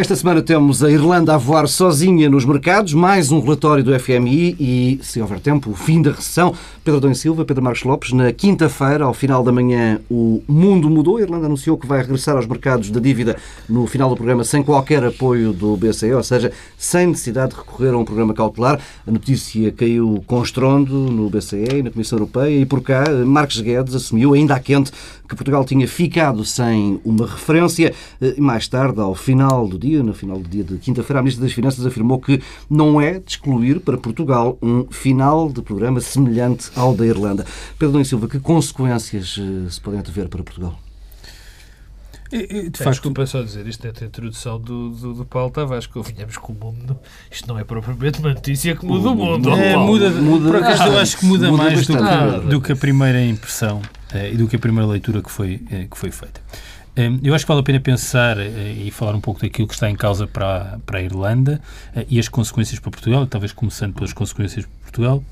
Esta 0.00 0.16
semana 0.16 0.40
temos 0.40 0.82
a 0.82 0.90
Irlanda 0.90 1.34
a 1.34 1.36
voar 1.36 1.68
sozinha 1.68 2.30
nos 2.30 2.46
mercados, 2.46 2.94
mais 2.94 3.30
um 3.30 3.38
relatório 3.38 3.84
do 3.84 4.00
FMI 4.00 4.56
e, 4.58 4.98
se 5.02 5.20
houver 5.20 5.38
tempo, 5.40 5.72
o 5.72 5.74
fim 5.74 6.00
da 6.00 6.10
recessão. 6.10 6.54
Pedro 6.82 7.02
Dom 7.02 7.12
Silva, 7.12 7.44
Pedro 7.44 7.62
Marcos 7.62 7.84
Lopes, 7.84 8.12
na 8.14 8.32
quinta-feira, 8.32 9.04
ao 9.04 9.12
final 9.12 9.44
da 9.44 9.52
manhã, 9.52 10.00
o 10.10 10.42
mundo 10.48 10.88
mudou. 10.88 11.18
A 11.18 11.20
Irlanda 11.20 11.44
anunciou 11.44 11.76
que 11.76 11.86
vai 11.86 12.00
regressar 12.00 12.34
aos 12.34 12.46
mercados 12.46 12.90
da 12.90 12.98
dívida 12.98 13.36
no 13.68 13.86
final 13.86 14.08
do 14.08 14.16
programa 14.16 14.42
sem 14.42 14.62
qualquer 14.62 15.04
apoio 15.04 15.52
do 15.52 15.76
BCE, 15.76 16.14
ou 16.14 16.22
seja, 16.22 16.50
sem 16.78 17.08
necessidade 17.08 17.52
de 17.52 17.58
recorrer 17.58 17.92
a 17.92 17.98
um 17.98 18.04
programa 18.06 18.32
cautelar. 18.32 18.80
A 19.06 19.10
notícia 19.10 19.70
caiu 19.70 20.24
com 20.26 20.42
estrondo 20.42 20.94
no 20.94 21.28
BCE 21.28 21.76
e 21.76 21.82
na 21.82 21.90
Comissão 21.90 22.18
Europeia 22.18 22.58
e 22.58 22.64
por 22.64 22.80
cá 22.80 23.04
Marcos 23.26 23.60
Guedes 23.60 23.94
assumiu, 23.94 24.32
ainda 24.32 24.54
à 24.54 24.58
quente, 24.58 24.90
que 25.28 25.36
Portugal 25.36 25.64
tinha 25.64 25.86
ficado 25.86 26.42
sem 26.42 26.98
uma 27.04 27.26
referência. 27.26 27.92
E 28.20 28.40
mais 28.40 28.66
tarde, 28.66 28.98
ao 28.98 29.14
final 29.14 29.68
do 29.68 29.78
dia, 29.78 29.89
dia, 29.90 30.02
no 30.02 30.14
final 30.14 30.38
do 30.38 30.48
dia 30.48 30.62
de 30.62 30.78
quinta-feira, 30.78 31.18
a 31.18 31.22
Ministra 31.22 31.44
das 31.44 31.52
Finanças 31.52 31.84
afirmou 31.84 32.20
que 32.20 32.40
não 32.68 33.00
é 33.00 33.18
de 33.18 33.30
excluir 33.30 33.80
para 33.80 33.98
Portugal 33.98 34.56
um 34.62 34.86
final 34.90 35.50
de 35.50 35.60
programa 35.62 36.00
semelhante 36.00 36.70
ao 36.76 36.94
da 36.94 37.04
Irlanda. 37.04 37.44
Pedro 37.78 37.92
Domingos 37.92 38.08
Silva, 38.08 38.28
que 38.28 38.38
consequências 38.38 39.36
eh, 39.38 39.70
se 39.70 39.80
podem 39.80 40.00
ter 40.00 40.28
para 40.28 40.42
Portugal? 40.42 40.78
de 42.30 42.70
facto, 42.78 42.90
desculpa 42.90 43.26
só 43.26 43.42
dizer 43.42 43.66
isto 43.66 43.84
é 43.84 43.90
a 43.90 44.04
introdução 44.04 44.60
do, 44.60 44.90
do, 44.90 45.14
do 45.14 45.24
Paulo 45.24 45.50
Tavares, 45.50 45.88
que 45.88 46.00
vinhamos 46.00 46.36
com 46.36 46.52
o 46.52 46.56
mundo. 46.56 46.96
Isto 47.28 47.48
não 47.48 47.58
é 47.58 47.64
propriamente 47.64 48.20
uma 48.20 48.32
notícia 48.32 48.76
que 48.76 48.86
muda 48.86 49.10
o 49.10 49.16
mundo. 49.16 49.50
É, 49.50 49.76
muda, 49.76 50.10
muda, 50.10 50.46
por 50.46 50.56
acaso, 50.56 50.82
ah, 50.84 50.88
eu 50.88 50.98
acho 50.98 51.18
que 51.18 51.26
muda, 51.26 51.50
muda 51.50 51.64
mais 51.64 51.84
do 51.84 51.96
que, 51.96 52.46
do 52.48 52.60
que, 52.60 52.70
a 52.70 52.76
primeira 52.76 53.20
impressão 53.24 53.82
eh, 54.12 54.32
e 54.32 54.36
do 54.36 54.46
que 54.46 54.54
a 54.54 54.58
primeira 54.60 54.86
leitura 54.86 55.20
que 55.20 55.30
foi, 55.30 55.60
eh, 55.72 55.88
que 55.90 55.98
foi 55.98 56.12
feita. 56.12 56.40
Hum, 57.00 57.18
eu 57.22 57.34
acho 57.34 57.44
que 57.44 57.48
vale 57.48 57.60
a 57.60 57.64
pena 57.64 57.80
pensar 57.80 58.38
eh, 58.38 58.72
e 58.72 58.90
falar 58.90 59.14
um 59.14 59.20
pouco 59.20 59.40
daquilo 59.40 59.66
que 59.66 59.72
está 59.72 59.88
em 59.88 59.96
causa 59.96 60.26
para, 60.26 60.78
para 60.84 60.98
a 60.98 61.02
Irlanda 61.02 61.60
eh, 61.96 62.04
e 62.10 62.18
as 62.18 62.28
consequências 62.28 62.78
para 62.78 62.90
Portugal, 62.90 63.26
talvez 63.26 63.52
começando 63.52 63.94
pelas 63.94 64.12
consequências 64.12 64.66
para 64.66 64.80
Portugal. 64.82 65.24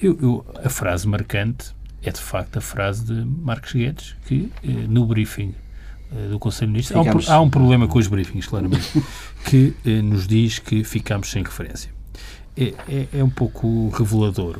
Eu, 0.00 0.18
eu, 0.22 0.46
a 0.64 0.70
frase 0.70 1.06
marcante 1.06 1.72
é 2.02 2.10
de 2.10 2.20
facto 2.20 2.56
a 2.56 2.60
frase 2.60 3.04
de 3.04 3.12
Marcos 3.12 3.74
Guedes, 3.74 4.16
que 4.26 4.50
eh, 4.64 4.68
no 4.88 5.04
briefing 5.04 5.54
do 6.30 6.38
Conselho 6.38 6.68
de 6.68 6.72
Ministros, 6.72 7.28
há 7.28 7.34
um, 7.34 7.36
há 7.36 7.40
um, 7.42 7.50
problema 7.50 7.86
com 7.86 7.98
os 7.98 8.06
briefings, 8.06 8.46
claramente, 8.46 8.90
que 9.44 9.74
nos 10.02 10.26
diz 10.26 10.58
que 10.58 10.82
ficamos 10.82 11.30
sem 11.30 11.42
referência. 11.42 11.90
É, 12.56 12.72
é, 12.88 13.08
é 13.18 13.22
um 13.22 13.28
pouco 13.28 13.90
revelador 13.90 14.58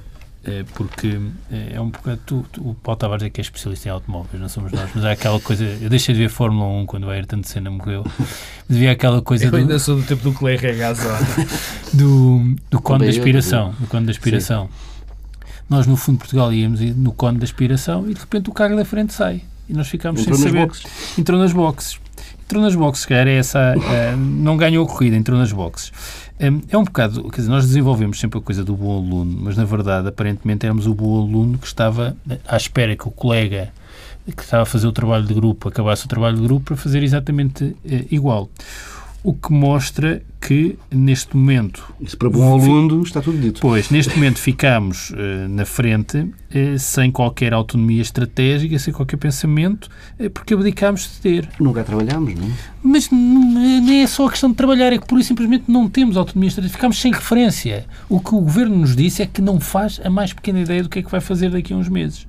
porque 0.74 1.18
é, 1.50 1.74
é 1.74 1.80
um 1.80 1.90
bocado. 1.90 2.20
Tu, 2.24 2.44
tu, 2.52 2.70
o 2.70 2.74
Paulo 2.74 2.98
Tavares 2.98 3.24
é 3.24 3.30
que 3.30 3.40
é 3.40 3.42
especialista 3.42 3.88
em 3.88 3.92
automóveis, 3.92 4.40
não 4.40 4.48
somos 4.48 4.72
nós, 4.72 4.90
mas 4.94 5.04
há 5.04 5.12
aquela 5.12 5.40
coisa. 5.40 5.64
Eu 5.80 5.90
deixei 5.90 6.14
de 6.14 6.20
ver 6.20 6.28
Fórmula 6.28 6.66
1 6.82 6.86
quando 6.86 7.04
o 7.04 7.10
Ayrton 7.10 7.42
Senna 7.42 7.70
morreu, 7.70 8.04
mas 8.68 8.76
havia 8.76 8.92
aquela 8.92 9.20
coisa. 9.20 9.46
Eu 9.46 9.50
do, 9.50 9.56
ainda 9.56 9.78
sou 9.78 9.96
do 9.96 10.02
tempo 10.02 10.22
do 10.22 10.32
Clay 10.32 10.56
Regazzoni. 10.56 11.26
do, 11.92 12.56
do 12.70 12.80
cone 12.80 13.04
da 13.04 13.10
aspiração. 13.10 13.74
Do 13.78 13.86
cone 13.86 14.06
da 14.06 14.12
aspiração. 14.12 14.68
Nós, 15.68 15.86
no 15.86 15.96
fundo, 15.96 16.18
Portugal 16.18 16.52
íamos 16.52 16.80
no 16.80 17.12
cone 17.12 17.38
da 17.38 17.44
aspiração 17.44 18.08
e 18.08 18.14
de 18.14 18.20
repente 18.20 18.48
o 18.48 18.52
carro 18.52 18.76
da 18.76 18.84
frente 18.84 19.12
sai. 19.12 19.42
E 19.68 19.74
nós 19.74 19.88
ficámos 19.88 20.22
entrou 20.22 20.36
sem 20.36 20.46
saber. 20.46 20.66
Boxes. 20.66 21.18
Entrou 21.18 21.38
nas 21.38 21.52
boxes. 21.52 22.00
Entrou 22.44 22.62
nas 22.62 22.74
boxes, 22.74 23.04
que 23.04 23.12
era 23.12 23.30
essa. 23.30 23.74
Uh, 23.76 24.16
não 24.16 24.56
ganhou 24.56 24.86
a 24.86 24.88
corrida, 24.88 25.14
entrou 25.14 25.38
nas 25.38 25.52
boxes. 25.52 25.92
É 26.38 26.78
um 26.78 26.84
bocado, 26.84 27.28
quer 27.30 27.38
dizer, 27.38 27.50
nós 27.50 27.66
desenvolvemos 27.66 28.20
sempre 28.20 28.38
a 28.38 28.42
coisa 28.42 28.62
do 28.64 28.76
bom 28.76 28.96
aluno, 28.96 29.38
mas 29.42 29.56
na 29.56 29.64
verdade, 29.64 30.06
aparentemente, 30.06 30.64
éramos 30.64 30.86
o 30.86 30.94
bom 30.94 31.20
aluno 31.20 31.58
que 31.58 31.66
estava 31.66 32.16
à 32.46 32.56
espera 32.56 32.96
que 32.96 33.08
o 33.08 33.10
colega 33.10 33.72
que 34.36 34.42
estava 34.42 34.62
a 34.62 34.66
fazer 34.66 34.86
o 34.86 34.92
trabalho 34.92 35.24
de 35.24 35.34
grupo 35.34 35.68
acabasse 35.68 36.04
o 36.04 36.08
trabalho 36.08 36.36
de 36.36 36.42
grupo 36.42 36.66
para 36.66 36.76
fazer 36.76 37.02
exatamente 37.02 37.74
eh, 37.84 38.04
igual. 38.10 38.48
O 39.22 39.32
que 39.32 39.52
mostra 39.52 40.22
que, 40.40 40.78
neste 40.90 41.36
momento... 41.36 41.92
Isso 42.00 42.16
para 42.16 42.30
bom 42.30 42.54
aluno 42.54 43.02
está 43.02 43.20
tudo 43.20 43.38
dito. 43.38 43.60
Pois, 43.60 43.90
neste 43.90 44.14
momento 44.14 44.38
ficamos 44.38 45.10
uh, 45.10 45.48
na 45.48 45.64
frente 45.64 46.18
uh, 46.18 46.78
sem 46.78 47.10
qualquer 47.10 47.52
autonomia 47.52 48.00
estratégica, 48.00 48.78
sem 48.78 48.92
qualquer 48.92 49.16
pensamento, 49.16 49.88
uh, 50.18 50.30
porque 50.30 50.54
abdicámos 50.54 51.02
de 51.02 51.20
ter. 51.20 51.48
Nunca 51.58 51.82
trabalhámos, 51.84 52.34
não 52.34 52.46
é? 52.46 52.50
Mas 52.82 53.10
nem 53.10 54.02
é 54.02 54.06
só 54.06 54.26
a 54.26 54.30
questão 54.30 54.50
de 54.50 54.56
trabalhar, 54.56 54.92
é 54.92 54.98
que 54.98 55.06
por 55.06 55.18
isso 55.18 55.28
simplesmente 55.28 55.64
não 55.68 55.88
temos 55.88 56.16
autonomia 56.16 56.48
estratégica, 56.48 56.78
ficamos 56.78 57.00
sem 57.00 57.12
referência. 57.12 57.86
O 58.08 58.20
que 58.20 58.34
o 58.34 58.40
Governo 58.40 58.76
nos 58.76 58.94
disse 58.94 59.22
é 59.22 59.26
que 59.26 59.42
não 59.42 59.60
faz 59.60 60.00
a 60.02 60.08
mais 60.08 60.32
pequena 60.32 60.60
ideia 60.60 60.82
do 60.82 60.88
que 60.88 61.00
é 61.00 61.02
que 61.02 61.10
vai 61.10 61.20
fazer 61.20 61.50
daqui 61.50 61.72
a 61.72 61.76
uns 61.76 61.88
meses. 61.88 62.26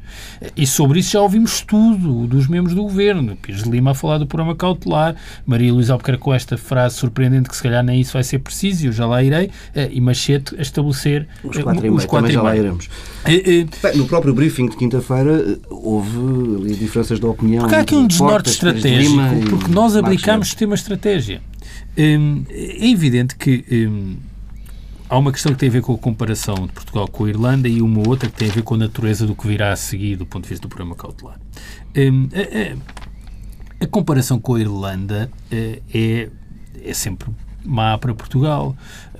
E 0.58 0.66
sobre 0.66 1.00
isso 1.00 1.12
já 1.12 1.22
ouvimos 1.22 1.62
tudo 1.62 2.28
dos 2.28 2.48
membros 2.48 2.76
do 2.76 2.84
Governo. 2.84 3.36
Pires 3.36 3.64
de 3.64 3.70
Lima 3.70 3.92
a 3.92 3.94
falar 3.94 4.18
do 4.18 4.26
programa 4.26 4.56
cautelar, 4.56 5.16
Maria 5.46 5.72
Luísa 5.72 5.94
Albuquerque 5.94 6.22
com 6.22 6.34
esta 6.34 6.58
frase 6.58 6.96
surpreendente 6.96 7.48
que 7.48 7.56
se 7.56 7.64
calhar 7.64 7.84
nem 7.84 7.99
isso 8.00 8.14
vai 8.14 8.24
ser 8.24 8.40
preciso, 8.40 8.88
eu 8.88 8.92
já 8.92 9.06
lá 9.06 9.24
irei, 9.24 9.50
eh, 9.76 9.90
e 9.92 10.02
Machete 10.02 10.56
a 10.58 10.62
estabelecer 10.62 11.28
os 11.44 11.58
eh, 11.58 11.64
quatro, 11.64 11.86
e 11.86 11.90
meio, 11.90 12.08
quatro 12.08 12.32
já 12.32 12.42
lá 12.42 12.56
iremos. 12.56 12.90
Eh, 13.26 13.66
Bem, 13.82 13.98
no 13.98 14.06
próprio 14.06 14.34
briefing 14.34 14.70
de 14.70 14.78
quinta-feira 14.78 15.60
houve 15.70 16.18
ali 16.62 16.76
diferenças 16.76 17.20
de 17.20 17.26
opinião. 17.26 17.62
Porque 17.62 17.76
há 17.76 17.80
aqui 17.80 17.96
um 17.96 18.08
desnorte 18.08 18.50
estratégico, 18.50 19.18
de 19.18 19.50
porque 19.50 19.72
nós 19.72 19.96
aplicamos 19.96 20.48
sistema 20.48 20.76
estratégia. 20.76 21.42
Hum, 21.98 22.46
é 22.50 22.88
evidente 22.88 23.36
que 23.36 23.66
hum, 23.72 24.18
há 25.10 25.18
uma 25.18 25.32
questão 25.32 25.52
que 25.52 25.60
tem 25.60 25.70
a 25.70 25.72
ver 25.72 25.82
com 25.82 25.94
a 25.94 25.98
comparação 25.98 26.56
de 26.56 26.72
Portugal 26.72 27.08
com 27.08 27.26
a 27.26 27.30
Irlanda 27.30 27.68
e 27.68 27.82
uma 27.82 28.08
outra 28.08 28.30
que 28.30 28.36
tem 28.36 28.50
a 28.50 28.54
ver 28.54 28.64
com 28.64 28.76
a 28.76 28.78
natureza 28.78 29.26
do 29.26 29.36
que 29.36 29.48
virá 29.48 29.72
a 29.72 29.76
seguir 29.76 30.16
do 30.16 30.26
ponto 30.26 30.44
de 30.44 30.50
vista 30.50 30.68
do 30.68 30.70
programa 30.70 30.96
cautelar. 30.96 31.40
Hum, 31.98 32.30
a, 32.34 33.84
a, 33.84 33.86
a, 33.86 33.88
comparação 33.88 34.40
com 34.40 34.56
a 34.56 34.60
Irlanda 34.60 35.30
é, 35.52 36.30
é 36.84 36.94
sempre 36.94 37.30
má 37.64 37.98
para 37.98 38.14
Portugal, 38.14 38.76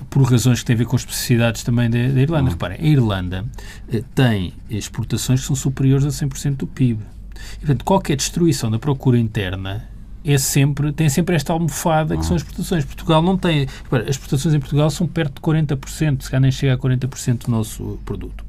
por 0.08 0.22
razões 0.24 0.60
que 0.60 0.66
têm 0.66 0.74
a 0.74 0.78
ver 0.78 0.86
com 0.86 0.96
as 0.96 1.02
especificidades 1.02 1.62
também 1.62 1.88
da, 1.88 1.98
da 1.98 2.20
Irlanda. 2.20 2.44
Uhum. 2.44 2.50
Reparem, 2.50 2.78
a 2.80 2.86
Irlanda 2.86 3.44
eh, 3.92 4.02
tem 4.14 4.52
exportações 4.68 5.40
que 5.40 5.46
são 5.46 5.56
superiores 5.56 6.04
a 6.04 6.08
100% 6.08 6.56
do 6.56 6.66
PIB. 6.66 7.02
E, 7.54 7.58
portanto, 7.60 7.84
qualquer 7.84 8.16
destruição 8.16 8.70
da 8.70 8.78
procura 8.78 9.18
interna 9.18 9.88
é 10.24 10.36
sempre, 10.36 10.92
tem 10.92 11.08
sempre 11.08 11.34
esta 11.34 11.52
almofada 11.52 12.16
que 12.16 12.24
são 12.24 12.36
as 12.36 12.42
exportações. 12.42 12.84
Portugal 12.84 13.22
não 13.22 13.38
tem. 13.38 13.66
Repara, 13.84 14.02
as 14.04 14.10
exportações 14.10 14.54
em 14.54 14.60
Portugal 14.60 14.90
são 14.90 15.06
perto 15.06 15.34
de 15.34 15.40
40%, 15.40 16.22
se 16.22 16.30
calhar 16.30 16.42
nem 16.42 16.50
chega 16.50 16.74
a 16.74 16.78
40% 16.78 17.46
do 17.46 17.50
nosso 17.50 17.98
produto. 18.04 18.44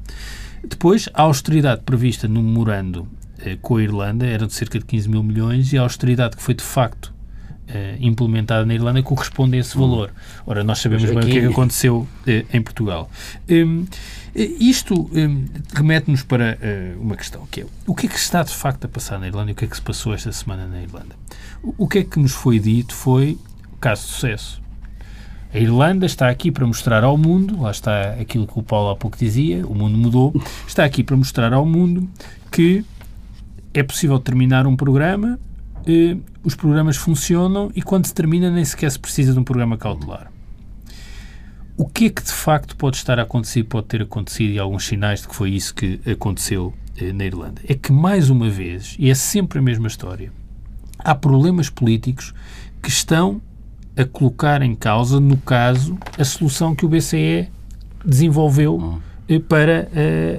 Depois, 0.66 1.08
a 1.14 1.22
austeridade 1.22 1.82
prevista 1.82 2.28
no 2.28 2.42
memorando 2.42 3.08
eh, 3.38 3.56
com 3.60 3.76
a 3.76 3.82
Irlanda 3.82 4.26
era 4.26 4.46
de 4.46 4.52
cerca 4.52 4.78
de 4.78 4.84
15 4.84 5.08
mil 5.08 5.22
milhões 5.22 5.72
e 5.72 5.78
a 5.78 5.82
austeridade 5.82 6.36
que 6.36 6.42
foi 6.42 6.54
de 6.54 6.62
facto 6.62 7.12
implementada 8.00 8.66
na 8.66 8.74
Irlanda 8.74 9.02
corresponde 9.02 9.56
a 9.56 9.60
esse 9.60 9.76
valor. 9.76 10.10
Ora, 10.46 10.62
nós 10.62 10.78
sabemos 10.78 11.04
bem 11.04 11.18
o 11.18 11.20
que 11.20 11.38
é 11.38 11.40
que 11.40 11.46
aconteceu 11.46 12.06
eh, 12.26 12.44
em 12.52 12.60
Portugal. 12.60 13.10
Um, 13.48 13.86
eh, 14.34 14.42
isto 14.60 15.10
um, 15.12 15.44
remete-nos 15.74 16.22
para 16.22 16.58
uh, 16.60 17.00
uma 17.00 17.16
questão, 17.16 17.46
que 17.50 17.62
é 17.62 17.66
o 17.86 17.94
que 17.94 18.06
é 18.06 18.08
que 18.08 18.16
está 18.16 18.42
de 18.42 18.54
facto 18.54 18.84
a 18.84 18.88
passar 18.88 19.18
na 19.18 19.26
Irlanda 19.26 19.50
e 19.50 19.52
o 19.52 19.56
que 19.56 19.64
é 19.64 19.68
que 19.68 19.76
se 19.76 19.82
passou 19.82 20.12
esta 20.12 20.32
semana 20.32 20.66
na 20.66 20.82
Irlanda? 20.82 21.14
O, 21.62 21.84
o 21.84 21.88
que 21.88 21.98
é 21.98 22.04
que 22.04 22.18
nos 22.18 22.32
foi 22.32 22.58
dito 22.58 22.94
foi 22.94 23.38
o 23.72 23.76
caso 23.76 24.02
de 24.02 24.08
sucesso. 24.08 24.62
A 25.54 25.58
Irlanda 25.58 26.06
está 26.06 26.30
aqui 26.30 26.50
para 26.50 26.66
mostrar 26.66 27.04
ao 27.04 27.16
mundo, 27.16 27.60
lá 27.60 27.70
está 27.70 28.12
aquilo 28.12 28.46
que 28.46 28.58
o 28.58 28.62
Paulo 28.62 28.90
há 28.90 28.96
pouco 28.96 29.18
dizia, 29.18 29.66
o 29.66 29.74
mundo 29.74 29.98
mudou, 29.98 30.34
está 30.66 30.82
aqui 30.82 31.04
para 31.04 31.14
mostrar 31.14 31.52
ao 31.52 31.66
mundo 31.66 32.08
que 32.50 32.84
é 33.74 33.82
possível 33.82 34.18
terminar 34.18 34.66
um 34.66 34.76
programa 34.76 35.38
eh, 35.86 36.16
os 36.44 36.54
programas 36.54 36.96
funcionam 36.96 37.70
e 37.74 37.82
quando 37.82 38.06
se 38.06 38.14
termina 38.14 38.50
nem 38.50 38.64
sequer 38.64 38.90
se 38.90 38.98
precisa 38.98 39.32
de 39.32 39.38
um 39.38 39.44
programa 39.44 39.76
cautelar. 39.76 40.30
O 41.76 41.86
que 41.86 42.06
é 42.06 42.10
que 42.10 42.22
de 42.22 42.32
facto 42.32 42.76
pode 42.76 42.96
estar 42.96 43.18
a 43.18 43.22
acontecer, 43.22 43.64
pode 43.64 43.86
ter 43.86 44.02
acontecido 44.02 44.52
e 44.52 44.58
alguns 44.58 44.84
sinais 44.84 45.22
de 45.22 45.28
que 45.28 45.34
foi 45.34 45.50
isso 45.50 45.74
que 45.74 46.00
aconteceu 46.10 46.74
eh, 46.96 47.12
na 47.12 47.24
Irlanda? 47.24 47.62
É 47.66 47.74
que, 47.74 47.92
mais 47.92 48.30
uma 48.30 48.48
vez, 48.48 48.94
e 48.98 49.10
é 49.10 49.14
sempre 49.14 49.58
a 49.58 49.62
mesma 49.62 49.88
história, 49.88 50.32
há 50.98 51.14
problemas 51.14 51.70
políticos 51.70 52.34
que 52.82 52.88
estão 52.88 53.40
a 53.96 54.04
colocar 54.04 54.62
em 54.62 54.74
causa, 54.74 55.18
no 55.20 55.36
caso, 55.36 55.98
a 56.18 56.24
solução 56.24 56.74
que 56.74 56.84
o 56.84 56.88
BCE 56.88 57.48
desenvolveu 58.04 58.76
hum. 58.76 59.00
Eh, 59.34 59.40
para 59.40 59.88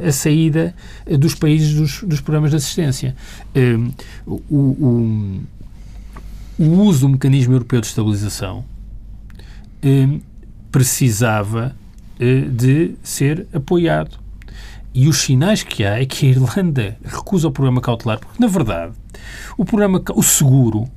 a, 0.04 0.08
a 0.08 0.12
saída 0.12 0.76
dos 1.20 1.36
países 1.36 1.74
dos, 1.74 2.04
dos 2.04 2.22
programas 2.22 2.52
de 2.52 2.58
assistência. 2.58 3.16
O, 4.26 4.56
o, 4.56 5.42
o 6.58 6.64
uso 6.84 7.02
do 7.02 7.10
mecanismo 7.10 7.54
europeu 7.54 7.82
de 7.82 7.88
estabilização 7.88 8.64
eh, 9.82 10.08
precisava 10.72 11.76
eh, 12.20 12.42
de 12.42 12.96
ser 13.04 13.48
apoiado. 13.54 14.18
E 14.94 15.08
os 15.08 15.18
sinais 15.18 15.64
que 15.64 15.84
há 15.84 16.00
é 16.00 16.06
que 16.06 16.28
a 16.28 16.30
Irlanda 16.30 16.98
recusa 17.04 17.48
o 17.48 17.52
programa 17.52 17.82
cautelar, 17.82 18.20
porque, 18.20 18.40
na 18.40 18.48
verdade, 18.48 18.94
o 19.58 19.66
programa, 19.66 20.02
o 20.14 20.22
seguro, 20.22 20.88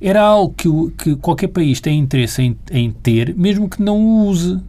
era 0.00 0.20
algo 0.20 0.54
que, 0.54 0.68
que 1.02 1.16
qualquer 1.16 1.48
país 1.48 1.80
tem 1.80 1.98
interesse 1.98 2.42
em, 2.42 2.56
em, 2.70 2.90
ter, 2.90 3.34
mesmo 3.34 3.68
que 3.68 3.82
não 3.82 3.98
o 3.98 4.26
use. 4.26 4.60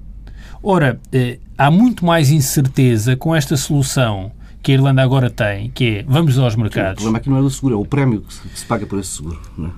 Ora, 0.63 1.00
eh, 1.12 1.40
há 1.57 1.72
muito 1.72 2.06
mais 2.06 2.31
incerteza 2.31 3.16
com 3.16 3.36
esta 3.36 3.56
solução 3.57 4.31
que 4.66 4.72
a 4.72 4.74
Irlanda 4.74 5.04
agora 5.04 5.30
tem, 5.30 5.69
que 5.69 5.98
é 5.98 6.04
vamos 6.07 6.40
aos 6.40 6.56
mercados. 6.56 6.94
O 6.94 7.06
problema 7.06 7.18
aqui 7.19 7.30
não 7.30 7.38
é 7.38 7.42
o 7.42 7.50
seguro, 7.52 7.75
é 7.75 7.78
o 7.78 7.86
prémio 7.86 8.22
que 8.22 8.34
se 8.34 8.66
paga 8.66 8.84
por 8.88 8.98
esse 8.98 9.10
seguro. 9.10 9.40
É? 9.60 9.69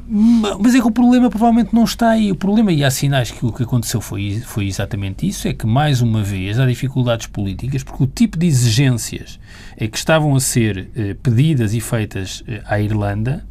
Mas 0.62 0.76
é 0.76 0.80
que 0.80 0.88
o 0.88 0.92
problema 0.92 1.30
provavelmente 1.30 1.76
não 1.76 1.84
está 1.84 2.12
aí. 2.12 2.32
O 2.32 2.36
problema, 2.36 2.72
e 2.72 2.86
há 2.86 2.90
sinais 2.90 3.30
que 3.30 3.46
o 3.46 3.52
que 3.52 3.64
aconteceu 3.64 4.00
foi, 4.00 4.42
foi 4.46 4.66
exatamente 4.66 5.28
isso, 5.28 5.46
é 5.46 5.54
que 5.54 5.68
mais 5.68 6.02
uma 6.02 6.24
vez 6.24 6.58
há 6.58 6.66
dificuldades 6.66 7.28
políticas, 7.28 7.84
porque 7.84 8.02
o 8.02 8.08
tipo 8.08 8.40
de 8.40 8.48
exigências 8.48 9.38
é 9.76 9.90
que 9.90 9.98
estavam 9.98 10.34
a 10.34 10.40
ser 10.40 10.90
eh, 10.96 11.18
pedidas 11.22 11.74
e 11.74 11.82
feitas 11.82 12.42
eh, 12.48 12.62
à 12.66 12.80
Irlanda 12.80 13.46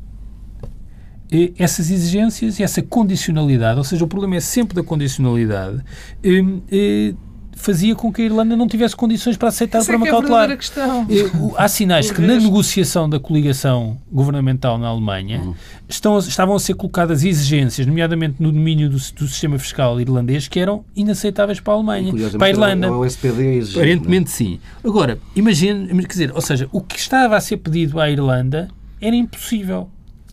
essas 1.59 1.91
exigências 1.91 2.61
e 2.61 2.63
essa 2.63 2.81
condicionalidade, 2.81 3.79
ou 3.79 3.85
seja, 3.85 4.05
o 4.05 4.09
problema 4.09 4.37
é 4.37 4.41
sempre 4.41 4.77
da 4.77 4.83
condicionalidade, 4.83 5.83
eh, 6.23 7.15
fazia 7.57 7.95
com 7.97 8.13
que 8.13 8.23
a 8.23 8.25
Irlanda 8.27 8.55
não 8.55 8.69
tivesse 8.69 8.95
condições 8.95 9.37
para 9.37 9.49
aceitar 9.49 9.79
Essa 9.79 9.91
o 9.91 9.99
programa 9.99 10.07
é, 10.07 10.09
é 10.09 10.13
cautelar. 10.13 10.51
Eh, 10.51 11.55
há 11.57 11.67
sinais 11.67 12.11
que 12.13 12.21
na 12.21 12.37
negociação 12.37 13.09
da 13.09 13.19
coligação 13.19 13.99
governamental 14.13 14.79
na 14.79 14.89
Alemanha 14.89 15.41
uhum. 15.41 15.55
estão, 15.89 16.19
estavam 16.19 16.55
a 16.55 16.61
ser 16.61 16.75
colocadas 16.75 17.25
exigências, 17.25 17.87
nomeadamente 17.87 18.37
no 18.39 18.53
domínio 18.53 18.89
do, 18.89 18.97
do, 18.97 19.27
sistema 19.27 19.59
fiscal 19.59 20.01
irlandês, 20.01 20.47
que 20.47 20.61
eram 20.61 20.85
inaceitáveis 20.95 21.59
para 21.59 21.73
a 21.73 21.77
Alemanha, 21.77 22.13
para 22.39 22.47
a 22.47 22.51
Irlanda. 22.51 22.93
O 22.93 23.05
SPD 23.05 23.57
exige, 23.57 23.79
Aparentemente 23.79 24.31
sim. 24.31 24.61
Agora, 24.85 25.19
imagine, 25.35 25.89
quer 26.03 26.09
dizer, 26.09 26.33
ou 26.35 26.41
seja, 26.41 26.69
o 26.71 26.81
que 26.81 26.99
estava 26.99 27.37
a 27.37 27.41
ser 27.41 27.57
pedido 27.57 27.99
à 27.99 28.11
Irlanda 28.11 28.69
era 29.01 29.17
impossível 29.17 29.89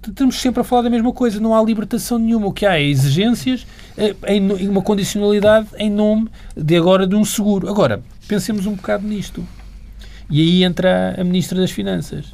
estamos 0.10 0.40
sempre 0.40 0.62
a 0.62 0.64
falar 0.64 0.84
da 0.84 0.90
mesma 0.90 1.12
coisa, 1.12 1.40
não 1.40 1.56
há 1.56 1.64
libertação 1.64 2.18
nenhuma. 2.18 2.48
O 2.48 2.54
que 2.54 2.66
há 2.66 2.78
é 2.78 2.84
exigências 2.84 3.66
eh, 3.98 4.16
em 4.28 4.68
uma 4.68 4.82
condicionalidade 4.82 5.68
em 5.78 5.90
nome 5.90 6.30
de 6.56 6.76
agora 6.76 7.06
de 7.08 7.16
um 7.16 7.26
seguro. 7.26 7.70
Agora, 7.70 8.02
pensemos 8.28 8.66
um 8.66 8.76
bocado 8.76 9.08
nisto. 9.08 9.46
E 10.30 10.42
aí 10.42 10.64
entra 10.64 11.16
a 11.20 11.24
Ministra 11.24 11.60
das 11.60 11.72
Finanças, 11.72 12.26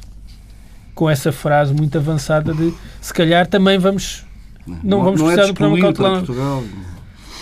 com 0.94 1.08
essa 1.10 1.32
frase 1.32 1.74
muito 1.74 1.98
avançada 1.98 2.54
de 2.54 2.72
se 3.00 3.12
calhar 3.12 3.46
também 3.46 3.78
vamos. 3.78 4.24
Não, 4.66 4.78
não 4.84 5.04
vamos 5.04 5.20
não 5.20 5.30
é 5.30 5.34
precisar 5.34 5.48
é 5.48 5.52
do 5.52 5.56
programa 5.56 5.92
cautelar. 5.92 6.22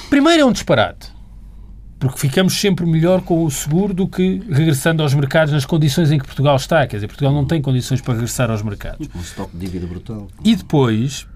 Primeiro 0.09 0.43
é 0.43 0.45
um 0.45 0.53
disparate 0.53 1.18
porque 1.99 2.19
ficamos 2.19 2.55
sempre 2.55 2.87
melhor 2.87 3.23
com 3.23 3.45
o 3.45 3.51
seguro 3.51 3.93
do 3.93 4.07
que 4.07 4.41
regressando 4.49 5.03
aos 5.03 5.15
mercados 5.15 5.53
nas 5.53 5.65
condições 5.65 6.13
em 6.13 6.19
que 6.19 6.25
Portugal 6.25 6.57
está. 6.57 6.87
Quer 6.87 6.97
dizer, 6.97 7.09
Portugal 7.09 7.33
não 7.33 7.45
tem 7.45 7.61
condições 7.61 8.01
para 8.01 8.15
regressar 8.15 8.51
aos 8.51 8.63
mercados. 8.63 9.09
Um 9.15 9.21
estoque 9.21 9.57
de 9.57 9.67
dívida 9.67 9.87
brutal. 9.87 10.29
E 10.45 10.55
depois, 10.55 11.27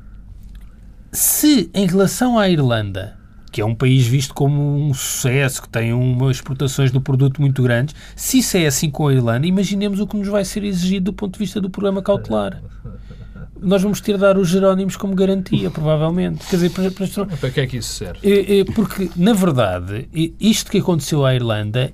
se 1.11 1.69
em 1.75 1.87
relação 1.87 2.39
à 2.39 2.49
Irlanda, 2.49 3.19
que 3.51 3.61
é 3.61 3.65
um 3.65 3.75
país 3.75 4.07
visto 4.07 4.33
como 4.33 4.89
um 4.89 4.95
sucesso, 4.95 5.63
que 5.63 5.69
tem 5.69 5.93
umas 5.93 6.37
exportações 6.37 6.91
do 6.91 7.01
produto 7.01 7.41
muito 7.41 7.63
grandes, 7.63 7.95
se 8.15 8.39
isso 8.39 8.57
é 8.57 8.67
assim 8.67 8.89
com 8.89 9.09
a 9.09 9.13
Irlanda, 9.13 9.47
imaginemos 9.47 9.99
o 9.99 10.07
que 10.07 10.17
nos 10.17 10.29
vai 10.29 10.45
ser 10.45 10.63
exigido 10.63 11.07
do 11.07 11.13
ponto 11.13 11.35
de 11.35 11.39
vista 11.41 11.61
do 11.61 11.69
programa 11.69 12.03
cautelar 12.03 12.63
nós 13.63 13.83
vamos 13.83 14.01
ter 14.01 14.15
de 14.15 14.19
dar 14.19 14.37
os 14.37 14.49
Jerónimos 14.49 14.97
como 14.97 15.15
garantia, 15.15 15.71
provavelmente. 15.71 16.47
Quer 16.47 16.57
dizer, 16.57 16.71
para, 16.71 16.91
para... 16.91 17.37
para 17.37 17.51
que 17.51 17.61
é 17.61 17.67
que 17.67 17.77
isso 17.79 17.95
serve? 17.95 18.19
É, 18.23 18.61
é 18.61 18.65
porque, 18.65 19.11
na 19.17 19.33
verdade, 19.33 20.09
isto 20.41 20.71
que 20.71 20.79
aconteceu 20.79 21.25
à 21.25 21.35
Irlanda 21.35 21.93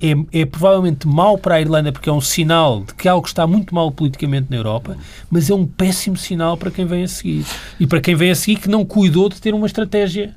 é, 0.00 0.40
é, 0.40 0.44
provavelmente 0.44 1.08
mau 1.08 1.36
para 1.36 1.56
a 1.56 1.60
Irlanda 1.60 1.90
porque 1.90 2.08
é 2.08 2.12
um 2.12 2.20
sinal 2.20 2.84
de 2.84 2.94
que 2.94 3.08
algo 3.08 3.26
está 3.26 3.46
muito 3.46 3.74
mal 3.74 3.90
politicamente 3.90 4.46
na 4.48 4.56
Europa, 4.56 4.96
mas 5.28 5.50
é 5.50 5.54
um 5.54 5.66
péssimo 5.66 6.16
sinal 6.16 6.56
para 6.56 6.70
quem 6.70 6.86
vem 6.86 7.02
a 7.02 7.08
seguir. 7.08 7.44
E 7.80 7.86
para 7.86 8.00
quem 8.00 8.14
vem 8.14 8.30
a 8.30 8.34
seguir 8.34 8.60
que 8.60 8.68
não 8.68 8.84
cuidou 8.84 9.28
de 9.28 9.40
ter 9.40 9.52
uma 9.52 9.66
estratégia 9.66 10.36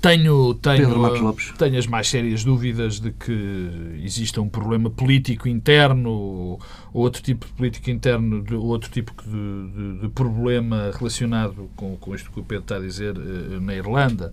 tenho, 0.00 0.54
tenho, 0.54 1.34
tenho 1.58 1.78
as 1.78 1.86
mais 1.86 2.08
sérias 2.08 2.42
dúvidas 2.42 2.98
de 2.98 3.10
que 3.10 4.00
exista 4.02 4.40
um 4.40 4.48
problema 4.48 4.88
político 4.88 5.46
interno 5.46 6.10
ou 6.10 6.60
outro 6.92 7.22
tipo 7.22 7.46
de 7.46 7.52
política 7.52 7.90
interno, 7.90 8.42
de, 8.42 8.54
outro 8.54 8.90
tipo 8.90 9.12
de, 9.22 9.28
de, 9.30 10.00
de, 10.00 10.08
problema 10.08 10.90
relacionado 10.96 11.68
com, 11.76 11.96
com 11.96 12.14
isto 12.14 12.30
que 12.30 12.40
o 12.40 12.42
Pedro 12.42 12.62
está 12.62 12.76
a 12.76 12.80
dizer 12.80 13.14
eh, 13.16 13.60
na 13.60 13.74
Irlanda. 13.74 14.32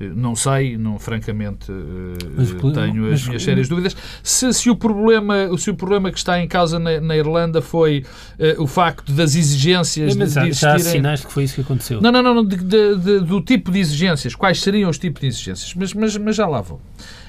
Não 0.00 0.34
sei, 0.34 0.78
não, 0.78 0.98
francamente 0.98 1.70
eh, 1.70 2.26
mas, 2.34 2.50
tenho 2.72 3.02
mas, 3.02 3.20
as 3.20 3.26
minhas 3.26 3.42
sérias 3.42 3.68
dúvidas. 3.68 3.94
Se, 4.22 4.50
se, 4.54 4.70
o 4.70 4.76
problema, 4.76 5.34
se 5.58 5.68
o 5.68 5.74
problema 5.74 6.10
que 6.10 6.16
está 6.16 6.40
em 6.40 6.48
causa 6.48 6.78
na, 6.78 6.98
na 7.02 7.14
Irlanda 7.14 7.60
foi 7.60 8.06
uh, 8.38 8.62
o 8.62 8.66
facto 8.66 9.12
das 9.12 9.34
exigências 9.34 10.16
mas, 10.16 10.32
de, 10.32 10.40
de 10.40 10.52
Já 10.52 10.74
há 10.74 10.78
sinais 10.78 11.22
que 11.22 11.30
foi 11.30 11.44
isso 11.44 11.56
que 11.56 11.60
aconteceu. 11.60 12.00
Não, 12.00 12.10
não, 12.10 12.22
não, 12.22 12.42
de, 12.42 12.56
de, 12.56 13.20
do 13.20 13.42
tipo 13.42 13.70
de 13.70 13.78
exigências. 13.78 14.34
Quais 14.34 14.62
seriam 14.62 14.88
os 14.88 14.96
tipos 14.96 15.20
de 15.20 15.26
exigências? 15.26 15.74
Mas, 15.74 15.92
mas, 15.92 16.16
mas 16.16 16.34
já 16.34 16.46
lá 16.46 16.62
vou. 16.62 16.78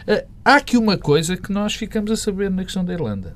Uh, 0.08 0.26
há 0.46 0.56
aqui 0.56 0.78
uma 0.78 0.98
coisa 0.98 1.36
que 1.36 1.52
nós 1.52 1.76
ficamos 1.76 2.10
a 2.10 2.16
saber 2.16 2.50
na 2.50 2.64
questão 2.64 2.86
da 2.86 2.94
Irlanda. 2.94 3.36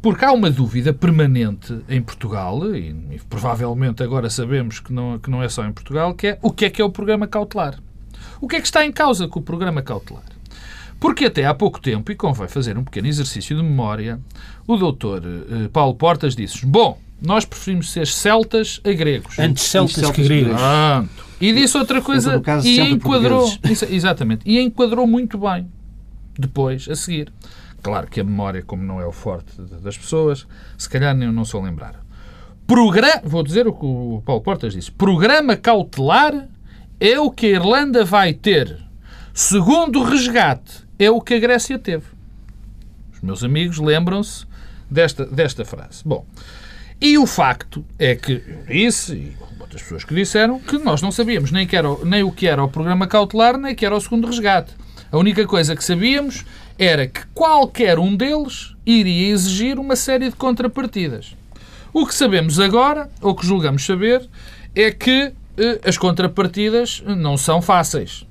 Porque 0.00 0.24
há 0.24 0.32
uma 0.32 0.50
dúvida 0.50 0.94
permanente 0.94 1.78
em 1.88 2.00
Portugal, 2.00 2.74
e, 2.74 2.90
e, 3.10 3.20
provavelmente 3.28 4.02
agora 4.02 4.30
sabemos 4.30 4.80
que 4.80 4.92
não, 4.92 5.18
que 5.18 5.28
não 5.28 5.42
é 5.42 5.48
só 5.48 5.64
em 5.66 5.72
Portugal, 5.72 6.14
que 6.14 6.28
é 6.28 6.38
o 6.40 6.50
que 6.50 6.64
é 6.64 6.70
que 6.70 6.80
é 6.80 6.84
o 6.84 6.90
programa 6.90 7.26
cautelar. 7.26 7.78
O 8.40 8.48
que 8.48 8.56
é 8.56 8.60
que 8.60 8.66
está 8.66 8.84
em 8.84 8.92
causa 8.92 9.28
com 9.28 9.40
o 9.40 9.42
programa 9.42 9.82
cautelar? 9.82 10.24
Porque 10.98 11.24
até 11.24 11.46
há 11.46 11.54
pouco 11.54 11.80
tempo, 11.80 12.12
e 12.12 12.14
convém 12.14 12.46
fazer 12.46 12.76
um 12.76 12.84
pequeno 12.84 13.08
exercício 13.08 13.56
de 13.56 13.62
memória, 13.62 14.20
o 14.66 14.76
doutor 14.76 15.22
uh, 15.24 15.68
Paulo 15.70 15.94
Portas 15.94 16.36
disse 16.36 16.66
bom, 16.66 16.98
nós 17.22 17.44
preferimos 17.44 17.90
ser 17.90 18.06
celtas 18.06 18.80
a 18.84 18.92
gregos. 18.92 19.38
Antes 19.38 19.64
celtas, 19.64 19.94
celtas 19.94 20.16
que 20.16 20.24
gregos. 20.24 20.60
Pronto. 20.60 21.30
E 21.40 21.52
disse 21.54 21.76
outra 21.78 22.02
coisa 22.02 22.38
caso, 22.40 22.66
e 22.66 22.80
enquadrou. 22.80 23.50
exatamente. 23.88 24.42
E 24.44 24.60
enquadrou 24.60 25.06
muito 25.06 25.38
bem. 25.38 25.66
Depois, 26.38 26.86
a 26.88 26.94
seguir. 26.94 27.32
Claro 27.82 28.06
que 28.08 28.20
a 28.20 28.24
memória, 28.24 28.62
como 28.62 28.82
não 28.82 29.00
é 29.00 29.06
o 29.06 29.12
forte 29.12 29.50
das 29.82 29.96
pessoas, 29.96 30.46
se 30.76 30.88
calhar 30.88 31.14
nem 31.14 31.32
não 31.32 31.46
sou 31.46 31.62
lembrar. 31.62 32.04
Programa, 32.66 33.22
vou 33.24 33.42
dizer 33.42 33.66
o 33.66 33.72
que 33.72 33.84
o 33.84 34.22
Paulo 34.24 34.42
Portas 34.42 34.74
disse. 34.74 34.90
Programa 34.92 35.56
cautelar 35.56 36.46
é 37.00 37.18
o 37.18 37.30
que 37.30 37.46
a 37.46 37.50
Irlanda 37.50 38.04
vai 38.04 38.34
ter. 38.34 38.78
Segundo 39.32 40.02
resgate, 40.02 40.84
é 40.98 41.10
o 41.10 41.20
que 41.20 41.34
a 41.34 41.38
Grécia 41.38 41.78
teve. 41.78 42.04
Os 43.14 43.20
meus 43.22 43.42
amigos 43.42 43.78
lembram-se 43.78 44.44
desta, 44.90 45.24
desta 45.24 45.64
frase. 45.64 46.02
Bom, 46.04 46.26
e 47.00 47.16
o 47.16 47.26
facto 47.26 47.82
é 47.98 48.14
que 48.14 48.42
disse, 48.68 49.14
e 49.14 49.36
outras 49.58 49.80
pessoas 49.82 50.04
que 50.04 50.14
disseram, 50.14 50.58
que 50.58 50.76
nós 50.78 51.00
não 51.00 51.10
sabíamos 51.10 51.50
nem, 51.50 51.66
que 51.66 51.74
era, 51.74 51.88
nem 52.04 52.22
o 52.22 52.30
que 52.30 52.46
era 52.46 52.62
o 52.62 52.68
programa 52.68 53.06
cautelar, 53.06 53.56
nem 53.56 53.74
que 53.74 53.86
era 53.86 53.96
o 53.96 54.00
segundo 54.00 54.26
resgate. 54.26 54.74
A 55.10 55.16
única 55.16 55.46
coisa 55.46 55.74
que 55.74 55.82
sabíamos 55.82 56.44
era 56.78 57.06
que 57.06 57.26
qualquer 57.34 57.98
um 57.98 58.14
deles 58.14 58.74
iria 58.84 59.32
exigir 59.32 59.78
uma 59.78 59.96
série 59.96 60.28
de 60.28 60.36
contrapartidas. 60.36 61.34
O 61.92 62.06
que 62.06 62.14
sabemos 62.14 62.60
agora, 62.60 63.10
ou 63.20 63.34
que 63.34 63.46
julgamos 63.46 63.84
saber, 63.84 64.28
é 64.74 64.90
que 64.90 65.32
as 65.84 65.98
contrapartidas 65.98 67.02
não 67.06 67.36
são 67.36 67.60
fáceis. 67.60 68.26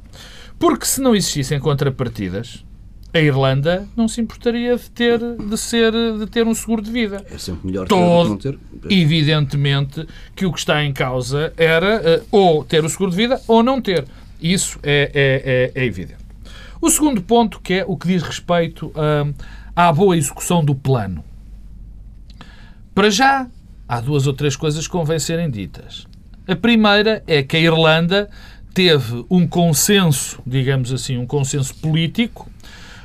Porque 0.58 0.86
se 0.86 1.00
não 1.02 1.16
existissem 1.16 1.60
contrapartidas, 1.60 2.66
a 3.14 3.20
Irlanda 3.20 3.88
não 3.96 4.08
se 4.08 4.22
importaria 4.22 4.76
de 4.76 4.90
ter, 4.92 5.20
de 5.20 5.58
ser, 5.58 5.92
de 5.92 6.28
ter 6.28 6.46
um 6.46 6.54
seguro 6.54 6.82
de 6.82 6.92
vida. 6.92 7.26
É 7.32 7.38
sempre 7.38 7.68
melhor 7.68 7.88
Todo, 7.88 8.30
não 8.30 8.38
ter. 8.38 8.60
Evidentemente 8.90 10.06
que 10.36 10.46
o 10.46 10.54
que 10.54 10.60
está 10.60 10.84
em 10.84 10.94
causa 10.94 11.54
era 11.58 12.22
uh, 12.22 12.28
ou 12.32 12.64
ter 12.64 12.84
o 12.84 12.90
seguro 12.90 13.12
de 13.12 13.18
vida 13.18 13.42
ou 13.48 13.64
não 13.64 13.82
ter. 13.82 14.06
Isso 14.42 14.80
é, 14.84 15.12
é, 15.14 15.72
é, 15.76 15.82
é 15.82 15.86
evidente. 15.86 16.20
O 16.82 16.90
segundo 16.90 17.22
ponto, 17.22 17.60
que 17.60 17.74
é 17.76 17.86
o 17.86 17.98
que 17.98 18.08
diz 18.08 18.22
respeito 18.22 18.88
uh, 18.88 19.34
à 19.76 19.92
boa 19.92 20.16
execução 20.16 20.64
do 20.64 20.76
plano. 20.76 21.24
Para 22.94 23.10
já, 23.10 23.48
há 23.88 24.00
duas 24.00 24.28
ou 24.28 24.34
três 24.34 24.56
coisas 24.56 24.86
que 24.86 24.92
convém 24.92 25.20
serem 25.20 25.50
ditas. 25.50 26.06
A 26.50 26.56
primeira 26.56 27.22
é 27.28 27.44
que 27.44 27.56
a 27.56 27.60
Irlanda 27.60 28.28
teve 28.74 29.24
um 29.30 29.48
consenso, 29.48 30.42
digamos 30.44 30.92
assim, 30.92 31.16
um 31.16 31.28
consenso 31.28 31.76
político 31.76 32.50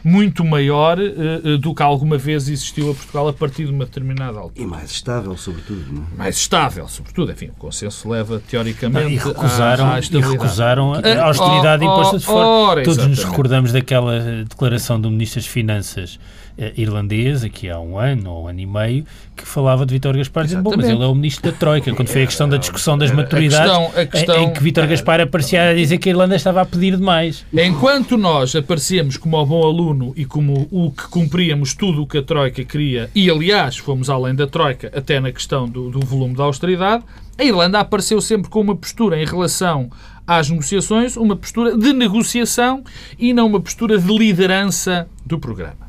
muito 0.03 0.43
maior 0.43 0.99
uh, 0.99 1.59
do 1.59 1.75
que 1.75 1.83
alguma 1.83 2.17
vez 2.17 2.49
existiu 2.49 2.91
a 2.91 2.95
Portugal 2.95 3.29
a 3.29 3.33
partir 3.35 3.67
de 3.67 3.71
uma 3.71 3.85
determinada 3.85 4.39
altura. 4.39 4.63
E 4.63 4.67
mais 4.67 4.91
estável, 4.91 5.37
sobretudo. 5.37 5.93
Não 5.93 6.07
é? 6.15 6.17
Mais 6.17 6.37
estável, 6.37 6.89
sobretudo. 6.89 7.33
Enfim, 7.33 7.47
o 7.47 7.59
consenso 7.59 8.09
leva, 8.09 8.43
teoricamente, 8.49 9.05
não, 9.05 9.11
e 9.11 9.17
recusaram, 9.17 9.87
à, 9.87 9.95
à 9.97 9.99
e 10.01 10.21
recusaram 10.21 10.95
a 10.95 11.25
austeridade 11.27 11.85
imposta 11.85 12.19
de 12.19 12.25
fora. 12.25 12.83
Todos 12.83 12.99
exatamente. 12.99 13.21
nos 13.21 13.31
recordamos 13.31 13.73
daquela 13.73 14.45
declaração 14.49 14.99
do 14.99 15.11
Ministro 15.11 15.41
das 15.41 15.49
Finanças 15.49 16.19
eh, 16.57 16.73
irlandês, 16.77 17.43
aqui 17.43 17.69
há 17.69 17.81
um 17.81 17.99
ano 17.99 18.31
ou 18.31 18.45
um 18.45 18.49
ano 18.49 18.61
e 18.61 18.67
meio, 18.67 19.05
que 19.37 19.47
falava 19.47 19.85
de 19.85 19.93
Vítor 19.93 20.17
Gaspar, 20.17 20.45
dizendo, 20.45 20.63
bom, 20.63 20.73
mas 20.77 20.89
ele 20.89 21.03
é 21.03 21.07
o 21.07 21.15
ministro 21.15 21.51
da 21.51 21.57
Troika, 21.57 21.93
quando 21.93 22.09
foi 22.09 22.23
a 22.23 22.27
questão 22.27 22.49
da 22.49 22.57
discussão 22.57 22.97
das 22.97 23.11
maturidades, 23.11 23.71
a 23.71 23.87
questão, 23.91 24.03
a 24.03 24.07
questão, 24.07 24.43
em 24.43 24.53
que 24.53 24.63
Vítor 24.63 24.87
Gaspar 24.87 25.21
aparecia 25.21 25.71
a 25.71 25.75
dizer 25.75 25.99
que 25.99 26.09
a 26.09 26.13
Irlanda 26.13 26.37
estava 26.37 26.61
a 26.61 26.65
pedir 26.65 26.97
demais. 26.97 27.45
Enquanto 27.53 28.17
nós 28.17 28.55
aparecíamos 28.55 29.17
como 29.17 29.37
o 29.37 29.47
bom 29.47 29.65
aluno 29.65 30.13
e 30.17 30.25
como 30.25 30.69
o 30.71 30.91
que 30.91 31.09
cumpríamos 31.09 31.75
tudo 31.75 32.03
o 32.03 32.07
que 32.07 32.19
a 32.19 32.23
Troika 32.23 32.65
queria, 32.65 33.11
e 33.15 33.29
aliás 33.29 33.77
fomos 33.77 34.09
além 34.09 34.35
da 34.35 34.47
Troika, 34.47 34.91
até 34.95 35.19
na 35.19 35.33
questão 35.33 35.69
do, 35.69 35.91
do 35.91 36.01
volume 36.01 36.37
da 36.37 36.45
austeridade, 36.45 37.03
a 37.37 37.45
Irlanda 37.45 37.81
apareceu 37.81 38.21
sempre 38.21 38.49
com 38.49 38.61
uma 38.61 38.77
postura 38.77 39.21
em 39.21 39.27
relação 39.27 39.91
às 40.27 40.49
negociações, 40.49 41.17
uma 41.17 41.37
postura 41.37 41.77
de 41.77 41.93
negociação 41.93 42.85
e 43.19 43.33
não 43.33 43.47
uma 43.47 43.61
postura 43.61 43.99
de 43.99 44.17
liderança 44.17 45.09
do 45.27 45.39
programa. 45.39 45.84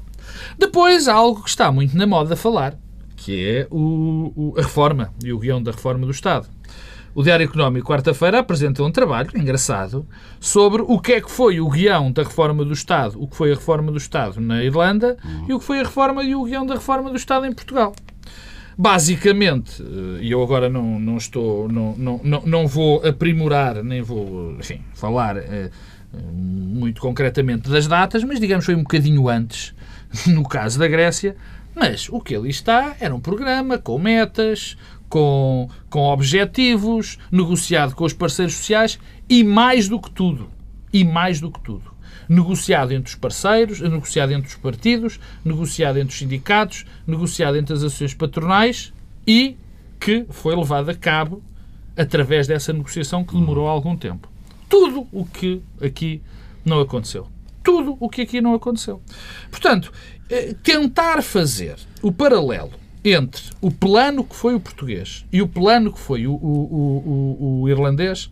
Depois 0.57 1.07
há 1.07 1.13
algo 1.13 1.43
que 1.43 1.49
está 1.49 1.71
muito 1.71 1.97
na 1.97 2.07
moda 2.07 2.35
falar, 2.35 2.75
que 3.15 3.45
é 3.45 3.67
o, 3.71 4.31
o, 4.35 4.53
a 4.57 4.61
reforma 4.61 5.13
e 5.23 5.31
o 5.31 5.39
guião 5.39 5.61
da 5.61 5.71
reforma 5.71 6.05
do 6.05 6.11
Estado. 6.11 6.47
O 7.15 7.23
Diário 7.23 7.45
Económico, 7.45 7.87
quarta-feira, 7.87 8.39
apresentou 8.39 8.85
um 8.85 8.91
trabalho 8.91 9.29
engraçado 9.35 10.05
sobre 10.37 10.81
o 10.81 10.99
que 10.99 11.13
é 11.13 11.21
que 11.21 11.31
foi 11.31 11.61
o 11.61 11.69
guião 11.69 12.11
da 12.11 12.23
reforma 12.23 12.65
do 12.65 12.73
Estado, 12.73 13.21
o 13.21 13.25
que 13.25 13.37
foi 13.37 13.53
a 13.53 13.55
reforma 13.55 13.89
do 13.89 13.97
Estado 13.97 14.41
na 14.41 14.61
Irlanda 14.61 15.15
uhum. 15.23 15.45
e 15.47 15.53
o 15.53 15.59
que 15.59 15.65
foi 15.65 15.79
a 15.79 15.83
reforma 15.83 16.23
e 16.23 16.35
o 16.35 16.43
guião 16.43 16.65
da 16.65 16.73
reforma 16.73 17.09
do 17.09 17.15
Estado 17.15 17.45
em 17.45 17.53
Portugal. 17.53 17.95
Basicamente, 18.77 19.81
eh, 19.81 20.23
e 20.23 20.31
eu 20.31 20.43
agora 20.43 20.67
não, 20.67 20.99
não 20.99 21.15
estou, 21.15 21.69
não, 21.69 21.95
não, 21.95 22.41
não 22.45 22.67
vou 22.67 23.01
aprimorar, 23.07 23.81
nem 23.81 24.01
vou, 24.01 24.51
enfim, 24.59 24.81
falar 24.93 25.37
eh, 25.37 25.71
muito 26.33 26.99
concretamente 26.99 27.69
das 27.69 27.87
datas, 27.87 28.25
mas 28.25 28.41
digamos 28.41 28.65
foi 28.65 28.75
um 28.75 28.83
bocadinho 28.83 29.29
antes, 29.29 29.73
no 30.27 30.47
caso 30.47 30.79
da 30.79 30.87
Grécia, 30.87 31.35
mas 31.75 32.07
o 32.09 32.21
que 32.21 32.35
ali 32.35 32.49
está 32.49 32.95
era 32.99 33.13
um 33.13 33.19
programa 33.19 33.77
com 33.77 33.99
metas, 33.99 34.77
com, 35.09 35.69
com 35.89 36.03
objetivos, 36.05 37.17
negociado 37.31 37.95
com 37.95 38.05
os 38.05 38.13
parceiros 38.13 38.55
sociais 38.55 38.99
e 39.29 39.43
mais 39.43 39.87
do 39.87 39.99
que 39.99 40.09
tudo, 40.09 40.49
e 40.91 41.03
mais 41.03 41.41
do 41.41 41.51
que 41.51 41.59
tudo, 41.59 41.91
negociado 42.29 42.93
entre 42.93 43.09
os 43.09 43.15
parceiros, 43.15 43.81
negociado 43.81 44.31
entre 44.31 44.47
os 44.47 44.55
partidos, 44.55 45.19
negociado 45.43 45.97
entre 45.97 46.13
os 46.13 46.19
sindicatos, 46.19 46.85
negociado 47.05 47.57
entre 47.57 47.73
as 47.73 47.79
associações 47.79 48.13
patronais 48.13 48.93
e 49.27 49.57
que 49.99 50.25
foi 50.29 50.55
levado 50.55 50.89
a 50.89 50.95
cabo 50.95 51.43
através 51.97 52.47
dessa 52.47 52.71
negociação 52.71 53.23
que 53.23 53.33
demorou 53.33 53.67
algum 53.67 53.95
tempo. 53.95 54.29
Tudo 54.69 55.07
o 55.11 55.25
que 55.25 55.61
aqui 55.81 56.21
não 56.63 56.79
aconteceu. 56.79 57.27
Tudo 57.65 57.97
o 57.99 58.07
que 58.07 58.21
aqui 58.21 58.39
não 58.39 58.53
aconteceu. 58.53 59.01
Portanto, 59.51 59.91
eh, 60.29 60.55
tentar 60.63 61.21
fazer 61.21 61.75
o 62.01 62.11
paralelo 62.11 62.71
entre 63.03 63.43
o 63.59 63.69
plano 63.69 64.23
que 64.23 64.35
foi 64.35 64.55
o 64.55 64.59
português 64.59 65.25
e 65.33 65.41
o 65.41 65.47
plano 65.47 65.91
que 65.91 65.99
foi 65.99 66.25
o, 66.27 66.33
o, 66.33 67.37
o, 67.39 67.61
o 67.61 67.69
irlandês 67.69 68.31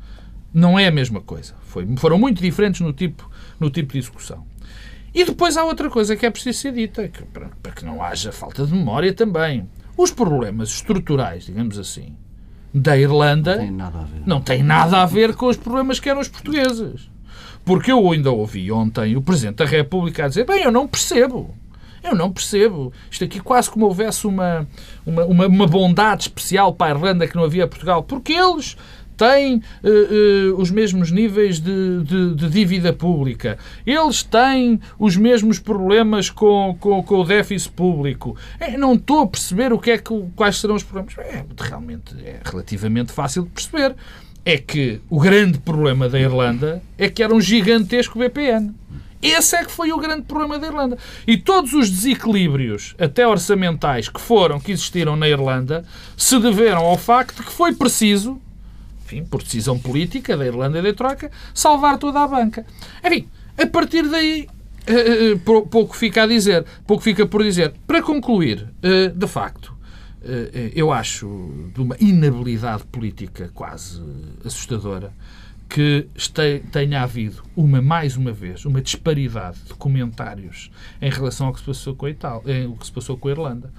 não 0.54 0.78
é 0.78 0.88
a 0.88 0.92
mesma 0.92 1.20
coisa. 1.20 1.56
Foi, 1.63 1.88
foram 1.98 2.18
muito 2.18 2.42
diferentes 2.42 2.82
no 2.82 2.94
tipo, 2.94 3.30
no 3.60 3.70
tipo 3.70 3.94
de 3.94 4.00
execução. 4.00 4.46
E 5.13 5.25
depois 5.25 5.58
há 5.58 5.63
outra 5.63 5.90
coisa 5.90 6.16
que 6.16 6.25
é 6.25 6.30
preciso 6.30 6.60
ser 6.60 6.74
dita, 6.74 7.08
que, 7.08 7.24
para, 7.24 7.50
para 7.62 7.72
que 7.72 7.86
não 7.86 8.02
haja 8.02 8.32
falta 8.32 8.66
de 8.66 8.74
memória 8.74 9.13
também. 9.13 9.68
Os 9.96 10.12
problemas 10.12 10.70
estruturais, 10.70 11.46
digamos 11.46 11.78
assim, 11.78 12.16
da 12.74 12.98
Irlanda 12.98 13.58
não 13.58 13.62
tem 13.62 13.72
nada 13.72 14.00
a 14.00 14.04
ver, 14.04 14.22
não 14.25 14.42
tem 14.42 14.63
nada 14.63 15.02
a 15.04 15.06
ver 15.06 15.36
com 15.36 15.46
os 15.48 15.58
problemas 15.58 16.00
que 16.00 16.10
eram 16.10 16.20
os 16.20 16.28
portugueses. 16.28 17.12
Porque 17.65 17.91
eu 17.91 18.12
ainda 18.12 18.32
ouvi 18.32 18.72
ontem 18.72 19.15
o 19.15 19.22
Presidente 19.22 19.58
da 19.58 19.65
República 19.65 20.25
a 20.25 20.27
dizer: 20.27 20.46
bem, 20.46 20.63
eu 20.63 20.72
não 20.72 20.88
percebo. 20.88 21.55
Eu 22.03 22.13
não 22.13 22.32
percebo. 22.32 22.91
Isto 23.10 23.24
aqui 23.24 23.39
quase 23.39 23.70
como 23.70 23.86
houvesse 23.86 24.27
uma, 24.27 24.67
uma, 25.05 25.48
uma, 25.48 25.67
bondade 25.67 26.24
especial 26.24 26.74
para 26.74 26.93
a 26.93 26.98
Irlanda 26.98 27.25
que 27.25 27.36
não 27.36 27.46
havia 27.46 27.65
Portugal, 27.65 28.03
porque 28.03 28.34
eles 28.34 28.75
têm 29.15 29.58
uh, 29.58 30.53
uh, 30.53 30.62
os 30.62 30.70
mesmos 30.70 31.12
níveis 31.12 31.60
de, 31.60 32.03
de, 32.03 32.36
de, 32.36 32.50
dívida 32.50 32.91
pública, 32.91 33.58
eles 33.86 34.24
têm 34.24 34.82
os 35.00 35.15
mesmos 35.15 35.60
problemas 35.60 36.29
com, 36.29 36.75
com, 36.79 37.01
com 37.03 37.22
o 37.22 37.24
déficit 37.24 37.72
público. 37.72 38.36
É, 38.60 38.77
não 38.77 38.96
estou 38.96 39.22
a 39.22 39.27
perceber 39.27 39.72
o 39.72 39.79
que 39.79 39.91
é 39.91 39.98
que, 39.98 40.13
quais 40.36 40.60
serão 40.60 40.75
os 40.75 40.84
problemas. 40.84 41.17
É, 41.20 41.46
realmente 41.58 42.15
é 42.24 42.39
relativamente 42.43 43.12
fácil 43.12 43.43
de 43.43 43.50
perceber. 43.50 43.96
É 44.46 44.58
que 44.58 45.00
o 45.10 45.20
grande 45.20 45.58
problema 45.60 46.10
da 46.10 46.20
Irlanda 46.20 46.82
é 46.98 47.10
que 47.10 47.24
era 47.24 47.34
um 47.34 47.40
gigantesco 47.40 48.20
BPN. 48.20 48.74
Esse 49.24 49.56
é 49.56 49.64
que 49.64 49.72
foi 49.72 49.94
o 49.94 49.98
grande 49.98 50.24
problema 50.24 50.60
da 50.60 50.68
Irlanda. 50.68 50.98
E 51.26 51.38
todos 51.38 51.72
os 51.72 51.90
desequilíbrios, 51.90 52.94
até 53.00 53.26
orçamentais, 53.26 54.10
que 54.10 54.20
foram, 54.20 54.60
que 54.60 54.74
existiram 54.74 55.16
na 55.16 55.30
Irlanda, 55.30 55.86
se 56.18 56.38
deveram 56.40 56.82
ao 56.82 56.98
facto 56.98 57.42
que 57.42 57.52
foi 57.52 57.74
preciso, 57.74 58.38
enfim, 59.06 59.24
por 59.24 59.42
decisão 59.42 59.80
política 59.80 60.36
da 60.36 60.46
Irlanda 60.46 60.80
e 60.80 60.82
da 60.82 60.94
Troika, 60.94 61.32
salvar 61.54 61.98
toda 61.98 62.22
a 62.22 62.28
banca. 62.28 62.66
Enfim, 63.02 63.30
a 63.58 63.66
partir 63.66 64.10
daí, 64.10 64.46
eh, 64.86 65.32
eh, 65.32 65.36
pouco 65.46 65.96
fica 65.96 66.24
a 66.24 66.28
dizer, 66.28 66.66
pouco 66.86 67.02
fica 67.02 67.26
por 67.26 67.42
dizer. 67.44 67.74
Para 67.88 68.02
concluir, 68.02 68.68
eh, 68.82 69.08
de 69.08 69.28
facto, 69.28 69.73
eu 70.74 70.92
acho 70.92 71.70
de 71.74 71.82
uma 71.82 71.96
inabilidade 72.00 72.84
política 72.86 73.50
quase 73.53 74.01
assustadora 74.46 75.12
que 75.70 76.08
tenha 76.72 77.01
havido 77.01 77.44
uma 77.56 77.82
mais 77.82 78.15
uma 78.15 78.32
vez 78.32 78.63
uma 78.63 78.80
disparidade 78.82 79.58
de 79.68 79.74
comentários 79.74 80.70
em 81.01 81.10
relação 81.10 81.48
ao 81.48 81.53
que 81.53 81.60
se 81.60 81.65
passou 81.65 81.96
com 81.96 82.06
a 82.06 82.10
Itália, 82.10 82.70
o 82.70 82.77
que 82.77 82.86
se 82.86 82.92
passou 82.92 83.18
com 83.18 83.27
a 83.27 83.32
Irlanda, 83.32 83.74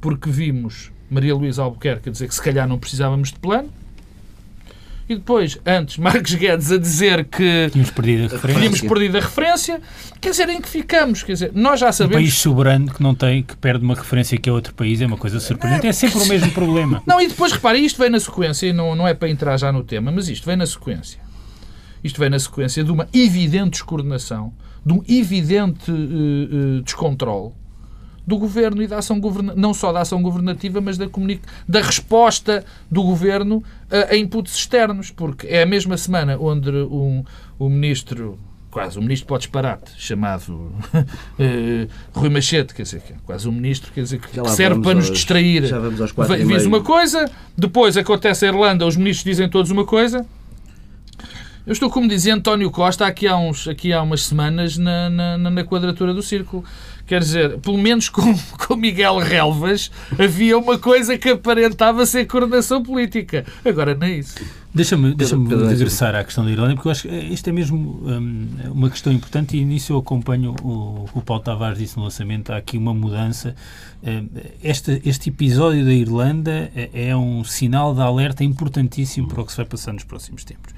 porque 0.00 0.30
vimos 0.30 0.92
Maria 1.10 1.34
Luísa 1.34 1.62
Albuquerque 1.62 2.10
dizer 2.10 2.28
que 2.28 2.34
se 2.34 2.42
calhar 2.42 2.68
não 2.68 2.78
precisávamos 2.78 3.32
de 3.32 3.38
plano, 3.40 3.70
e 5.10 5.16
depois, 5.16 5.58
antes, 5.66 5.98
Marcos 5.98 6.34
Guedes 6.34 6.70
a 6.70 6.78
dizer 6.78 7.24
que 7.24 7.68
tínhamos 7.70 7.90
perdido 7.90 8.24
a 8.24 8.28
referência. 8.28 8.60
Tínhamos 8.60 8.80
perdido 8.80 9.18
a 9.18 9.20
referência. 9.20 9.80
Quer 10.20 10.30
dizer, 10.30 10.48
em 10.48 10.60
que 10.60 10.68
ficamos? 10.68 11.22
Quer 11.22 11.32
dizer, 11.32 11.50
nós 11.54 11.80
já 11.80 11.90
sabemos... 11.90 12.16
Um 12.16 12.20
país 12.20 12.34
soberano 12.34 12.92
que 12.92 13.02
não 13.02 13.14
tem, 13.14 13.42
que 13.42 13.56
perde 13.56 13.84
uma 13.84 13.94
referência 13.94 14.38
que 14.38 14.48
é 14.48 14.52
outro 14.52 14.72
país 14.72 15.00
é 15.00 15.06
uma 15.06 15.16
coisa 15.16 15.40
surpreendente. 15.40 15.86
É 15.86 15.92
sempre 15.92 16.18
o 16.20 16.26
mesmo 16.26 16.52
problema. 16.52 17.02
Não, 17.06 17.20
e 17.20 17.28
depois, 17.28 17.52
repare, 17.52 17.78
isto 17.78 17.98
vem 17.98 18.10
na 18.10 18.20
sequência, 18.20 18.66
e 18.66 18.72
não, 18.72 18.94
não 18.94 19.06
é 19.06 19.12
para 19.12 19.28
entrar 19.28 19.56
já 19.56 19.72
no 19.72 19.82
tema, 19.82 20.10
mas 20.10 20.28
isto 20.28 20.46
vem 20.46 20.56
na 20.56 20.66
sequência 20.66 21.20
isto 22.02 22.18
vem 22.18 22.30
na 22.30 22.38
sequência 22.38 22.82
de 22.82 22.90
uma 22.90 23.06
evidente 23.12 23.72
descoordenação, 23.72 24.52
de 24.84 24.92
um 24.92 25.02
evidente 25.08 25.90
uh, 25.90 26.78
uh, 26.78 26.82
descontrole 26.82 27.52
do 28.30 28.38
governo 28.38 28.80
e 28.80 28.86
da 28.86 28.98
ação 28.98 29.18
governativa, 29.18 29.60
não 29.60 29.74
só 29.74 29.92
da 29.92 30.00
ação 30.00 30.22
governativa, 30.22 30.80
mas 30.80 30.96
da, 30.96 31.06
da 31.68 31.82
resposta 31.82 32.64
do 32.88 33.02
governo 33.02 33.62
a, 33.90 34.12
a, 34.12 34.16
inputs 34.16 34.54
externos, 34.54 35.10
porque 35.10 35.48
é 35.48 35.62
a 35.62 35.66
mesma 35.66 35.96
semana 35.96 36.38
onde 36.38 36.70
um, 36.70 37.24
o 37.58 37.68
ministro 37.68 38.38
quase 38.70 38.96
um 39.00 39.02
ministro 39.02 39.26
pode 39.26 39.42
disparate, 39.42 39.90
chamado 39.98 40.52
uh, 40.52 41.88
Rui 42.14 42.30
Machete, 42.30 42.72
quer 42.72 42.84
dizer, 42.84 43.02
quase 43.26 43.48
um 43.48 43.52
ministro, 43.52 43.90
quer 43.92 44.02
dizer, 44.02 44.20
que 44.20 44.48
serve 44.50 44.80
para 44.80 44.94
nos 44.94 45.10
distrair. 45.10 45.66
Já 45.66 45.80
vamos 45.80 46.00
aos 46.00 46.12
quatro 46.12 46.36
Diz 46.36 46.66
uma 46.66 46.80
coisa, 46.80 47.28
depois 47.58 47.96
acontece 47.96 48.44
a 48.44 48.48
Irlanda, 48.48 48.86
os 48.86 48.96
ministros 48.96 49.24
dizem 49.24 49.48
todos 49.48 49.72
uma 49.72 49.84
coisa, 49.84 50.24
eu 51.66 51.72
estou, 51.72 51.90
como 51.90 52.08
dizia 52.08 52.34
António 52.34 52.70
Costa, 52.70 53.06
aqui 53.06 53.26
há, 53.26 53.36
uns, 53.36 53.68
aqui 53.68 53.92
há 53.92 54.02
umas 54.02 54.22
semanas 54.22 54.78
na, 54.78 55.10
na, 55.10 55.38
na 55.38 55.64
quadratura 55.64 56.14
do 56.14 56.22
círculo. 56.22 56.64
Quer 57.10 57.18
dizer, 57.18 57.58
pelo 57.58 57.76
menos 57.76 58.08
com, 58.08 58.22
com 58.56 58.76
Miguel 58.76 59.18
Relvas 59.18 59.90
havia 60.16 60.56
uma 60.56 60.78
coisa 60.78 61.18
que 61.18 61.30
aparentava 61.30 62.06
ser 62.06 62.24
coordenação 62.24 62.84
política. 62.84 63.44
Agora 63.64 63.96
nem 63.96 64.12
é 64.12 64.18
isso. 64.18 64.36
Deixa-me 64.72 65.12
deixa 65.12 65.36
regressar 65.36 66.14
à 66.14 66.22
questão 66.22 66.44
da 66.44 66.52
Irlanda, 66.52 66.76
porque 66.76 66.86
eu 66.86 66.92
acho 66.92 67.08
que 67.08 67.08
isto 67.08 67.50
é 67.50 67.52
mesmo 67.52 68.00
um, 68.04 68.46
uma 68.70 68.88
questão 68.88 69.12
importante 69.12 69.56
e 69.56 69.64
nisso 69.64 69.92
eu 69.92 69.98
acompanho 69.98 70.54
o 70.62 71.08
que 71.12 71.18
o 71.18 71.20
Paulo 71.20 71.42
Tavares 71.42 71.78
disse 71.78 71.96
no 71.96 72.04
lançamento. 72.04 72.52
Há 72.52 72.58
aqui 72.58 72.78
uma 72.78 72.94
mudança. 72.94 73.56
Hum, 74.04 74.28
este, 74.62 75.02
este 75.04 75.30
episódio 75.30 75.84
da 75.84 75.92
Irlanda 75.92 76.70
é, 76.76 77.08
é 77.08 77.16
um 77.16 77.42
sinal 77.42 77.92
de 77.92 78.02
alerta 78.02 78.44
importantíssimo 78.44 79.26
para 79.26 79.42
o 79.42 79.44
que 79.44 79.50
se 79.50 79.56
vai 79.56 79.66
passar 79.66 79.92
nos 79.92 80.04
próximos 80.04 80.44
tempos. 80.44 80.72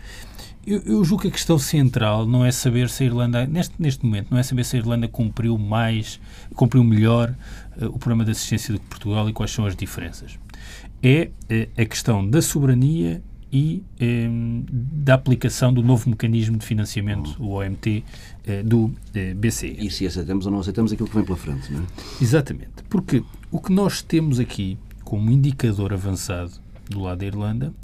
Eu, 0.64 0.80
eu, 0.86 1.04
julgo 1.04 1.22
que 1.22 1.28
a 1.28 1.30
questão 1.30 1.58
central 1.58 2.24
não 2.24 2.44
é 2.44 2.52
saber 2.52 2.88
se 2.88 3.02
a 3.02 3.06
Irlanda, 3.06 3.46
neste, 3.46 3.74
neste 3.80 4.04
momento, 4.04 4.28
não 4.30 4.38
é 4.38 4.44
saber 4.44 4.64
se 4.64 4.76
a 4.76 4.78
Irlanda 4.78 5.08
cumpriu 5.08 5.58
mais, 5.58 6.20
cumpriu 6.54 6.84
melhor 6.84 7.34
uh, 7.80 7.86
o 7.86 7.98
programa 7.98 8.24
de 8.24 8.30
assistência 8.30 8.72
do 8.72 8.78
que 8.78 8.86
Portugal 8.86 9.28
e 9.28 9.32
quais 9.32 9.50
são 9.50 9.66
as 9.66 9.74
diferenças. 9.74 10.38
É 11.02 11.30
uh, 11.50 11.82
a 11.82 11.84
questão 11.84 12.28
da 12.28 12.40
soberania 12.40 13.20
e 13.52 13.82
um, 14.00 14.64
da 14.70 15.14
aplicação 15.14 15.74
do 15.74 15.82
novo 15.82 16.08
mecanismo 16.08 16.56
de 16.56 16.64
financiamento, 16.64 17.36
o 17.42 17.54
OMT, 17.54 18.04
uh, 18.46 18.64
do 18.64 18.94
BCE. 19.36 19.76
E 19.84 19.90
se 19.90 20.06
aceitamos 20.06 20.46
ou 20.46 20.52
não 20.52 20.60
aceitamos 20.60 20.92
aquilo 20.92 21.08
que 21.08 21.16
vem 21.16 21.24
pela 21.24 21.36
frente, 21.36 21.72
não 21.72 21.80
é? 21.80 21.84
Exatamente. 22.20 22.84
Porque 22.88 23.24
o 23.50 23.60
que 23.60 23.72
nós 23.72 24.00
temos 24.00 24.38
aqui 24.38 24.78
como 25.02 25.28
indicador 25.28 25.92
avançado 25.92 26.52
do 26.88 27.00
lado 27.00 27.18
da 27.18 27.26
Irlanda 27.26 27.74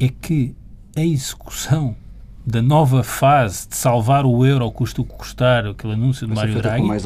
é 0.00 0.08
que 0.08 0.54
a 0.96 1.04
execução 1.04 1.96
da 2.46 2.60
nova 2.60 3.02
fase 3.02 3.68
de 3.68 3.76
salvar 3.76 4.26
o 4.26 4.44
euro, 4.44 4.70
custo 4.70 5.02
o 5.02 5.04
que 5.04 5.14
custar, 5.14 5.66
aquele 5.66 5.94
anúncio 5.94 6.26
de 6.26 6.34
Mário 6.34 6.54
Draghi. 6.54 6.86
Mais 6.86 7.04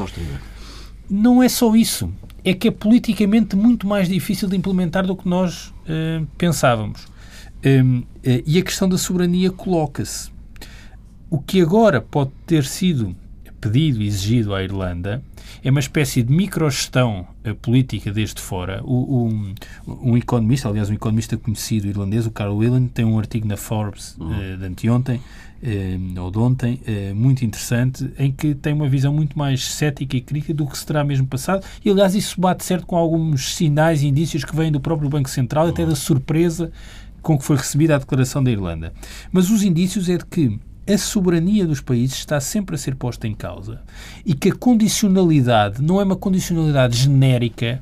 não 1.09 1.41
é 1.41 1.49
só 1.49 1.75
isso. 1.75 2.11
É 2.43 2.53
que 2.53 2.67
é 2.67 2.71
politicamente 2.71 3.55
muito 3.55 3.87
mais 3.87 4.07
difícil 4.07 4.47
de 4.47 4.55
implementar 4.55 5.05
do 5.05 5.15
que 5.15 5.27
nós 5.27 5.67
uh, 5.67 6.25
pensávamos. 6.37 7.07
Um, 7.65 7.99
uh, 7.99 8.05
e 8.23 8.57
a 8.57 8.61
questão 8.61 8.87
da 8.87 8.97
soberania 8.97 9.51
coloca-se. 9.51 10.31
O 11.29 11.39
que 11.39 11.61
agora 11.61 11.99
pode 11.99 12.31
ter 12.45 12.63
sido 12.63 13.15
pedido 13.59 14.01
e 14.01 14.07
exigido 14.07 14.53
à 14.53 14.63
Irlanda 14.63 15.21
é 15.63 15.69
uma 15.69 15.79
espécie 15.79 16.23
de 16.23 16.31
microgestão 16.33 17.27
uh, 17.45 17.55
política 17.55 18.11
desde 18.11 18.41
fora. 18.41 18.81
O, 18.83 19.27
um, 19.27 19.53
um 19.87 20.17
economista, 20.17 20.69
aliás, 20.69 20.89
um 20.89 20.93
economista 20.93 21.37
conhecido 21.37 21.87
irlandês, 21.87 22.25
o 22.25 22.31
Carl 22.31 22.55
Whelan, 22.55 22.87
tem 22.87 23.05
um 23.05 23.17
artigo 23.17 23.47
na 23.47 23.57
Forbes 23.57 24.15
uh, 24.17 24.57
de 24.57 24.65
anteontem, 24.65 25.17
uh, 25.17 26.21
ou 26.21 26.31
de 26.31 26.39
ontem, 26.39 26.81
muito 27.13 27.43
interessante, 27.43 28.09
em 28.17 28.31
que 28.31 28.55
tem 28.55 28.73
uma 28.73 28.87
visão 28.87 29.13
muito 29.13 29.37
mais 29.37 29.63
cética 29.63 30.15
e 30.15 30.21
crítica 30.21 30.53
do 30.53 30.65
que 30.65 30.77
se 30.77 30.85
terá 30.85 31.03
mesmo 31.03 31.27
passado. 31.27 31.65
E, 31.83 31.89
aliás, 31.89 32.15
isso 32.15 32.39
bate 32.39 32.63
certo 32.63 32.85
com 32.85 32.95
alguns 32.95 33.55
sinais 33.55 34.01
e 34.01 34.07
indícios 34.07 34.43
que 34.43 34.55
vêm 34.55 34.71
do 34.71 34.79
próprio 34.79 35.09
Banco 35.09 35.29
Central, 35.29 35.67
até 35.67 35.85
da 35.85 35.95
surpresa 35.95 36.71
com 37.21 37.37
que 37.37 37.43
foi 37.43 37.57
recebida 37.57 37.95
a 37.95 37.97
declaração 37.97 38.41
da 38.41 38.49
Irlanda. 38.49 38.93
Mas 39.31 39.49
os 39.49 39.61
indícios 39.61 40.07
é 40.07 40.17
de 40.17 40.25
que 40.25 40.57
a 40.91 40.97
soberania 40.97 41.65
dos 41.65 41.81
países 41.81 42.17
está 42.17 42.39
sempre 42.39 42.75
a 42.75 42.77
ser 42.77 42.95
posta 42.95 43.27
em 43.27 43.33
causa 43.33 43.81
e 44.25 44.33
que 44.33 44.49
a 44.49 44.55
condicionalidade 44.55 45.81
não 45.81 46.01
é 46.01 46.03
uma 46.03 46.15
condicionalidade 46.15 46.97
genérica 46.97 47.81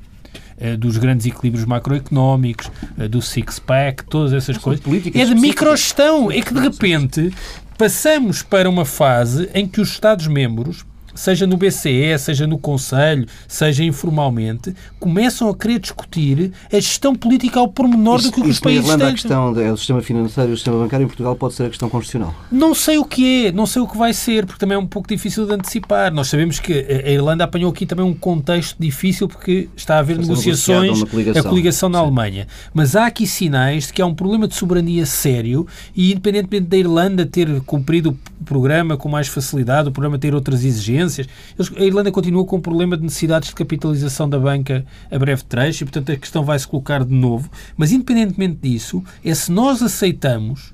eh, 0.59 0.75
dos 0.75 0.97
grandes 0.97 1.25
equilíbrios 1.25 1.65
macroeconómicos, 1.65 2.71
eh, 2.97 3.07
do 3.07 3.21
six-pack, 3.21 4.05
todas 4.05 4.33
essas 4.33 4.57
coisas. 4.57 4.83
É 5.13 5.25
de 5.25 5.35
microgestão. 5.35 6.31
É 6.31 6.41
que, 6.41 6.53
de 6.53 6.59
repente, 6.59 7.31
passamos 7.77 8.41
para 8.41 8.67
uma 8.67 8.83
fase 8.83 9.49
em 9.53 9.67
que 9.67 9.79
os 9.79 9.89
Estados-membros 9.89 10.83
seja 11.17 11.47
no 11.47 11.57
BCE, 11.57 12.17
seja 12.19 12.45
no 12.47 12.57
Conselho, 12.57 13.25
seja 13.47 13.83
informalmente, 13.83 14.73
começam 14.99 15.49
a 15.49 15.55
querer 15.55 15.79
discutir 15.79 16.51
a 16.71 16.75
gestão 16.75 17.15
política 17.15 17.59
ao 17.59 17.67
pormenor 17.67 18.19
isso, 18.19 18.31
do 18.31 18.41
que 18.41 18.49
os 18.49 18.59
países 18.59 18.95
têm. 18.95 19.07
a 19.07 19.11
questão 19.11 19.53
do 19.53 19.77
sistema 19.77 20.01
financeiro 20.01 20.51
e 20.51 20.53
o 20.53 20.57
sistema 20.57 20.77
bancário 20.77 21.03
em 21.03 21.07
Portugal 21.07 21.35
pode 21.35 21.55
ser 21.55 21.63
a 21.63 21.69
questão 21.69 21.89
constitucional? 21.89 22.33
Não 22.51 22.73
sei 22.73 22.97
o 22.97 23.05
que 23.05 23.47
é, 23.47 23.51
não 23.51 23.65
sei 23.65 23.81
o 23.81 23.87
que 23.87 23.97
vai 23.97 24.13
ser, 24.13 24.45
porque 24.45 24.59
também 24.59 24.75
é 24.75 24.79
um 24.79 24.85
pouco 24.85 25.09
difícil 25.09 25.45
de 25.45 25.53
antecipar. 25.53 26.13
Nós 26.13 26.27
sabemos 26.27 26.59
que 26.59 26.73
a 26.73 27.09
Irlanda 27.09 27.43
apanhou 27.43 27.71
aqui 27.71 27.85
também 27.85 28.05
um 28.05 28.13
contexto 28.13 28.75
difícil 28.79 29.27
porque 29.27 29.69
está 29.75 29.95
a 29.95 29.99
haver 29.99 30.17
negociações, 30.17 31.01
a 31.35 31.43
coligação 31.43 31.89
na 31.89 31.99
Sim. 31.99 32.05
Alemanha. 32.05 32.47
Mas 32.73 32.95
há 32.95 33.07
aqui 33.07 33.25
sinais 33.25 33.87
de 33.87 33.93
que 33.93 34.01
há 34.01 34.05
um 34.05 34.13
problema 34.13 34.47
de 34.47 34.55
soberania 34.55 35.05
sério 35.05 35.67
e 35.95 36.11
independentemente 36.11 36.67
da 36.67 36.77
Irlanda 36.77 37.25
ter 37.25 37.61
cumprido 37.61 38.17
o 38.39 38.43
programa 38.45 38.97
com 38.97 39.09
mais 39.09 39.27
facilidade, 39.27 39.89
o 39.89 39.91
programa 39.91 40.17
ter 40.17 40.35
outras 40.35 40.63
exigências, 40.63 41.06
a 41.07 41.83
Irlanda 41.83 42.11
continua 42.11 42.45
com 42.45 42.57
um 42.57 42.61
problema 42.61 42.97
de 42.97 43.03
necessidades 43.03 43.49
de 43.49 43.55
capitalização 43.55 44.29
da 44.29 44.39
banca 44.39 44.85
a 45.11 45.17
breve 45.17 45.43
trecho 45.43 45.83
e, 45.83 45.85
portanto, 45.85 46.11
a 46.11 46.17
questão 46.17 46.43
vai 46.43 46.57
se 46.57 46.67
colocar 46.67 47.03
de 47.03 47.13
novo. 47.13 47.49
Mas, 47.75 47.91
independentemente 47.91 48.59
disso, 48.61 49.03
é 49.23 49.33
se 49.33 49.51
nós 49.51 49.81
aceitamos 49.81 50.73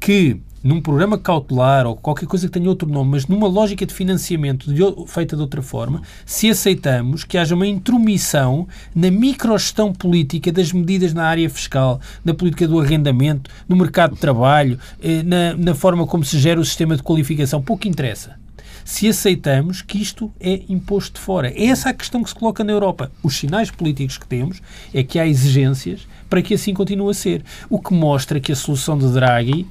que 0.00 0.40
num 0.62 0.80
programa 0.80 1.16
cautelar 1.16 1.86
ou 1.86 1.96
qualquer 1.96 2.26
coisa 2.26 2.46
que 2.46 2.52
tenha 2.52 2.68
outro 2.68 2.88
nome, 2.88 3.12
mas 3.12 3.26
numa 3.26 3.46
lógica 3.46 3.86
de 3.86 3.94
financiamento 3.94 4.72
de, 4.72 4.82
feita 5.06 5.36
de 5.36 5.42
outra 5.42 5.62
forma, 5.62 6.02
se 6.26 6.50
aceitamos 6.50 7.24
que 7.24 7.38
haja 7.38 7.54
uma 7.54 7.66
intromissão 7.66 8.66
na 8.94 9.10
microgestão 9.10 9.92
política 9.92 10.50
das 10.50 10.72
medidas 10.72 11.14
na 11.14 11.24
área 11.24 11.48
fiscal, 11.48 12.00
na 12.24 12.34
política 12.34 12.66
do 12.66 12.80
arrendamento, 12.80 13.50
no 13.68 13.76
mercado 13.76 14.14
de 14.14 14.20
trabalho, 14.20 14.78
eh, 15.00 15.22
na, 15.22 15.54
na 15.54 15.74
forma 15.74 16.06
como 16.06 16.24
se 16.24 16.38
gera 16.38 16.60
o 16.60 16.64
sistema 16.64 16.96
de 16.96 17.02
qualificação, 17.02 17.62
pouco 17.62 17.86
interessa 17.86 18.36
se 18.88 19.06
aceitamos 19.06 19.82
que 19.82 20.00
isto 20.00 20.32
é 20.40 20.62
imposto 20.66 21.16
de 21.16 21.20
fora. 21.20 21.50
É 21.50 21.66
essa 21.66 21.90
a 21.90 21.92
questão 21.92 22.22
que 22.22 22.30
se 22.30 22.34
coloca 22.34 22.64
na 22.64 22.72
Europa. 22.72 23.12
Os 23.22 23.36
sinais 23.36 23.70
políticos 23.70 24.16
que 24.16 24.26
temos 24.26 24.62
é 24.94 25.02
que 25.02 25.18
há 25.18 25.26
exigências 25.26 26.08
para 26.26 26.40
que 26.40 26.54
assim 26.54 26.72
continue 26.72 27.10
a 27.10 27.14
ser. 27.14 27.44
O 27.68 27.78
que 27.78 27.92
mostra 27.92 28.40
que 28.40 28.50
a 28.50 28.56
solução 28.56 28.96
de 28.96 29.12
Draghi 29.12 29.66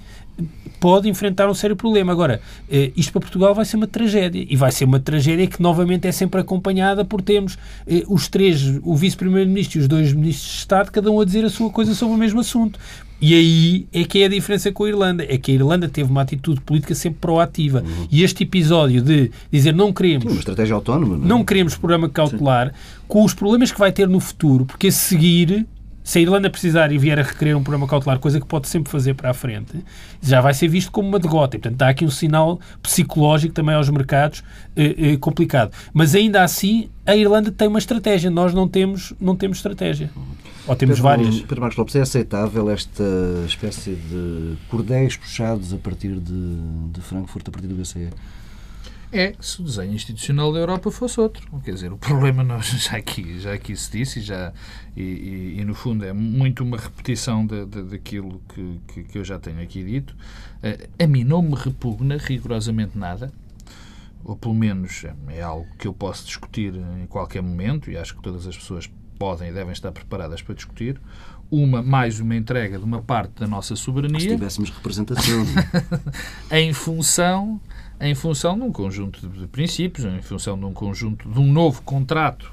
pode 0.80 1.10
enfrentar 1.10 1.50
um 1.50 1.54
sério 1.56 1.76
problema. 1.76 2.12
Agora, 2.12 2.40
eh, 2.70 2.92
isto 2.96 3.12
para 3.12 3.22
Portugal 3.22 3.56
vai 3.56 3.66
ser 3.66 3.78
uma 3.78 3.88
tragédia. 3.88 4.46
E 4.48 4.56
vai 4.56 4.72
ser 4.72 4.86
uma 4.86 5.00
tragédia 5.00 5.48
que, 5.48 5.60
novamente, 5.60 6.08
é 6.08 6.12
sempre 6.12 6.40
acompanhada 6.40 7.04
por 7.04 7.20
termos 7.20 7.58
eh, 7.88 8.04
os 8.08 8.28
três, 8.28 8.80
o 8.84 8.96
vice-primeiro-ministro 8.96 9.80
e 9.80 9.82
os 9.82 9.88
dois 9.88 10.14
ministros 10.14 10.52
de 10.52 10.58
Estado, 10.60 10.92
cada 10.92 11.10
um 11.10 11.20
a 11.20 11.26
dizer 11.26 11.44
a 11.44 11.50
sua 11.50 11.72
coisa 11.72 11.96
sobre 11.96 12.14
o 12.14 12.18
mesmo 12.20 12.40
assunto. 12.40 12.80
E 13.20 13.34
aí 13.34 13.88
é 13.92 14.04
que 14.04 14.22
é 14.22 14.26
a 14.26 14.30
diferença 14.30 14.72
com 14.72 14.84
a 14.84 14.90
Irlanda. 14.90 15.26
É 15.28 15.38
que 15.38 15.52
a 15.52 15.56
Irlanda 15.56 15.90
teve 15.90 16.10
uma 16.10 16.22
atitude 16.22 16.62
política 16.62 16.94
sempre 16.94 17.20
proativa. 17.20 17.82
Uhum. 17.82 18.08
E 18.12 18.24
este 18.24 18.44
episódio 18.44 19.02
de 19.02 19.32
dizer 19.52 19.74
não 19.74 19.92
queremos. 19.92 20.24
Sim, 20.24 20.32
uma 20.32 20.40
estratégia 20.40 20.76
autónoma. 20.76 21.18
Não, 21.18 21.26
é? 21.26 21.28
não 21.28 21.44
queremos 21.44 21.76
programa 21.76 22.10
cautelar, 22.10 22.68
Sim. 22.68 22.74
com 23.08 23.24
os 23.24 23.34
problemas 23.34 23.72
que 23.72 23.80
vai 23.80 23.92
ter 23.92 24.08
no 24.08 24.20
futuro, 24.20 24.66
porque 24.66 24.88
a 24.88 24.92
seguir 24.92 25.66
se 26.08 26.20
a 26.20 26.22
Irlanda 26.22 26.50
precisar 26.50 26.90
e 26.94 26.98
vier 26.98 27.20
a 27.20 27.22
requerer 27.22 27.54
um 27.54 27.62
programa 27.62 27.86
cautelar, 27.86 28.18
coisa 28.18 28.40
que 28.40 28.48
pode 28.48 28.70
sempre 28.70 28.90
fazer 28.90 29.14
para 29.14 29.30
a 29.30 29.34
frente, 29.34 29.74
já 30.22 30.40
vai 30.40 30.54
ser 30.54 30.70
visto 30.70 30.90
como 30.90 31.06
uma 31.06 31.20
derrota. 31.20 31.58
E, 31.58 31.60
portanto, 31.60 31.78
dá 31.78 31.90
aqui 31.90 32.06
um 32.06 32.10
sinal 32.10 32.62
psicológico 32.82 33.54
também 33.54 33.76
aos 33.76 33.90
mercados 33.90 34.42
eh, 34.74 34.96
eh, 34.98 35.18
complicado. 35.18 35.74
Mas 35.94 36.16
ainda 36.16 36.44
assim, 36.44 36.90
a 37.06 37.14
Irlanda 37.14 37.52
tem 37.52 37.68
uma 37.68 37.78
estratégia. 37.78 38.32
Nós 38.32 38.54
não 38.54 38.70
temos, 38.70 39.12
não 39.20 39.36
temos 39.36 39.58
estratégia. 39.58 40.10
Ou 40.66 40.78
temos 40.78 40.96
Pedro, 40.96 41.04
várias. 41.04 41.42
Pedro 41.42 41.60
Marcos 41.60 41.78
Lopes, 41.78 41.96
é 41.98 42.02
aceitável 42.02 42.70
esta 42.70 43.04
espécie 43.46 43.96
de 43.96 44.56
cordéis 44.70 45.18
puxados 45.18 45.74
a 45.74 45.78
partir 45.78 46.14
de, 46.22 46.56
de 46.94 47.02
Frankfurt, 47.02 47.50
a 47.50 47.52
partir 47.52 47.68
do 47.68 47.76
BCE? 47.76 48.08
É 49.12 49.34
se 49.40 49.62
o 49.62 49.64
desenho 49.64 49.94
institucional 49.94 50.52
da 50.52 50.60
Europa 50.60 50.92
fosse 50.92 51.20
outro. 51.20 51.48
Quer 51.62 51.74
dizer, 51.74 51.92
o 51.92 51.98
problema 51.98 52.44
nós 52.44 52.66
já 52.84 52.98
aqui, 52.98 53.40
já 53.40 53.54
aqui 53.54 53.76
se 53.76 53.92
disse 53.92 54.20
e, 54.20 54.22
já, 54.22 54.54
e, 54.96 55.02
e, 55.02 55.60
e 55.60 55.66
no 55.66 55.74
fundo 55.74 56.06
é 56.06 56.14
muito 56.14 56.64
uma 56.64 56.78
repetição 56.78 57.46
de, 57.46 57.66
de, 57.66 57.84
daquilo 57.84 58.42
que, 58.54 58.82
que, 58.88 59.04
que, 59.04 59.18
eu 59.18 59.24
já 59.24 59.40
tenho 59.40 59.62
aqui 59.62 59.84
dito. 59.84 60.16
Uh, 60.58 61.04
a 61.04 61.08
mim 61.08 61.24
não 61.24 61.42
me 61.42 61.56
repugna 61.56 62.18
rigorosamente 62.18 62.98
nada, 62.98 63.32
ou 64.24 64.36
pelo 64.36 64.56
menos 64.56 65.06
é 65.30 65.42
algo 65.42 65.68
que 65.78 65.88
eu 65.88 65.94
posso 65.94 66.26
discutir 66.26 66.74
em 66.76 67.06
qualquer 67.08 67.42
momento 67.42 67.90
e 67.90 67.98
acho 67.98 68.16
que 68.16 68.22
todas 68.22 68.46
as 68.46 68.58
pessoas 68.58 68.90
podem 69.18 69.50
e 69.50 69.54
devem 69.54 69.72
estar 69.72 69.92
preparadas 69.92 70.42
para 70.42 70.54
discutir. 70.54 71.00
Uma, 71.50 71.82
mais 71.82 72.20
uma 72.20 72.36
entrega 72.36 72.78
de 72.78 72.84
uma 72.84 73.02
parte 73.02 73.40
da 73.40 73.48
nossa 73.48 73.74
soberania. 73.74 74.20
Se 74.20 74.28
tivéssemos 74.28 74.70
representação. 74.70 75.46
em 76.52 76.74
função 76.74 77.62
em 78.00 78.14
função 78.14 78.58
de 78.58 78.64
um 78.64 78.72
conjunto 78.72 79.28
de 79.28 79.48
princípios, 79.48 80.06
em 80.06 80.22
função 80.22 80.58
de 80.58 80.66
um 80.66 80.74
conjunto 80.74 81.28
de 81.28 81.40
um 81.40 81.52
novo 81.52 81.82
contrato, 81.82 82.52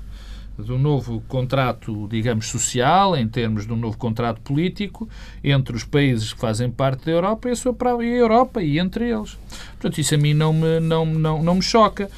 de 0.58 0.72
um 0.72 0.78
novo 0.78 1.20
contrato, 1.26 2.06
digamos, 2.08 2.46
social, 2.46 3.16
em 3.16 3.28
termos 3.28 3.66
de 3.66 3.72
um 3.72 3.76
novo 3.76 3.98
contrato 3.98 4.40
político 4.40 5.08
entre 5.42 5.76
os 5.76 5.84
países 5.84 6.32
que 6.32 6.40
fazem 6.40 6.70
parte 6.70 7.06
da 7.06 7.12
Europa 7.12 7.48
e 7.48 7.52
a, 7.52 7.56
sua 7.56 7.74
própria 7.74 8.06
Europa 8.06 8.62
e 8.62 8.78
entre 8.78 9.10
eles. 9.10 9.36
Portanto, 9.72 9.98
isso 9.98 10.14
a 10.14 10.18
mim 10.18 10.32
não 10.32 10.52
me, 10.52 10.80
não, 10.80 11.04
não, 11.04 11.42
não 11.42 11.54
me 11.56 11.62
choca. 11.62 12.08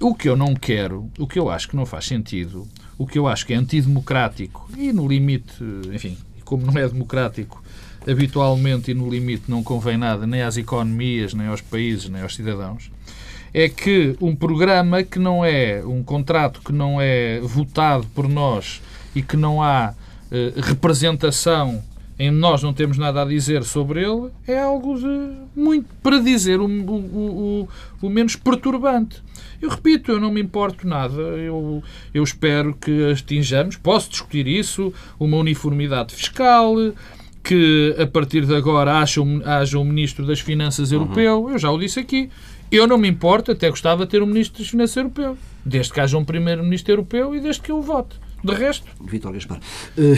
O 0.00 0.14
que 0.14 0.28
eu 0.28 0.36
não 0.36 0.54
quero, 0.54 1.10
o 1.18 1.26
que 1.26 1.38
eu 1.38 1.50
acho 1.50 1.68
que 1.68 1.74
não 1.74 1.84
faz 1.84 2.04
sentido, 2.04 2.68
o 2.96 3.06
que 3.06 3.18
eu 3.18 3.26
acho 3.26 3.44
que 3.44 3.52
é 3.52 3.56
antidemocrático 3.56 4.68
e, 4.76 4.92
no 4.92 5.08
limite, 5.08 5.56
enfim, 5.92 6.16
como 6.44 6.64
não 6.64 6.78
é 6.78 6.86
democrático, 6.86 7.62
habitualmente 8.08 8.90
e 8.90 8.94
no 8.94 9.08
limite 9.08 9.44
não 9.48 9.62
convém 9.62 9.96
nada 9.96 10.26
nem 10.26 10.42
às 10.42 10.56
economias, 10.56 11.34
nem 11.34 11.46
aos 11.46 11.60
países, 11.60 12.08
nem 12.08 12.22
aos 12.22 12.34
cidadãos, 12.34 12.90
é 13.52 13.68
que 13.68 14.16
um 14.20 14.34
programa 14.34 15.02
que 15.02 15.18
não 15.18 15.44
é, 15.44 15.82
um 15.84 16.02
contrato 16.02 16.60
que 16.60 16.72
não 16.72 17.00
é 17.00 17.40
votado 17.40 18.06
por 18.14 18.28
nós 18.28 18.80
e 19.14 19.22
que 19.22 19.36
não 19.36 19.62
há 19.62 19.94
eh, 20.30 20.52
representação 20.56 21.82
em 22.18 22.30
nós 22.30 22.62
não 22.62 22.72
temos 22.72 22.98
nada 22.98 23.22
a 23.22 23.24
dizer 23.24 23.62
sobre 23.62 24.02
ele, 24.02 24.30
é 24.46 24.58
algo 24.58 24.98
de 24.98 25.30
muito, 25.54 25.88
para 26.02 26.18
dizer 26.18 26.60
o, 26.60 26.66
o, 26.66 27.68
o, 28.02 28.06
o 28.06 28.10
menos 28.10 28.34
perturbante. 28.34 29.22
Eu 29.62 29.70
repito, 29.70 30.10
eu 30.10 30.20
não 30.20 30.32
me 30.32 30.40
importo 30.40 30.86
nada, 30.86 31.20
eu, 31.20 31.82
eu 32.12 32.22
espero 32.22 32.74
que 32.74 33.12
atinjamos, 33.12 33.76
posso 33.76 34.10
discutir 34.10 34.48
isso, 34.48 34.92
uma 35.18 35.36
uniformidade 35.36 36.12
fiscal, 36.14 36.74
que 37.48 37.96
a 37.98 38.06
partir 38.06 38.44
de 38.44 38.54
agora 38.54 38.98
haja 38.98 39.22
um, 39.22 39.40
haja 39.42 39.78
um 39.78 39.84
Ministro 39.84 40.26
das 40.26 40.38
Finanças 40.38 40.92
europeu, 40.92 41.44
uhum. 41.44 41.50
eu 41.52 41.58
já 41.58 41.70
o 41.70 41.78
disse 41.78 41.98
aqui. 41.98 42.28
Eu 42.70 42.86
não 42.86 42.98
me 42.98 43.08
importo, 43.08 43.52
até 43.52 43.70
gostava 43.70 44.04
de 44.04 44.10
ter 44.10 44.22
um 44.22 44.26
Ministro 44.26 44.58
das 44.58 44.68
Finanças 44.68 44.98
europeu, 44.98 45.34
desde 45.64 45.90
que 45.90 45.98
haja 45.98 46.18
um 46.18 46.24
Primeiro-Ministro 46.26 46.92
europeu 46.92 47.34
e 47.34 47.40
desde 47.40 47.62
que 47.62 47.72
eu 47.72 47.80
vote. 47.80 48.16
De 48.44 48.54
resto. 48.54 48.86
Vitor 49.00 49.32
Gaspar. 49.32 49.58
Uh, 49.96 50.16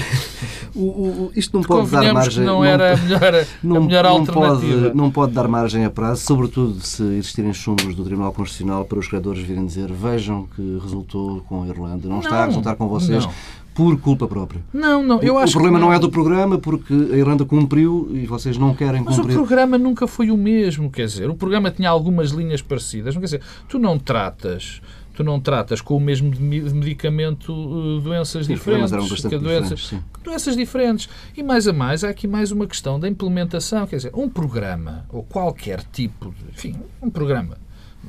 o, 0.74 0.82
o, 0.82 1.32
isto 1.34 1.56
não 1.56 1.62
pode 1.62 1.88
dar 1.90 2.12
margem. 2.12 2.44
não 2.44 2.62
era 2.62 2.96
não, 2.96 2.96
a 2.96 3.00
melhor, 3.02 3.46
não, 3.62 3.76
a 3.76 3.80
melhor 3.80 4.04
não 4.04 4.10
alternativa. 4.10 4.82
Pode, 4.82 4.96
não 4.96 5.10
pode 5.10 5.32
dar 5.32 5.48
margem 5.48 5.84
a 5.86 5.90
prazo, 5.90 6.22
sobretudo 6.26 6.80
se 6.80 7.02
existirem 7.02 7.54
chumbos 7.54 7.94
do 7.94 8.04
Tribunal 8.04 8.32
Constitucional 8.32 8.84
para 8.84 8.98
os 8.98 9.08
credores 9.08 9.42
virem 9.42 9.64
dizer 9.64 9.90
vejam 9.90 10.46
que 10.54 10.78
resultou 10.82 11.40
com 11.42 11.62
a 11.62 11.68
Irlanda. 11.68 12.08
Não, 12.08 12.16
não 12.16 12.20
está 12.20 12.42
a 12.42 12.46
resultar 12.46 12.74
com 12.74 12.88
vocês. 12.88 13.26
Por 13.74 13.98
culpa 14.00 14.26
própria. 14.26 14.62
Não, 14.72 15.02
não. 15.02 15.22
Eu 15.22 15.34
o, 15.34 15.38
acho 15.38 15.52
o 15.52 15.60
problema 15.60 15.78
não 15.78 15.92
é 15.92 15.98
do 15.98 16.10
programa 16.10 16.58
porque 16.58 16.92
a 16.92 17.16
Irlanda 17.16 17.44
cumpriu 17.44 18.08
e 18.12 18.26
vocês 18.26 18.58
não 18.58 18.74
querem 18.74 19.04
cumprir. 19.04 19.24
Mas 19.24 19.34
o 19.34 19.38
programa 19.38 19.78
nunca 19.78 20.06
foi 20.06 20.30
o 20.30 20.36
mesmo, 20.36 20.90
quer 20.90 21.06
dizer, 21.06 21.30
o 21.30 21.34
programa 21.34 21.70
tinha 21.70 21.88
algumas 21.88 22.30
linhas 22.30 22.60
parecidas. 22.60 23.14
Não 23.14 23.20
quer 23.20 23.26
dizer, 23.26 23.42
tu 23.68 23.78
não 23.78 23.98
tratas 23.98 24.80
tu 25.12 25.24
não 25.24 25.38
tratas 25.38 25.82
com 25.82 25.96
o 25.96 26.00
mesmo 26.00 26.32
medicamento 26.40 27.52
uh, 27.52 28.00
doenças 28.00 28.46
sim, 28.46 28.54
diferentes. 28.54 28.90
Bastante 28.90 29.36
doenças, 29.36 29.78
diferentes 29.78 30.10
doenças 30.24 30.56
diferentes. 30.56 31.08
E 31.36 31.42
mais 31.42 31.68
a 31.68 31.72
mais, 31.72 32.04
há 32.04 32.08
aqui 32.08 32.26
mais 32.26 32.52
uma 32.52 32.66
questão 32.66 32.98
da 32.98 33.08
implementação. 33.08 33.86
Quer 33.86 33.96
dizer, 33.96 34.12
um 34.14 34.28
programa, 34.28 35.04
ou 35.10 35.22
qualquer 35.22 35.82
tipo 35.92 36.30
de. 36.30 36.50
Enfim, 36.52 36.76
um 37.02 37.10
programa 37.10 37.58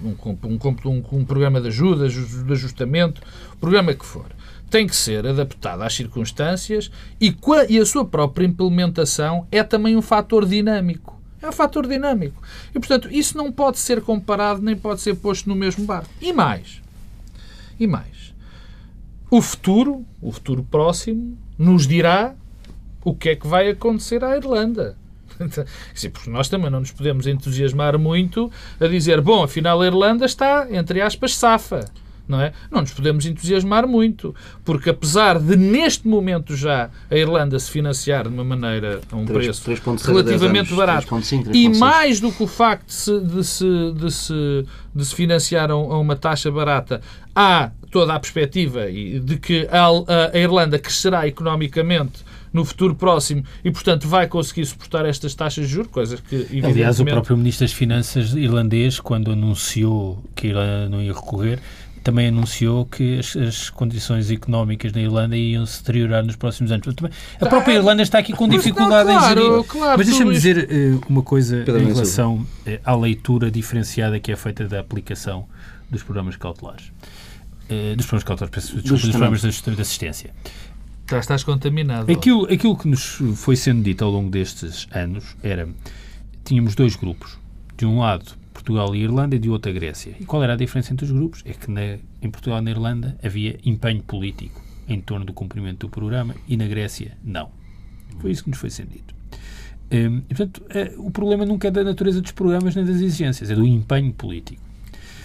um, 0.04 0.16
um, 0.30 0.60
um, 0.86 1.04
um 1.20 1.26
programa 1.26 1.60
de 1.60 1.68
ajuda, 1.68 2.08
de 2.08 2.52
ajustamento, 2.52 3.22
programa 3.60 3.94
que 3.94 4.06
for, 4.06 4.28
tem 4.72 4.88
que 4.88 4.96
ser 4.96 5.28
adaptado 5.28 5.82
às 5.84 5.94
circunstâncias 5.94 6.90
e, 7.20 7.36
e 7.68 7.78
a 7.78 7.86
sua 7.86 8.06
própria 8.06 8.46
implementação 8.46 9.46
é 9.52 9.62
também 9.62 9.98
um 9.98 10.02
fator 10.02 10.46
dinâmico. 10.46 11.22
É 11.42 11.50
um 11.50 11.52
fator 11.52 11.86
dinâmico. 11.86 12.42
E, 12.74 12.80
portanto, 12.80 13.10
isso 13.12 13.38
não 13.38 13.52
pode 13.52 13.78
ser 13.80 14.02
comparado 14.02 14.62
nem 14.62 14.76
pode 14.76 15.02
ser 15.02 15.16
posto 15.16 15.50
no 15.50 15.56
mesmo 15.56 15.86
barco. 15.86 16.10
E 16.22 16.32
mais. 16.32 16.82
E 17.78 17.86
mais. 17.86 18.34
O 19.30 19.42
futuro, 19.42 20.06
o 20.22 20.32
futuro 20.32 20.64
próximo, 20.64 21.38
nos 21.58 21.86
dirá 21.86 22.34
o 23.04 23.14
que 23.14 23.30
é 23.30 23.36
que 23.36 23.48
vai 23.48 23.70
acontecer 23.70 24.24
à 24.24 24.38
Irlanda. 24.38 24.96
Porque 26.14 26.30
nós 26.30 26.48
também 26.48 26.70
não 26.70 26.80
nos 26.80 26.92
podemos 26.92 27.28
entusiasmar 27.28 28.00
muito 28.00 28.50
a 28.80 28.88
dizer, 28.88 29.20
bom, 29.20 29.44
afinal 29.44 29.82
a 29.82 29.86
Irlanda 29.86 30.26
está, 30.26 30.68
entre 30.72 31.02
aspas, 31.02 31.36
safa. 31.36 31.86
Não, 32.28 32.40
é? 32.40 32.54
não 32.72 32.82
nos 32.82 32.92
podemos 32.92 33.26
entusiasmar 33.26 33.88
muito, 33.88 34.34
porque 34.64 34.90
apesar 34.90 35.40
de 35.40 35.56
neste 35.58 36.08
momento 36.08 36.56
já 36.56 36.90
a 37.10 37.16
Irlanda 37.16 37.60
se 37.60 37.70
financiar 37.70 38.24
de 38.24 38.34
uma 38.34 38.44
maneira 38.44 39.02
a 39.12 39.16
um 39.16 39.26
3, 39.26 39.46
preço 39.46 39.64
3 39.64 40.04
relativamente 40.04 40.68
anos, 40.68 40.72
barato 40.72 41.08
3, 41.08 41.26
5, 41.26 41.56
e 41.56 41.70
mais 41.78 42.20
do 42.20 42.32
que 42.32 42.44
o 42.44 42.48
facto 42.48 42.88
de 42.88 42.94
se, 42.94 43.20
de 43.20 43.44
se, 43.44 43.92
de 43.94 44.12
se, 44.12 44.66
de 44.96 45.06
se 45.06 45.16
financiar 45.16 45.72
a 45.72 45.76
uma 45.76 46.16
taxa 46.16 46.50
barata, 46.50 47.02
há 47.36 47.72
toda 47.90 48.14
a 48.16 48.20
perspectiva 48.20 48.86
de 48.90 49.38
que 49.38 49.68
a, 49.70 49.88
a 50.34 50.38
Irlanda 50.38 50.80
crescerá 50.80 51.28
economicamente 51.28 52.24
no 52.54 52.66
futuro 52.66 52.96
próximo 52.96 53.44
e, 53.64 53.72
portanto, 53.72 54.08
vai 54.08 54.28
conseguir 54.28 54.66
suportar 54.66 55.06
estas 55.06 55.34
taxas 55.34 55.68
de 55.68 55.74
juros, 55.74 55.92
coisas 55.92 56.20
que, 56.20 56.36
evidentemente... 56.36 56.74
Aliás, 56.74 57.00
o 57.00 57.06
próprio 57.06 57.38
Ministro 57.38 57.66
das 57.66 57.74
Finanças 57.74 58.34
irlandês, 58.34 59.00
quando 59.00 59.32
anunciou 59.32 60.24
que 60.36 60.48
a 60.48 60.50
Irlanda 60.50 60.90
não 60.90 61.02
ia 61.02 61.14
recorrer, 61.14 61.60
também 62.04 62.28
anunciou 62.28 62.86
que 62.86 63.20
as, 63.20 63.36
as, 63.36 63.70
condições 63.70 64.32
económicas 64.32 64.92
na 64.92 65.02
Irlanda 65.02 65.38
iam 65.38 65.66
se 65.66 65.80
deteriorar 65.80 66.24
nos 66.24 66.36
próximos 66.36 66.72
anos. 66.72 66.94
Também, 66.96 67.12
a 67.40 67.46
própria 67.46 67.74
Irlanda 67.74 68.02
está 68.02 68.18
aqui 68.18 68.34
com 68.34 68.48
dificuldade 68.48 69.10
não, 69.10 69.20
claro, 69.20 69.40
em 69.40 69.44
gerir. 69.44 69.64
Claro, 69.66 69.98
Mas 69.98 70.08
deixa-me 70.08 70.34
dizer 70.34 70.70
uh, 70.70 71.02
uma 71.08 71.22
coisa 71.22 71.64
em 71.64 71.86
relação 71.86 72.36
uh, 72.36 72.48
à 72.84 72.96
leitura 72.96 73.52
diferenciada 73.52 74.20
que 74.20 74.32
é 74.32 74.36
feita 74.36 74.68
da 74.68 74.80
aplicação 74.80 75.48
dos 75.90 76.02
programas 76.02 76.36
cautelares. 76.36 76.92
Uh, 77.70 77.96
dos 77.96 78.06
programas 78.06 78.24
cautelares, 78.24 78.56
peço 78.56 78.82
desculpa, 78.82 79.02
dos 79.02 79.10
programas 79.10 79.42
de 79.42 79.82
assistência. 79.82 80.32
Já 81.10 81.20
estás 81.20 81.44
contaminado. 81.44 82.12
Aquilo, 82.12 82.46
aquilo 82.46 82.76
que 82.78 82.88
nos 82.88 83.20
foi 83.36 83.56
sendo 83.56 83.84
dito 83.84 84.04
ao 84.04 84.10
longo 84.10 84.30
destes 84.30 84.88
anos 84.92 85.36
era 85.44 85.68
tínhamos 86.44 86.74
dois 86.74 86.96
grupos. 86.96 87.38
De 87.78 87.86
um 87.86 88.00
lado, 88.00 88.41
Portugal 88.62 88.96
e 88.96 89.02
Irlanda, 89.02 89.36
e 89.36 89.40
de 89.40 89.50
outro, 89.50 89.72
a 89.72 89.74
Grécia. 89.74 90.16
E 90.20 90.26
qual 90.26 90.44
era 90.44 90.54
a 90.54 90.56
diferença 90.56 90.94
entre 90.94 91.06
os 91.06 91.12
grupos? 91.12 91.42
É 91.46 91.52
que 91.52 91.70
na, 91.70 91.98
em 92.22 92.30
Portugal 92.30 92.60
e 92.60 92.62
na 92.62 92.72
Irlanda 92.72 93.18
havia 93.24 93.58
empenho 93.66 94.04
político 94.04 94.62
em 94.88 95.02
torno 95.02 95.26
do 95.26 95.34
cumprimento 95.34 95.80
do 95.80 95.90
programa 95.90 96.36
e 96.48 96.56
na 96.56 96.68
Grécia, 96.68 97.18
não. 97.24 97.50
Foi 98.20 98.32
isso 98.32 98.44
que 98.44 98.50
nos 98.50 98.60
foi 98.60 98.70
sendo 98.70 98.90
dito. 98.92 99.16
Um, 99.92 100.22
e, 100.30 100.36
portanto, 100.36 100.62
uh, 100.62 101.06
o 101.06 101.12
problema 101.12 101.46
nunca 101.46 101.68
é 101.68 101.72
da 101.72 101.84
natureza 101.84 102.22
dos 102.22 102.32
programas 102.32 102.76
nem 102.76 102.86
das 102.86 102.98
exigências, 102.98 103.50
é 103.50 103.56
do 103.56 103.66
empenho 103.66 104.14
político. 104.14 104.62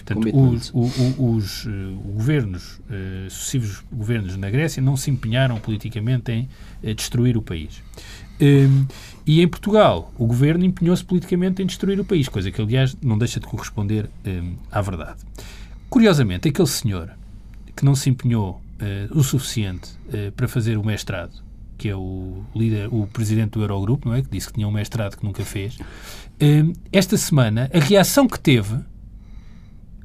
Portanto, 0.03 0.37
os, 0.37 0.71
o, 0.73 1.21
o, 1.21 1.35
os 1.35 1.65
uh, 1.65 1.69
governos, 2.05 2.79
uh, 2.79 3.29
sucessivos 3.29 3.83
governos 3.91 4.35
na 4.37 4.49
Grécia 4.49 4.81
não 4.81 4.97
se 4.97 5.11
empenharam 5.11 5.57
politicamente 5.59 6.31
em 6.31 6.49
destruir 6.95 7.37
o 7.37 7.41
país. 7.41 7.83
Um, 8.39 8.85
e 9.27 9.41
em 9.41 9.47
Portugal, 9.47 10.11
o 10.17 10.25
governo 10.25 10.63
empenhou-se 10.63 11.03
politicamente 11.03 11.61
em 11.61 11.65
destruir 11.65 11.99
o 11.99 12.05
país, 12.05 12.29
coisa 12.29 12.49
que, 12.49 12.61
aliás, 12.61 12.95
não 13.01 13.17
deixa 13.17 13.39
de 13.39 13.45
corresponder 13.45 14.09
um, 14.25 14.55
à 14.71 14.81
verdade. 14.81 15.17
Curiosamente, 15.89 16.47
aquele 16.47 16.67
senhor 16.67 17.11
que 17.75 17.83
não 17.85 17.93
se 17.93 18.09
empenhou 18.09 18.61
o 19.11 19.23
suficiente 19.23 19.89
para 20.35 20.47
fazer 20.47 20.77
o 20.77 20.83
mestrado, 20.83 21.43
que 21.77 21.89
é 21.89 21.95
o 21.95 22.43
líder, 22.55 22.87
o 22.93 23.07
presidente 23.07 23.51
do 23.51 23.61
Eurogrupo, 23.61 24.07
não 24.07 24.15
é? 24.15 24.21
Que 24.21 24.29
disse 24.29 24.47
que 24.47 24.53
tinha 24.53 24.67
um 24.67 24.71
mestrado 24.71 25.17
que 25.17 25.23
nunca 25.23 25.43
fez. 25.43 25.77
Esta 26.91 27.17
semana, 27.17 27.69
a 27.73 27.79
reação 27.79 28.27
que 28.27 28.39
teve 28.39 28.77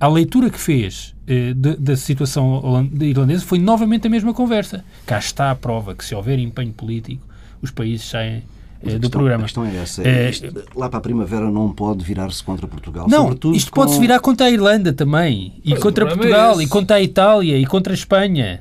a 0.02 0.08
leitura 0.08 0.50
que 0.50 0.58
fez 0.58 1.14
eh, 1.28 1.54
da 1.54 1.96
situação 1.96 2.90
irlandesa 3.00 3.44
foi 3.44 3.60
novamente 3.60 4.04
a 4.08 4.10
mesma 4.10 4.34
conversa. 4.34 4.84
Cá 5.06 5.18
está 5.18 5.50
a 5.52 5.54
prova 5.54 5.94
que 5.94 6.04
se 6.04 6.12
houver 6.12 6.40
empenho 6.40 6.72
político, 6.72 7.24
os 7.62 7.70
países 7.70 8.08
saem 8.08 8.38
eh, 8.38 8.42
do 8.82 9.00
questão, 9.00 9.10
programa. 9.10 9.42
A 9.42 9.46
questão 9.46 9.64
é 9.64 9.76
essa. 9.76 10.06
É, 10.06 10.30
isto, 10.30 10.64
lá 10.74 10.88
para 10.88 10.98
a 10.98 11.02
primavera 11.02 11.50
não 11.50 11.70
pode 11.72 12.04
virar-se 12.04 12.42
contra 12.42 12.66
Portugal. 12.66 13.06
Não, 13.08 13.36
isto 13.54 13.70
com... 13.70 13.80
pode-se 13.80 14.00
virar 14.00 14.20
contra 14.20 14.46
a 14.46 14.50
Irlanda 14.50 14.92
também. 14.92 15.54
E 15.64 15.70
pois 15.70 15.82
contra 15.82 16.04
é 16.04 16.08
Portugal, 16.08 16.60
é 16.60 16.64
e 16.64 16.66
contra 16.66 16.96
a 16.96 17.02
Itália, 17.02 17.58
e 17.58 17.66
contra 17.66 17.92
a 17.92 17.94
Espanha 17.94 18.60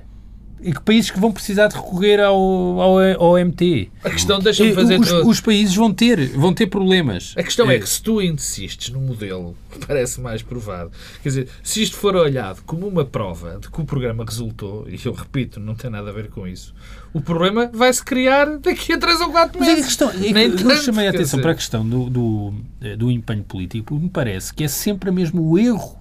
e 0.63 0.71
que 0.71 0.81
países 0.81 1.09
que 1.09 1.19
vão 1.19 1.31
precisar 1.31 1.67
de 1.67 1.75
recorrer 1.75 2.19
ao, 2.19 2.35
ao, 2.35 2.99
ao 2.99 3.31
OMT. 3.31 3.91
A 4.03 4.09
questão, 4.09 4.39
deixa-me 4.39 4.73
fazer... 4.73 4.99
Os, 4.99 5.11
os, 5.11 5.41
países 5.41 5.75
vão 5.75 5.93
ter, 5.93 6.29
vão 6.29 6.53
ter 6.53 6.67
problemas. 6.67 7.33
A 7.37 7.43
questão 7.43 7.69
é. 7.69 7.75
é 7.75 7.79
que 7.79 7.89
se 7.89 8.01
tu 8.01 8.21
insistes 8.21 8.89
no 8.89 9.01
modelo 9.01 9.55
que 9.71 9.85
parece 9.85 10.21
mais 10.21 10.41
provado, 10.41 10.91
quer 11.23 11.29
dizer, 11.29 11.47
se 11.63 11.81
isto 11.81 11.97
for 11.97 12.15
olhado 12.15 12.61
como 12.65 12.87
uma 12.87 13.03
prova 13.03 13.57
de 13.59 13.69
que 13.69 13.81
o 13.81 13.85
programa 13.85 14.23
resultou, 14.23 14.87
e 14.87 14.99
eu 15.03 15.13
repito, 15.13 15.59
não 15.59 15.75
tem 15.75 15.89
nada 15.89 16.09
a 16.09 16.13
ver 16.13 16.29
com 16.29 16.47
isso, 16.47 16.73
o 17.13 17.21
problema 17.21 17.69
vai-se 17.73 18.03
criar 18.03 18.57
daqui 18.57 18.93
a 18.93 18.97
3 18.97 19.21
ou 19.21 19.31
4 19.31 19.59
meses. 19.59 19.75
Mas 19.75 19.83
a 19.83 19.87
questão, 19.87 20.09
é 20.09 20.33
Nem 20.33 20.45
eu 20.47 20.75
chamei 20.77 21.07
a 21.07 21.09
atenção 21.09 21.37
dizer... 21.37 21.41
para 21.41 21.51
a 21.51 21.55
questão 21.55 21.87
do, 21.87 22.09
do, 22.09 22.53
eh, 22.81 22.95
do 22.95 23.09
empenho 23.09 23.43
político, 23.43 23.95
me 23.95 24.09
parece 24.09 24.53
que 24.53 24.63
é 24.63 24.67
sempre 24.67 25.11
mesmo 25.11 25.41
o 25.41 25.57
erro. 25.57 25.99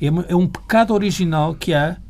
É, 0.00 0.32
é 0.32 0.36
um 0.36 0.48
pecado 0.48 0.92
original 0.92 1.54
que 1.54 1.72
há 1.72 1.90
é 1.90 2.01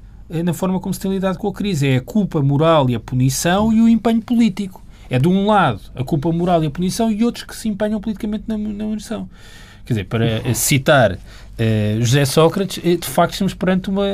na 0.43 0.55
forma 0.55 0.79
como 0.79 0.95
se 0.95 1.01
tem 1.01 1.11
lidado 1.11 1.37
com 1.37 1.49
a 1.49 1.53
crise. 1.53 1.89
É 1.89 1.97
a 1.97 2.01
culpa 2.01 2.41
moral 2.41 2.89
e 2.89 2.95
a 2.95 3.01
punição 3.01 3.73
e 3.73 3.81
o 3.81 3.89
empenho 3.89 4.23
político. 4.23 4.81
É 5.11 5.19
de 5.19 5.29
um 5.29 5.47
lado 5.47 5.81
a 5.95 6.05
culpa 6.05 6.33
moral 6.33 6.63
e 6.63 6.67
a 6.67 6.71
punição 6.71 7.11
e 7.11 7.25
outros 7.25 7.45
que 7.45 7.55
se 7.55 7.69
empenham 7.69 8.01
politicamente 8.01 8.45
na, 8.47 8.57
na 8.57 8.85
munição. 8.85 9.29
Quer 9.85 9.95
dizer, 9.95 10.05
para 10.05 10.55
citar 10.55 11.19
uh, 11.59 12.01
José 12.01 12.25
Sócrates, 12.25 12.83
eh, 12.85 12.97
de 12.97 13.07
facto 13.07 13.33
estamos 13.33 13.55
perante 13.55 13.91
uma, 13.91 14.07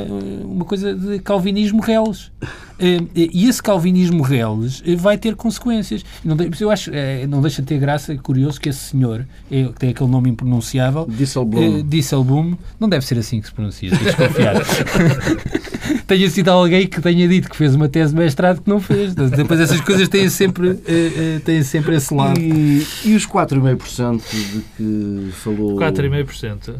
uma 0.44 0.64
coisa 0.64 0.94
de 0.94 1.18
calvinismo 1.20 1.80
reles. 1.80 2.30
Uh, 2.80 3.08
e 3.14 3.48
esse 3.48 3.62
calvinismo 3.62 4.22
reles 4.22 4.82
vai 4.96 5.18
ter 5.18 5.34
consequências. 5.34 6.04
Não, 6.24 6.36
eu 6.60 6.70
acho, 6.70 6.90
uh, 6.90 7.28
não 7.28 7.40
deixa 7.40 7.62
de 7.62 7.68
ter 7.68 7.78
graça, 7.78 8.16
curioso, 8.16 8.60
que 8.60 8.68
esse 8.68 8.90
senhor, 8.90 9.26
que 9.48 9.72
tem 9.78 9.90
aquele 9.90 10.10
nome 10.10 10.30
impronunciável, 10.30 11.06
Disselboom, 11.08 11.82
Disselboom 11.82 12.56
não 12.78 12.88
deve 12.88 13.04
ser 13.04 13.18
assim 13.18 13.40
que 13.40 13.48
se 13.48 13.52
pronuncia, 13.52 13.90
estou 13.92 14.04
desconfiado. 14.04 14.60
tenha 16.06 16.30
sido 16.30 16.48
alguém 16.48 16.86
que 16.86 17.00
tenha 17.00 17.28
dito 17.28 17.48
que 17.48 17.56
fez 17.56 17.74
uma 17.74 17.88
tese 17.88 18.14
de 18.14 18.18
mestrado 18.18 18.62
que 18.62 18.68
não 18.68 18.80
fez. 18.80 19.14
Depois 19.14 19.60
essas 19.60 19.80
coisas 19.80 20.08
têm 20.08 20.28
sempre, 20.28 20.70
uh, 20.70 20.72
uh, 20.72 21.40
têm 21.44 21.62
sempre 21.62 21.96
esse 21.96 22.12
lado. 22.14 22.38
E, 22.40 22.86
e 23.04 23.14
os 23.14 23.26
4,5% 23.26 24.20
de 24.20 24.62
que 24.76 25.32
falou... 25.32 25.76
4,5%? 25.76 26.74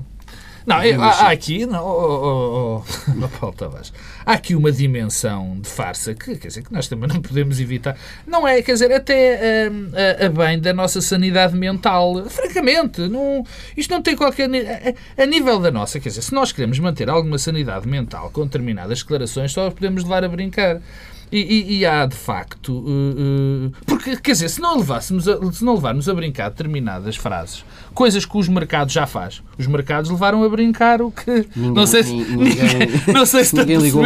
Não, 0.68 0.84
eu, 0.84 1.02
há, 1.02 1.08
há, 1.08 1.30
aqui, 1.30 1.64
não, 1.64 1.82
oh, 1.82 2.82
oh, 2.82 2.84
oh, 3.24 3.28
Paulo 3.40 3.56
Tavares, 3.56 3.90
há 4.26 4.34
aqui 4.34 4.54
uma 4.54 4.70
dimensão 4.70 5.58
de 5.58 5.66
farsa 5.66 6.14
que, 6.14 6.36
quer 6.36 6.48
dizer, 6.48 6.62
que 6.62 6.70
nós 6.70 6.86
também 6.86 7.08
não 7.08 7.22
podemos 7.22 7.58
evitar. 7.58 7.96
Não 8.26 8.46
é, 8.46 8.60
quer 8.60 8.74
dizer, 8.74 8.92
até 8.92 9.64
a, 9.66 10.24
a, 10.24 10.26
a 10.26 10.28
bem 10.28 10.60
da 10.60 10.74
nossa 10.74 11.00
sanidade 11.00 11.56
mental. 11.56 12.22
Francamente, 12.28 13.00
não, 13.08 13.42
isto 13.74 13.90
não 13.90 14.02
tem 14.02 14.14
qualquer. 14.14 14.46
A, 14.46 15.22
a, 15.22 15.24
nível 15.24 15.58
da 15.58 15.70
nossa, 15.70 15.98
quer 15.98 16.10
dizer, 16.10 16.20
se 16.20 16.34
nós 16.34 16.52
queremos 16.52 16.78
manter 16.78 17.08
alguma 17.08 17.38
sanidade 17.38 17.88
mental 17.88 18.30
com 18.30 18.44
determinadas 18.44 18.98
declarações, 18.98 19.50
só 19.50 19.70
podemos 19.70 20.02
levar 20.02 20.22
a 20.22 20.28
brincar. 20.28 20.82
E, 21.30 21.38
e, 21.38 21.78
e, 21.78 21.86
há, 21.86 22.06
de 22.06 22.14
facto... 22.14 22.72
Uh, 22.72 23.66
uh, 23.66 23.72
porque, 23.86 24.16
quer 24.16 24.32
dizer, 24.32 24.48
se 24.48 24.60
não, 24.60 24.78
levássemos 24.78 25.28
a, 25.28 25.52
se 25.52 25.64
não 25.64 25.74
levarmos 25.74 26.08
a 26.08 26.14
brincar 26.14 26.48
determinadas 26.48 27.16
frases, 27.16 27.64
coisas 27.94 28.24
que 28.24 28.36
os 28.36 28.48
mercados 28.48 28.92
já 28.92 29.06
faz, 29.06 29.42
os 29.58 29.66
mercados 29.66 30.10
levaram 30.10 30.42
a 30.42 30.48
brincar 30.48 31.02
o 31.02 31.10
que... 31.10 31.46
Ninguém, 31.54 31.72
não 31.72 31.86
sei 31.86 32.02
se, 32.02 32.12
ninguém, 32.12 32.88
não 33.12 33.26
sei 33.26 33.44
se 33.44 33.56
ninguém 33.56 33.76
ligou 33.76 34.02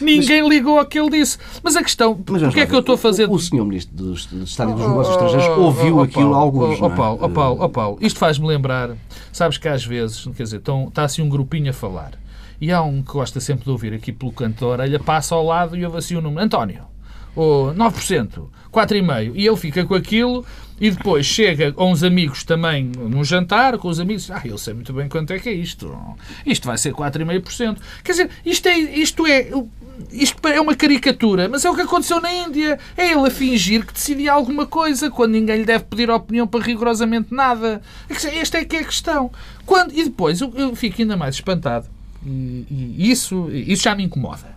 Ninguém 0.00 0.42
mas, 0.42 0.50
ligou 0.50 0.78
ao 0.78 0.86
que 0.86 0.98
ele 0.98 1.10
disse. 1.10 1.38
Mas 1.62 1.76
a 1.76 1.82
questão... 1.82 2.18
Mas, 2.28 2.42
porque 2.42 2.60
é 2.60 2.66
que 2.66 2.74
eu 2.74 2.80
estou 2.80 2.94
a 2.94 2.98
fazer... 2.98 3.28
O, 3.28 3.32
o 3.32 3.38
senhor 3.38 3.64
Ministro 3.64 3.94
do, 3.94 4.14
do 4.14 4.44
Estado 4.44 4.70
e 4.70 4.74
dos 4.74 4.86
Negócios 4.86 5.16
Estrangeiros 5.16 5.58
ouviu 5.58 5.96
oh, 5.96 6.00
oh, 6.00 6.02
aquilo 6.02 6.30
oh, 6.30 6.34
alguns, 6.34 6.80
oh, 6.80 6.90
Paulo, 6.90 7.18
oh, 7.20 7.28
Paulo, 7.28 7.58
oh, 7.62 7.68
Paulo, 7.68 7.98
isto 8.00 8.18
faz-me 8.18 8.46
lembrar... 8.46 8.90
Sabes 9.32 9.58
que 9.58 9.66
às 9.66 9.84
vezes, 9.84 10.24
quer 10.36 10.44
dizer, 10.44 10.62
está 10.88 11.02
assim 11.04 11.20
um 11.20 11.28
grupinho 11.28 11.68
a 11.70 11.72
falar 11.72 12.12
e 12.60 12.72
há 12.72 12.82
um 12.82 13.02
que 13.02 13.12
gosta 13.12 13.40
sempre 13.40 13.64
de 13.64 13.70
ouvir 13.70 13.92
aqui 13.92 14.12
pelo 14.12 14.32
canto 14.32 14.60
da 14.60 14.66
orelha, 14.66 15.00
passa 15.00 15.34
ao 15.34 15.44
lado 15.44 15.76
e 15.76 15.84
ouve 15.84 15.98
assim 15.98 16.16
o 16.16 16.20
número. 16.20 16.44
António, 16.44 16.84
ou 17.34 17.74
9%, 17.74 18.48
4,5%, 18.72 19.32
e 19.34 19.46
ele 19.46 19.56
fica 19.56 19.84
com 19.84 19.94
aquilo 19.94 20.44
e 20.80 20.90
depois 20.90 21.24
chega 21.24 21.72
a 21.76 21.84
uns 21.84 22.02
amigos 22.02 22.42
também 22.42 22.84
num 22.84 23.22
jantar 23.22 23.78
com 23.78 23.88
os 23.88 24.00
amigos, 24.00 24.30
ah, 24.30 24.42
eu 24.44 24.58
sei 24.58 24.74
muito 24.74 24.92
bem 24.92 25.08
quanto 25.08 25.32
é 25.32 25.38
que 25.38 25.48
é 25.48 25.52
isto. 25.52 25.96
Isto 26.44 26.66
vai 26.66 26.76
ser 26.76 26.92
4,5%. 26.92 27.78
Quer 28.02 28.12
dizer, 28.12 28.30
isto 28.44 28.68
é, 28.68 28.78
isto 28.78 29.26
é 29.26 29.50
isto 30.10 30.48
é 30.48 30.60
uma 30.60 30.74
caricatura, 30.74 31.48
mas 31.48 31.64
é 31.64 31.70
o 31.70 31.74
que 31.74 31.82
aconteceu 31.82 32.20
na 32.20 32.32
Índia. 32.32 32.78
É 32.96 33.12
ele 33.12 33.28
a 33.28 33.30
fingir 33.30 33.86
que 33.86 33.92
decidia 33.92 34.32
alguma 34.32 34.66
coisa 34.66 35.10
quando 35.10 35.32
ninguém 35.32 35.58
lhe 35.58 35.64
deve 35.64 35.84
pedir 35.84 36.10
opinião 36.10 36.46
para 36.46 36.64
rigorosamente 36.64 37.32
nada. 37.32 37.80
Esta 38.08 38.58
é 38.58 38.64
que 38.64 38.76
é 38.76 38.80
a 38.80 38.84
questão. 38.84 39.30
Quando, 39.64 39.92
e 39.92 40.04
depois 40.04 40.40
eu, 40.40 40.52
eu 40.56 40.74
fico 40.74 41.00
ainda 41.00 41.16
mais 41.16 41.36
espantado, 41.36 41.86
e, 42.24 42.66
e 42.70 43.10
isso, 43.10 43.50
isso 43.50 43.82
já 43.82 43.94
me 43.94 44.04
incomoda. 44.04 44.54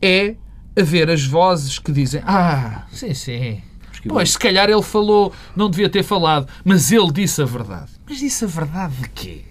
É 0.00 0.36
haver 0.78 1.10
as 1.10 1.24
vozes 1.24 1.78
que 1.78 1.90
dizem: 1.92 2.22
Ah, 2.24 2.86
sim, 2.90 3.14
sim. 3.14 3.62
Pois, 4.06 4.30
se 4.30 4.38
calhar 4.38 4.70
ele 4.70 4.82
falou, 4.82 5.32
não 5.56 5.68
devia 5.68 5.88
ter 5.88 6.02
falado, 6.02 6.48
mas 6.64 6.92
ele 6.92 7.10
disse 7.10 7.42
a 7.42 7.44
verdade. 7.44 7.90
Mas 8.08 8.18
disse 8.18 8.44
a 8.44 8.48
verdade 8.48 8.94
de 8.94 9.08
quê? 9.08 9.44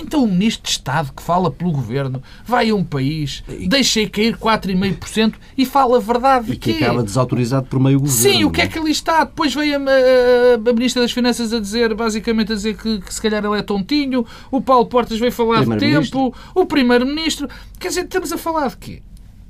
Então 0.00 0.24
o 0.24 0.26
Ministro 0.26 0.64
de 0.64 0.70
Estado 0.70 1.12
que 1.12 1.22
fala 1.22 1.50
pelo 1.50 1.72
Governo 1.72 2.22
vai 2.44 2.70
a 2.70 2.74
um 2.74 2.82
país, 2.82 3.44
deixa 3.68 4.08
cair 4.08 4.36
4,5% 4.36 5.34
e 5.56 5.66
fala 5.66 5.98
a 5.98 6.00
verdade. 6.00 6.52
E 6.52 6.56
que 6.56 6.74
quê? 6.74 6.84
acaba 6.84 7.02
desautorizado 7.02 7.66
por 7.66 7.78
meio 7.78 8.00
Governo. 8.00 8.20
Sim, 8.20 8.44
o 8.44 8.50
que 8.50 8.60
é, 8.60 8.64
é 8.64 8.68
que 8.68 8.78
ali 8.78 8.90
está? 8.90 9.24
Depois 9.24 9.54
veio 9.54 9.76
a, 9.76 9.78
a, 9.78 10.70
a 10.70 10.72
Ministra 10.72 11.02
das 11.02 11.12
Finanças 11.12 11.52
a 11.52 11.60
dizer, 11.60 11.94
basicamente 11.94 12.52
a 12.52 12.54
dizer 12.54 12.76
que, 12.76 13.00
que, 13.00 13.14
se 13.14 13.20
calhar 13.20 13.44
ele 13.44 13.58
é 13.58 13.62
tontinho, 13.62 14.26
o 14.50 14.60
Paulo 14.60 14.86
Portas 14.86 15.18
veio 15.18 15.32
falar 15.32 15.64
de 15.64 15.76
tempo, 15.76 16.34
o 16.54 16.66
Primeiro-Ministro. 16.66 17.48
Quer 17.78 17.88
dizer, 17.88 18.04
estamos 18.04 18.32
a 18.32 18.38
falar 18.38 18.68
de 18.68 18.76
quê? 18.78 19.02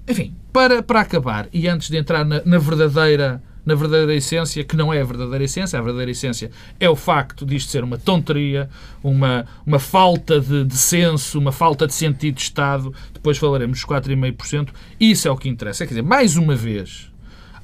Enfim, 0.09 0.35
para, 0.53 0.83
para 0.83 1.01
acabar, 1.01 1.49
e 1.53 1.69
antes 1.69 1.89
de 1.89 1.97
entrar 1.97 2.25
na, 2.25 2.43
na 2.45 2.59
verdadeira 2.59 3.43
na 3.65 3.75
verdadeira 3.75 4.15
essência, 4.15 4.65
que 4.65 4.77
não 4.77 4.93
é 4.93 5.01
a 5.01 5.05
verdadeira 5.05 5.45
essência. 5.45 5.79
A 5.79 5.83
verdadeira 5.83 6.11
essência 6.11 6.51
é 6.79 6.89
o 6.89 6.97
facto 6.97 7.45
disto 7.45 7.71
ser 7.71 7.85
uma 7.85 7.99
tonteria, 7.99 8.69
uma, 9.03 9.47
uma 9.67 9.79
falta 9.79 10.41
de, 10.41 10.65
de 10.65 10.77
senso, 10.77 11.39
uma 11.39 11.53
falta 11.53 11.87
de 11.87 11.95
sentido 11.95 12.37
de 12.37 12.43
Estado. 12.43 12.95
Depois 13.13 13.39
falaremos 13.39 13.79
dos 13.79 13.87
4,5%. 13.87 14.71
Isso 14.99 15.29
é 15.29 15.31
o 15.31 15.37
que 15.37 15.49
interessa. 15.49 15.85
Quer 15.85 15.91
dizer, 15.91 16.03
mais 16.03 16.37
uma 16.37 16.55
vez, 16.55 17.11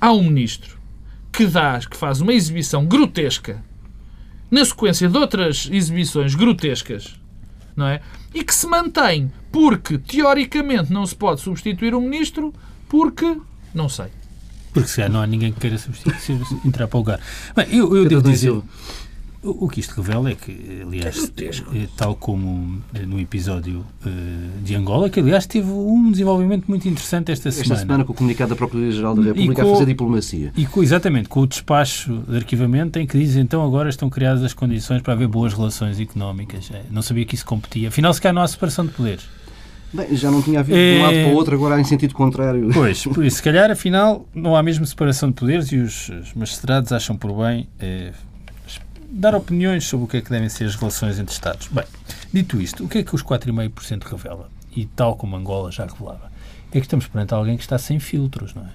há 0.00 0.12
um 0.12 0.22
ministro 0.22 0.78
que, 1.32 1.46
dá, 1.46 1.78
que 1.78 1.96
faz 1.96 2.20
uma 2.20 2.32
exibição 2.32 2.85
grotesca 2.87 3.62
na 4.50 4.64
sequência 4.64 5.09
de 5.09 5.18
outras 5.18 5.68
exibições 5.70 6.35
grotescas, 6.35 7.18
não 7.74 7.87
é? 7.87 8.00
E 8.32 8.44
que 8.44 8.54
se 8.54 8.66
mantém 8.66 9.30
porque, 9.50 9.98
teoricamente, 9.98 10.92
não 10.92 11.04
se 11.04 11.14
pode 11.14 11.40
substituir 11.40 11.94
um 11.94 12.00
ministro 12.00 12.54
porque, 12.88 13.38
não 13.74 13.88
sei. 13.88 14.06
Porque 14.77 14.91
se 14.91 15.09
não 15.09 15.23
há 15.23 15.27
ninguém 15.27 15.53
que 15.53 15.61
queira 15.61 15.79
substituir, 15.79 16.39
entrar 16.62 16.87
para 16.87 16.97
o 16.99 17.01
lugar. 17.01 17.21
Bem, 17.57 17.67
eu, 17.71 17.97
eu 17.97 18.07
devo 18.07 18.23
dizer. 18.23 18.53
O 19.43 19.69
que 19.69 19.79
isto 19.79 19.95
revela 19.95 20.31
é 20.31 20.35
que, 20.35 20.83
aliás, 20.83 21.33
é 21.39 21.87
tal 21.97 22.17
como 22.17 22.83
eh, 22.93 23.07
no 23.07 23.21
episódio 23.21 23.87
uh, 24.05 24.62
de 24.65 24.75
Angola, 24.75 25.09
que 25.09 25.21
aliás 25.21 25.47
teve 25.47 25.71
um 25.71 26.11
desenvolvimento 26.11 26.67
muito 26.67 26.89
interessante 26.89 27.31
esta 27.31 27.53
semana. 27.53 27.75
Esta 27.75 27.87
semana 27.87 28.05
com 28.05 28.12
o 28.12 28.17
comunicado 28.17 28.51
da 28.51 28.57
Procuradoria-Geral 28.57 29.15
da 29.15 29.23
República 29.23 29.62
com, 29.62 29.69
a 29.69 29.73
fazer 29.75 29.87
diplomacia. 29.87 30.53
E 30.57 30.67
com, 30.67 30.83
exatamente, 30.83 31.29
com 31.29 31.41
o 31.43 31.47
despacho 31.47 32.25
de 32.29 32.37
arquivamento 32.37 32.99
em 32.99 33.07
que 33.07 33.17
diz 33.17 33.37
então 33.37 33.65
agora 33.65 33.89
estão 33.89 34.11
criadas 34.11 34.43
as 34.43 34.53
condições 34.53 35.01
para 35.01 35.12
haver 35.12 35.29
boas 35.29 35.55
relações 35.55 36.01
económicas. 36.01 36.69
É, 36.73 36.83
não 36.91 37.03
sabia 37.03 37.25
que 37.25 37.37
isso 37.37 37.47
competia. 37.47 37.87
Afinal, 37.89 38.12
se 38.12 38.21
calhar 38.21 38.35
não 38.35 38.43
há 38.43 38.49
separação 38.49 38.85
de 38.85 38.93
poderes. 38.93 39.29
Bem, 39.96 40.14
já 40.14 40.30
não 40.30 40.42
tinha 40.42 40.61
havido 40.61 40.76
é... 40.76 40.92
de 40.92 40.98
um 40.98 41.02
lado 41.02 41.14
para 41.14 41.28
o 41.28 41.35
outro, 41.35 41.54
agora 41.54 41.76
há 41.76 41.80
em 41.80 41.85
sentido 41.85 42.14
contrário. 42.14 42.68
Pois, 42.72 43.02
por 43.06 43.24
isso, 43.24 43.38
se 43.38 43.42
calhar, 43.42 43.70
afinal, 43.70 44.28
não 44.35 44.54
há 44.54 44.62
mesmo 44.62 44.85
separação 44.85 45.30
de 45.30 45.35
poderes 45.35 45.72
e 45.72 45.78
os, 45.78 46.11
os 46.11 46.35
magistrados 46.35 46.92
acham 46.92 47.16
por 47.16 47.32
bem 47.32 47.66
é, 47.80 48.12
dar 49.09 49.35
opiniões 49.35 49.85
sobre 49.85 50.04
o 50.04 50.09
que 50.09 50.18
é 50.18 50.20
que 50.20 50.30
devem 50.30 50.48
ser 50.48 50.64
as 50.64 50.74
relações 50.74 51.18
entre 51.18 51.32
Estados. 51.32 51.68
Bem, 51.68 51.85
dito 52.32 52.61
isto, 52.61 52.85
o 52.85 52.88
que 52.88 52.98
é 52.98 53.02
que 53.02 53.14
os 53.14 53.22
4,5% 53.22 54.04
revela? 54.04 54.50
E 54.74 54.85
tal 54.85 55.16
como 55.16 55.35
Angola 55.35 55.72
já 55.72 55.87
revelava, 55.87 56.30
é 56.70 56.78
que 56.78 56.87
estamos 56.87 57.06
perante 57.06 57.32
alguém 57.32 57.56
que 57.56 57.62
está 57.62 57.78
sem 57.78 57.98
filtros, 57.98 58.54
não 58.54 58.62
é? 58.62 58.70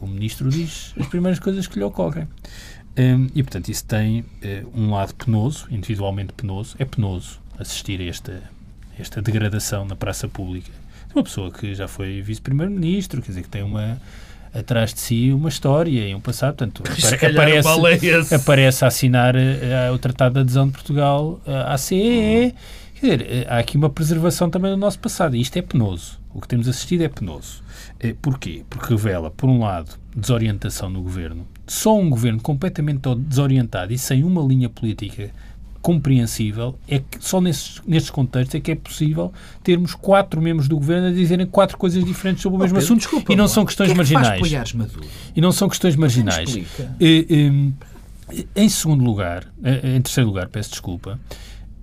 O 0.00 0.06
ministro 0.06 0.50
diz 0.50 0.94
as 0.98 1.06
primeiras 1.06 1.38
coisas 1.38 1.66
que 1.66 1.78
lhe 1.78 1.84
ocorrem. 1.84 2.26
Um, 2.98 3.28
e, 3.34 3.42
portanto, 3.42 3.68
isso 3.68 3.84
tem 3.84 4.20
uh, 4.20 4.26
um 4.74 4.90
lado 4.90 5.14
penoso, 5.14 5.66
individualmente 5.70 6.32
penoso. 6.32 6.74
É 6.78 6.84
penoso 6.84 7.38
assistir 7.58 8.00
a 8.00 8.04
esta 8.04 8.42
esta 9.00 9.22
degradação 9.22 9.84
na 9.84 9.96
praça 9.96 10.28
pública. 10.28 10.70
Uma 11.14 11.24
pessoa 11.24 11.50
que 11.50 11.74
já 11.74 11.88
foi 11.88 12.22
vice-primeiro-ministro, 12.22 13.20
quer 13.20 13.28
dizer, 13.28 13.42
que 13.42 13.48
tem 13.48 13.62
uma 13.62 14.00
atrás 14.52 14.92
de 14.92 15.00
si 15.00 15.32
uma 15.32 15.48
história 15.48 16.08
e 16.08 16.14
um 16.14 16.20
passado. 16.20 16.56
Portanto, 16.56 16.82
aparece, 16.82 18.34
aparece 18.34 18.84
a 18.84 18.88
assinar 18.88 19.34
uh, 19.36 19.92
o 19.94 19.98
Tratado 19.98 20.34
de 20.34 20.40
Adesão 20.40 20.66
de 20.66 20.72
Portugal 20.72 21.40
uh, 21.46 21.50
à 21.66 21.78
CEE. 21.78 22.46
Uhum. 22.46 22.52
Quer 22.94 23.18
dizer, 23.18 23.46
uh, 23.46 23.46
há 23.48 23.58
aqui 23.58 23.76
uma 23.76 23.90
preservação 23.90 24.50
também 24.50 24.70
do 24.70 24.76
nosso 24.76 24.98
passado. 24.98 25.36
E 25.36 25.40
isto 25.40 25.56
é 25.56 25.62
penoso. 25.62 26.18
O 26.32 26.40
que 26.40 26.48
temos 26.48 26.68
assistido 26.68 27.02
é 27.02 27.08
penoso. 27.08 27.62
Uh, 28.04 28.14
porquê? 28.20 28.64
Porque 28.68 28.92
revela, 28.92 29.30
por 29.30 29.48
um 29.48 29.60
lado, 29.60 29.98
desorientação 30.14 30.90
no 30.90 31.02
governo. 31.02 31.46
Só 31.66 31.96
um 31.96 32.10
governo 32.10 32.40
completamente 32.40 33.02
desorientado 33.16 33.92
e 33.92 33.98
sem 33.98 34.24
uma 34.24 34.42
linha 34.42 34.68
política 34.68 35.30
compreensível 35.82 36.78
é 36.86 36.98
que 36.98 37.18
só 37.20 37.40
nesses, 37.40 37.80
nesses 37.86 38.10
contextos 38.10 38.54
é 38.54 38.60
que 38.60 38.70
é 38.70 38.74
possível 38.74 39.32
termos 39.62 39.94
quatro 39.94 40.40
membros 40.40 40.68
do 40.68 40.76
governo 40.76 41.08
a 41.08 41.10
dizerem 41.10 41.46
quatro 41.46 41.76
coisas 41.78 42.04
diferentes 42.04 42.42
sobre 42.42 42.56
o 42.56 42.60
mesmo 42.60 42.76
oh, 42.76 42.80
Pedro, 42.80 42.84
assunto 42.84 42.98
desculpa, 42.98 43.32
e 43.32 43.36
não 43.36 43.48
são 43.48 43.64
questões 43.64 43.86
que 43.88 43.92
é 43.92 44.04
que 44.04 44.12
marginais. 44.14 44.64
E 45.34 45.40
não 45.40 45.52
são 45.52 45.68
questões 45.68 45.96
marginais. 45.96 46.54
E, 47.00 47.72
em 48.54 48.68
segundo 48.68 49.04
lugar, 49.04 49.46
em 49.82 50.00
terceiro 50.00 50.28
lugar, 50.28 50.48
peço 50.48 50.70
desculpa, 50.70 51.18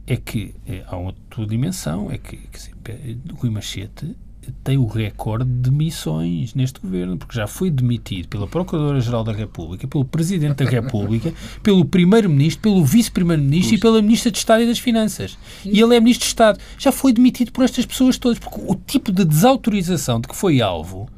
é 0.06 0.16
que 0.16 0.56
é, 0.66 0.84
há 0.88 0.96
outra 0.96 1.46
dimensão, 1.46 2.10
é 2.12 2.18
que, 2.18 2.38
que 2.38 3.18
Rui 3.38 3.50
Machete 3.50 4.16
tem 4.64 4.78
o 4.78 4.86
recorde 4.86 5.46
de 5.46 5.70
demissões 5.70 6.54
neste 6.54 6.80
governo, 6.80 7.18
porque 7.18 7.36
já 7.36 7.48
foi 7.48 7.70
demitido 7.70 8.28
pela 8.28 8.48
Procuradora-Geral 8.48 9.24
da 9.24 9.32
República, 9.32 9.88
pelo 9.88 10.06
Presidente 10.06 10.64
da 10.64 10.70
República, 10.70 11.34
pelo 11.64 11.86
Primeiro-Ministro, 11.86 12.62
pelo 12.62 12.86
Vice-Primeiro-Ministro 12.86 13.76
e 13.76 13.78
pela 13.80 14.02
Ministra 14.02 14.32
de 14.32 14.38
Estado 14.38 14.64
e 14.64 14.68
das 14.68 14.80
Finanças. 14.80 15.38
E 15.66 15.80
ele 15.80 15.96
é 15.96 16.00
Ministro 16.00 16.26
de 16.26 16.30
Estado. 16.30 16.60
Já 16.78 16.92
foi 16.92 17.14
demitido 17.14 17.52
por 17.52 17.64
estas 17.64 17.86
pessoas 17.86 18.18
todas, 18.18 18.40
porque 18.40 18.60
o 18.60 18.76
tipo 18.76 19.12
de 19.12 19.26
desautorização 19.26 20.20
de 20.20 20.28
que 20.28 20.36
foi 20.36 20.62
alvo, 20.62 21.10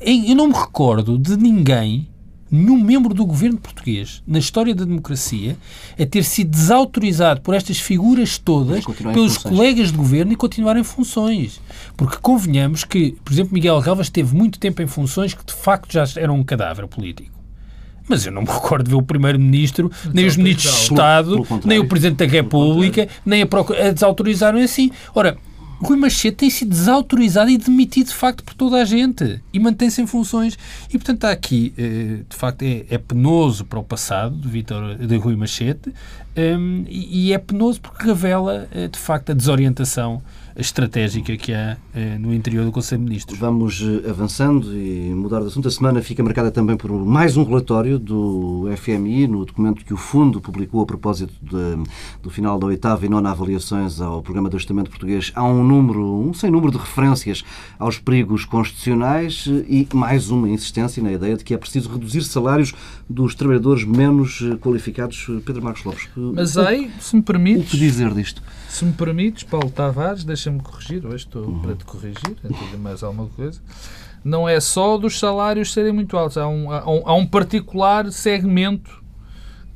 eu 0.00 0.34
não 0.34 0.48
me 0.48 0.54
recordo 0.54 1.18
de 1.18 1.36
ninguém 1.36 2.08
nenhum 2.50 2.82
membro 2.82 3.14
do 3.14 3.24
governo 3.24 3.58
português, 3.58 4.22
na 4.26 4.38
história 4.38 4.74
da 4.74 4.84
democracia, 4.84 5.56
a 5.98 6.06
ter 6.06 6.24
sido 6.24 6.50
desautorizado 6.50 7.40
por 7.40 7.54
estas 7.54 7.78
figuras 7.78 8.38
todas, 8.38 8.84
pelos 8.84 9.38
colegas 9.38 9.90
de 9.90 9.96
governo 9.98 10.32
e 10.32 10.36
continuar 10.36 10.76
em 10.76 10.84
funções. 10.84 11.60
Porque 11.96 12.16
convenhamos 12.20 12.84
que, 12.84 13.16
por 13.24 13.32
exemplo, 13.32 13.54
Miguel 13.54 13.80
Galvas 13.80 14.06
esteve 14.06 14.34
muito 14.34 14.58
tempo 14.58 14.82
em 14.82 14.86
funções 14.86 15.34
que 15.34 15.44
de 15.44 15.52
facto 15.52 15.92
já 15.92 16.04
eram 16.16 16.36
um 16.36 16.44
cadáver 16.44 16.86
político. 16.86 17.38
Mas 18.08 18.24
eu 18.24 18.32
não 18.32 18.42
me 18.42 18.48
recordo 18.48 18.84
de 18.84 18.90
ver 18.90 18.96
o 18.96 19.02
Primeiro-Ministro, 19.02 19.92
nem 20.14 20.24
os 20.26 20.36
Ministros 20.36 20.74
de 20.74 20.82
Estado, 20.82 21.46
nem 21.64 21.78
o 21.78 21.86
Presidente 21.86 22.24
da 22.24 22.26
República, 22.26 23.06
nem 23.24 23.42
a, 23.42 23.46
a 23.46 23.90
desautorizaram 23.92 24.58
assim. 24.58 24.90
Ora, 25.14 25.36
Rui 25.80 25.96
Machete 25.96 26.36
tem 26.36 26.50
sido 26.50 26.70
desautorizado 26.70 27.50
e 27.50 27.56
demitido 27.56 28.08
de 28.08 28.14
facto 28.14 28.42
por 28.42 28.54
toda 28.54 28.76
a 28.76 28.84
gente 28.84 29.40
e 29.52 29.60
mantém-se 29.60 30.02
em 30.02 30.06
funções. 30.06 30.58
E 30.88 30.98
portanto 30.98 31.16
está 31.16 31.30
aqui, 31.30 31.72
eh, 31.78 32.24
de 32.28 32.36
facto, 32.36 32.62
é, 32.62 32.84
é 32.90 32.98
penoso 32.98 33.64
para 33.64 33.78
o 33.78 33.84
passado 33.84 34.36
de, 34.36 34.48
Vitor, 34.48 34.96
de 34.96 35.16
Rui 35.16 35.36
Machete 35.36 35.92
um, 36.36 36.84
e, 36.88 37.28
e 37.28 37.32
é 37.32 37.38
penoso 37.38 37.80
porque 37.80 38.04
revela 38.04 38.68
eh, 38.72 38.88
de 38.88 38.98
facto 38.98 39.30
a 39.30 39.34
desorientação 39.34 40.22
estratégica 40.58 41.36
que 41.36 41.54
há 41.54 41.76
eh, 41.94 42.18
no 42.18 42.34
interior 42.34 42.64
do 42.64 42.72
Conselho 42.72 43.00
de 43.02 43.08
Ministros. 43.08 43.38
Vamos 43.38 43.80
eh, 43.80 44.10
avançando 44.10 44.76
e 44.76 45.14
mudar 45.14 45.40
de 45.40 45.46
assunto. 45.46 45.68
A 45.68 45.70
semana 45.70 46.02
fica 46.02 46.20
marcada 46.22 46.50
também 46.50 46.76
por 46.76 46.90
mais 46.90 47.36
um 47.36 47.44
relatório 47.44 47.96
do 47.96 48.68
FMI, 48.76 49.28
no 49.28 49.44
documento 49.44 49.84
que 49.84 49.94
o 49.94 49.96
Fundo 49.96 50.40
publicou 50.40 50.82
a 50.82 50.86
propósito 50.86 51.32
de, 51.40 51.88
do 52.20 52.28
final 52.28 52.58
da 52.58 52.66
oitava 52.66 53.06
e 53.06 53.08
nona 53.08 53.30
avaliações 53.30 54.00
ao 54.00 54.20
Programa 54.20 54.50
de 54.50 54.56
Ajustamento 54.56 54.90
Português. 54.90 55.30
Há 55.34 55.44
um 55.44 55.62
número, 55.62 56.02
um 56.02 56.34
sem 56.34 56.50
número 56.50 56.72
de 56.72 56.78
referências 56.78 57.44
aos 57.78 57.98
perigos 57.98 58.44
constitucionais 58.44 59.46
e 59.46 59.86
mais 59.94 60.28
uma 60.28 60.48
insistência 60.48 61.00
na 61.00 61.12
ideia 61.12 61.36
de 61.36 61.44
que 61.44 61.54
é 61.54 61.56
preciso 61.56 61.88
reduzir 61.88 62.22
salários 62.24 62.74
dos 63.08 63.34
trabalhadores 63.34 63.84
menos 63.84 64.40
qualificados. 64.60 65.26
Pedro 65.46 65.62
Marcos 65.62 65.84
Lopes. 65.84 66.08
Mas 66.16 66.58
aí, 66.58 66.90
se 66.98 67.14
me 67.14 67.22
permites... 67.22 67.68
O 67.68 67.70
que 67.70 67.76
dizer 67.76 68.12
disto? 68.12 68.42
Se 68.68 68.84
me 68.84 68.92
permites, 68.92 69.44
Paulo 69.44 69.70
Tavares, 69.70 70.24
deixa-me 70.48 70.60
corrigir, 70.60 71.06
hoje 71.06 71.24
estou 71.24 71.44
uhum. 71.44 71.60
para 71.60 71.74
te 71.74 71.84
corrigir, 71.84 72.36
digo 72.42 72.78
mais 72.78 73.02
alguma 73.02 73.28
coisa. 73.28 73.60
Não 74.24 74.48
é 74.48 74.58
só 74.60 74.96
dos 74.96 75.18
salários 75.18 75.72
serem 75.72 75.92
muito 75.92 76.16
altos, 76.16 76.36
há 76.36 76.48
um, 76.48 76.72
há 76.72 76.90
um, 76.90 77.02
há 77.04 77.14
um 77.14 77.26
particular 77.26 78.10
segmento 78.10 78.98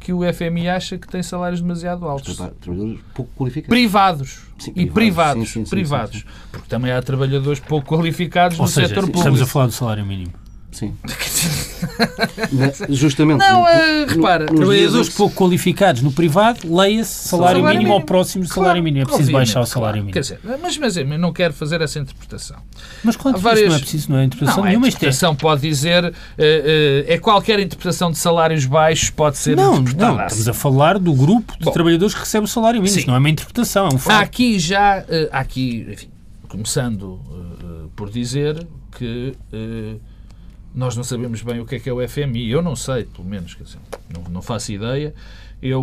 que 0.00 0.12
o 0.12 0.20
FMI 0.32 0.68
acha 0.68 0.98
que 0.98 1.06
tem 1.06 1.22
salários 1.22 1.60
demasiado 1.60 2.08
altos. 2.08 2.36
Trabalhadores 2.36 3.00
pouco 3.14 3.30
qualificados. 3.36 3.68
Privados. 3.68 4.40
Sim, 4.58 4.72
e 4.74 4.86
privados. 4.90 5.48
Sim, 5.50 5.64
sim, 5.64 5.70
privados. 5.70 6.24
Porque 6.50 6.68
também 6.68 6.90
há 6.90 7.00
trabalhadores 7.00 7.60
pouco 7.60 7.94
qualificados 7.96 8.58
Ou 8.58 8.64
no 8.64 8.68
seja, 8.68 8.88
setor 8.88 9.02
público. 9.02 9.18
Estamos 9.18 9.42
a 9.42 9.46
falar 9.46 9.66
do 9.66 9.72
salário 9.72 10.04
mínimo. 10.04 10.32
Sim. 10.72 10.94
Justamente. 12.88 13.40
Não, 13.40 13.62
uh, 13.62 13.66
repara. 14.08 14.46
Trabalhadores 14.46 15.10
pouco 15.10 15.34
qualificados 15.36 16.00
no 16.00 16.10
privado, 16.10 16.60
leia-se 16.64 17.28
salário, 17.28 17.60
salário 17.60 17.78
mínimo, 17.78 17.92
ao 17.92 18.00
próximo 18.00 18.44
do 18.44 18.48
salário 18.48 18.82
mínimo. 18.82 19.02
É 19.02 19.06
preciso 19.06 19.32
baixar 19.32 19.60
o 19.60 19.66
salário 19.66 19.98
mínimo. 19.98 20.14
Quer 20.14 20.20
dizer, 20.20 20.40
mas, 20.60 20.78
mas 20.78 20.96
eu 20.96 21.06
não 21.18 21.30
quero 21.30 21.52
fazer 21.52 21.82
essa 21.82 21.98
interpretação. 21.98 22.56
Mas 23.04 23.16
claro 23.16 23.36
que 23.36 23.42
várias... 23.42 23.68
não 23.68 23.76
é 23.76 23.78
preciso, 23.78 24.10
não 24.10 24.18
é 24.18 24.24
interpretação 24.24 24.62
não, 24.62 24.68
nenhuma. 24.70 24.86
A 24.86 24.88
é 24.88 24.88
interpretação 24.88 25.36
pode 25.36 25.60
dizer, 25.60 26.04
uh, 26.04 26.08
uh, 26.08 26.12
é 27.06 27.18
qualquer 27.18 27.60
interpretação 27.60 28.10
de 28.10 28.16
salários 28.16 28.64
baixos 28.64 29.10
pode 29.10 29.36
ser 29.36 29.54
não, 29.54 29.74
interpretada. 29.74 30.12
Não, 30.14 30.26
estamos 30.26 30.48
a 30.48 30.54
falar 30.54 30.98
do 30.98 31.12
grupo 31.12 31.52
de 31.58 31.66
Bom, 31.66 31.70
trabalhadores 31.70 32.14
que 32.14 32.20
recebe 32.20 32.46
o 32.46 32.48
salário 32.48 32.80
mínimo. 32.80 32.98
Isto 32.98 33.08
não 33.08 33.14
é 33.14 33.18
uma 33.18 33.30
interpretação, 33.30 33.88
é 33.88 33.94
um 33.94 33.98
fato. 33.98 34.16
Há 34.16 34.20
aqui 34.20 34.58
já, 34.58 35.00
uh, 35.00 35.28
há 35.30 35.40
aqui, 35.40 35.86
enfim, 35.92 36.08
começando 36.48 37.20
por 37.94 38.08
dizer 38.08 38.66
que 38.96 39.36
nós 40.74 40.96
não 40.96 41.04
sabemos 41.04 41.42
bem 41.42 41.60
o 41.60 41.66
que 41.66 41.76
é 41.76 41.78
que 41.78 41.88
é 41.88 41.92
o 41.92 42.06
FMI. 42.06 42.50
Eu 42.50 42.62
não 42.62 42.74
sei, 42.74 43.04
pelo 43.04 43.26
menos, 43.26 43.54
quer 43.54 43.64
dizer, 43.64 43.78
não, 44.12 44.22
não 44.30 44.42
faço 44.42 44.72
ideia. 44.72 45.14
Eu, 45.62 45.82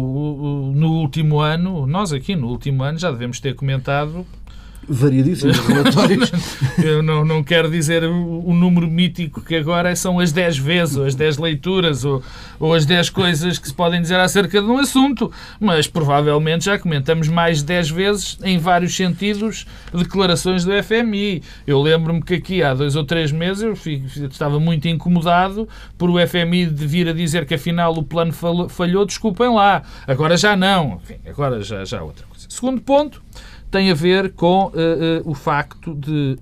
no 0.75 0.93
último 0.93 1.39
ano, 1.39 1.87
nós 1.87 2.11
aqui 2.11 2.35
no 2.35 2.47
último 2.47 2.83
ano 2.83 2.97
já 2.97 3.09
devemos 3.11 3.39
ter 3.39 3.55
comentado 3.55 4.25
variadíssimos 4.87 5.57
relatórios. 5.59 6.31
Eu 6.83 7.03
não, 7.03 7.25
não 7.25 7.43
quero 7.43 7.69
dizer 7.69 8.03
o, 8.03 8.53
número 8.53 8.87
mítico 8.87 9.41
que 9.41 9.55
agora 9.55 9.95
são 9.95 10.19
as 10.19 10.31
10 10.31 10.57
vezes, 10.57 10.97
ou 10.97 11.05
as 11.05 11.15
10 11.15 11.37
leituras, 11.37 12.03
ou, 12.05 12.23
ou 12.59 12.73
as 12.73 12.85
10 12.85 13.09
coisas 13.09 13.59
que 13.59 13.67
se 13.67 13.73
podem 13.73 14.01
dizer 14.01 14.19
acerca 14.19 14.61
de 14.61 14.67
um 14.67 14.77
assunto, 14.77 15.31
mas 15.59 15.87
provavelmente 15.87 16.65
já 16.65 16.77
comentamos 16.79 17.27
mais 17.27 17.59
de 17.59 17.65
10 17.65 17.89
vezes, 17.89 18.37
em 18.43 18.57
vários 18.57 18.95
sentidos, 18.95 19.65
declarações 19.93 20.63
do 20.63 20.71
FMI. 20.83 21.43
Eu 21.67 21.81
lembro-me 21.81 22.21
que 22.21 22.35
aqui 22.35 22.63
há 22.63 22.73
dois 22.73 22.95
ou 22.95 23.03
três 23.03 23.31
meses 23.31 23.63
eu 23.63 24.27
estava 24.27 24.59
muito 24.59 24.87
incomodado 24.87 25.67
por 25.97 26.09
o 26.09 26.15
FMI 26.27 26.65
de 26.65 26.87
vir 26.87 27.07
a 27.07 27.13
dizer 27.13 27.45
que 27.45 27.53
afinal 27.53 27.93
o 27.93 28.03
plano 28.03 28.33
falhou, 28.69 29.05
desculpem 29.05 29.53
lá. 29.53 29.83
Agora 30.07 30.37
já 30.37 30.55
não. 30.55 30.99
Enfim, 31.03 31.15
agora 31.27 31.61
já, 31.61 31.85
já 31.85 32.01
outra 32.01 32.25
coisa. 32.25 32.45
Segundo 32.49 32.81
ponto, 32.81 33.21
tem 33.71 33.91
a 33.91 33.93
ver 33.93 34.33
com 34.33 34.65
uh, 34.65 34.69
uh, 34.69 34.71
o 35.29 35.33
facto 35.33 35.93
de, 35.93 36.37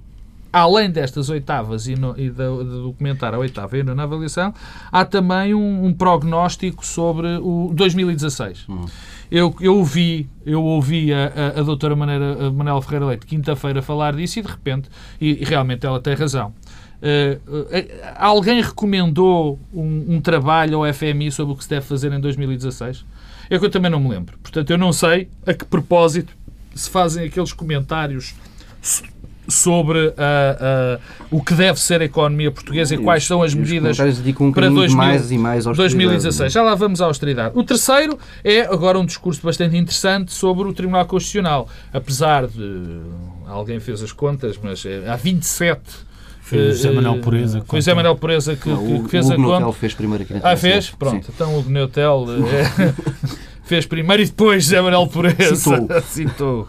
além 0.51 0.89
destas 0.89 1.29
oitavas 1.29 1.87
e, 1.87 1.95
no, 1.95 2.11
e 2.17 2.29
de, 2.29 2.31
de 2.31 2.81
documentar 2.81 3.33
a 3.33 3.37
oitava 3.37 3.77
e 3.77 3.81
a 3.81 3.83
nona 3.83 4.03
avaliação, 4.03 4.53
há 4.91 5.05
também 5.05 5.53
um, 5.53 5.85
um 5.85 5.93
prognóstico 5.93 6.85
sobre 6.85 7.27
o 7.41 7.71
2016. 7.73 8.67
Uhum. 8.67 8.85
Eu, 9.29 9.55
eu 9.59 9.75
ouvi, 9.75 10.29
eu 10.45 10.63
ouvi 10.63 11.13
a, 11.13 11.53
a, 11.55 11.59
a 11.59 11.63
doutora 11.63 11.95
Maneira, 11.95 12.47
a 12.47 12.51
Manela 12.51 12.81
Ferreira 12.81 13.05
Leite 13.05 13.25
quinta-feira 13.25 13.81
falar 13.81 14.15
disso 14.15 14.39
e 14.39 14.41
de 14.41 14.47
repente, 14.47 14.89
e, 15.19 15.41
e 15.41 15.43
realmente 15.43 15.85
ela 15.85 15.99
tem 15.99 16.15
razão, 16.15 16.53
Uh, 16.97 17.37
uh, 17.51 17.67
alguém 18.15 18.59
recomendou 18.59 19.59
um, 19.71 20.15
um, 20.15 20.21
trabalho 20.21 20.83
ao 20.83 20.91
FMI 20.91 21.31
sobre 21.31 21.53
o 21.53 21.55
que 21.55 21.63
se 21.63 21.69
deve 21.69 21.85
fazer 21.85 22.11
em 22.11 22.19
2016? 22.19 23.05
É 23.49 23.59
que 23.59 23.65
eu 23.65 23.69
também 23.69 23.91
não 23.91 23.99
me 23.99 24.09
lembro. 24.09 24.37
Portanto, 24.39 24.71
eu 24.71 24.77
não 24.79 24.91
sei 24.91 25.29
a 25.45 25.53
que 25.53 25.63
propósito 25.63 26.33
se 26.77 26.89
fazem 26.89 27.25
aqueles 27.25 27.53
comentários 27.53 28.33
sobre 29.47 30.07
uh, 30.07 30.11
uh, 30.11 31.01
o 31.31 31.41
que 31.41 31.53
deve 31.53 31.79
ser 31.79 32.01
a 32.01 32.05
economia 32.05 32.51
portuguesa 32.51 32.95
e, 32.95 32.97
e 32.97 33.01
quais 33.01 33.25
são 33.25 33.41
as 33.41 33.53
medidas 33.53 33.97
um 34.39 34.51
para 34.51 34.69
2000, 34.69 34.97
mais 34.97 35.31
e 35.31 35.37
mais 35.37 35.63
2016. 35.63 36.51
Já 36.51 36.61
lá 36.61 36.75
vamos 36.75 37.01
à 37.01 37.05
austeridade. 37.05 37.57
O 37.57 37.63
terceiro 37.63 38.19
é 38.43 38.61
agora 38.61 38.99
um 38.99 39.05
discurso 39.05 39.41
bastante 39.41 39.77
interessante 39.77 40.33
sobre 40.33 40.67
o 40.67 40.73
Tribunal 40.73 41.05
Constitucional. 41.05 41.69
Apesar 41.93 42.47
de. 42.47 42.99
Alguém 43.47 43.79
fez 43.79 44.03
as 44.03 44.11
contas, 44.11 44.59
mas 44.61 44.85
é, 44.85 45.09
há 45.09 45.15
27 45.15 45.79
foi 46.41 46.59
o 46.59 46.71
José 46.71 46.91
Manuel 46.91 47.19
Pureza. 47.19 47.63
Foi 47.65 47.79
o 47.79 47.81
José 47.81 47.93
Manuel 47.93 48.15
Pureza 48.15 48.55
que, 48.55 48.69
não, 48.69 49.03
que 49.03 49.09
fez 49.09 49.29
o 49.29 49.33
a 49.33 49.35
conta. 49.35 49.67
O 49.67 49.73
fez 49.73 49.93
primeiro 49.93 50.23
aqui 50.23 50.33
na 50.33 50.39
Ah, 50.43 50.55
fez? 50.55 50.89
Pronto. 50.91 51.25
Sim. 51.25 51.31
Então 51.35 51.59
o 51.59 51.63
Neutel 51.63 52.25
é, 52.29 52.93
fez 53.67 53.85
primeiro 53.85 54.23
e 54.23 54.25
depois 54.25 54.63
José 54.65 54.81
Manuel 54.81 55.07
Pureza. 55.07 55.55
Citou. 55.55 56.01
citou. 56.03 56.67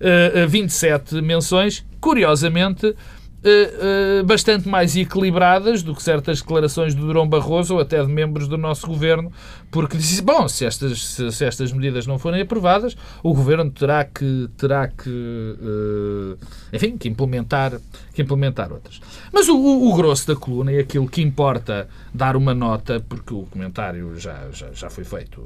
Uh, 0.00 0.48
27 0.48 1.20
menções, 1.20 1.84
curiosamente, 2.00 2.94
Uh, 3.42 4.20
uh, 4.20 4.24
bastante 4.24 4.68
mais 4.68 4.94
equilibradas 4.94 5.82
do 5.82 5.94
que 5.94 6.02
certas 6.02 6.42
declarações 6.42 6.94
do 6.94 7.06
Durão 7.06 7.26
Barroso 7.26 7.72
ou 7.72 7.80
até 7.80 8.04
de 8.04 8.12
membros 8.12 8.46
do 8.46 8.58
nosso 8.58 8.86
governo, 8.86 9.32
porque 9.70 9.96
disse: 9.96 10.20
bom, 10.20 10.46
se 10.46 10.66
estas, 10.66 11.02
se, 11.02 11.32
se 11.32 11.44
estas 11.46 11.72
medidas 11.72 12.06
não 12.06 12.18
forem 12.18 12.42
aprovadas, 12.42 12.94
o 13.22 13.32
governo 13.32 13.70
terá 13.70 14.04
que, 14.04 14.46
terá 14.58 14.88
que 14.88 15.08
uh, 15.08 16.38
enfim, 16.70 16.98
que 16.98 17.08
implementar, 17.08 17.80
que 18.12 18.20
implementar 18.20 18.72
outras. 18.72 19.00
Mas 19.32 19.48
o, 19.48 19.56
o, 19.56 19.90
o, 19.90 19.96
grosso 19.96 20.26
da 20.26 20.36
coluna 20.36 20.72
e 20.72 20.78
aquilo 20.78 21.08
que 21.08 21.22
importa 21.22 21.88
dar 22.12 22.36
uma 22.36 22.52
nota, 22.54 23.00
porque 23.08 23.32
o 23.32 23.44
comentário 23.44 24.18
já, 24.18 24.50
já, 24.52 24.70
já 24.72 24.90
foi 24.90 25.04
feito 25.04 25.42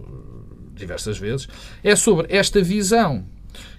diversas 0.75 1.17
vezes, 1.17 1.49
é 1.85 1.95
sobre 1.95 2.27
esta 2.29 2.61
visão 2.61 3.25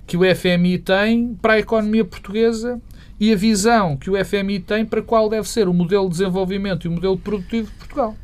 que 0.08 0.15
o 0.15 0.21
FMI 0.36 0.78
tem 0.80 1.36
para 1.36 1.54
a 1.54 1.60
economia 1.60 2.06
portuguesa 2.06 2.82
e 3.19 3.32
a 3.32 3.36
visão 3.36 3.95
que 3.95 4.10
o 4.10 4.25
FMI 4.25 4.60
tem 4.60 4.86
para 4.86 5.01
qual 5.01 5.30
deve 5.30 5.47
ser 5.47 5.67
o 5.67 5.73
modelo 5.73 6.06
de 6.06 6.17
desenvolvimento 6.17 6.86
e 6.86 6.88
o 6.88 6.91
modelo 6.91 7.17
produtivo 7.17 7.69
de 7.69 7.78
Portugal. 7.78 8.15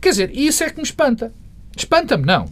Quer 0.00 0.10
dizer, 0.10 0.30
isso 0.36 0.64
é 0.64 0.70
que 0.70 0.76
me 0.76 0.82
espanta. 0.82 1.32
Espanta-me, 1.76 2.24
não. 2.24 2.46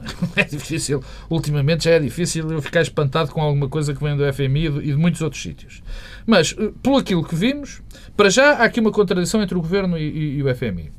É 0.34 0.44
difícil. 0.44 1.02
Ultimamente 1.28 1.84
já 1.84 1.92
é 1.92 1.98
difícil 1.98 2.50
eu 2.50 2.62
ficar 2.62 2.80
espantado 2.80 3.30
com 3.30 3.40
alguma 3.42 3.68
coisa 3.68 3.94
que 3.94 4.02
vem 4.02 4.16
do 4.16 4.32
FMI 4.32 4.66
e 4.66 4.92
de 4.92 4.96
muitos 4.96 5.20
outros 5.20 5.42
sítios. 5.42 5.82
Mas, 6.26 6.54
eh, 6.58 6.72
pelo 6.82 6.96
aquilo 6.96 7.22
que 7.22 7.34
vimos, 7.34 7.82
para 8.16 8.30
já 8.30 8.52
há 8.52 8.64
aqui 8.64 8.80
uma 8.80 8.92
contradição 8.92 9.42
entre 9.42 9.56
o 9.56 9.60
Governo 9.60 9.98
e, 9.98 10.02
e, 10.02 10.36
e 10.38 10.42
o 10.42 10.54
FMI. 10.54 10.90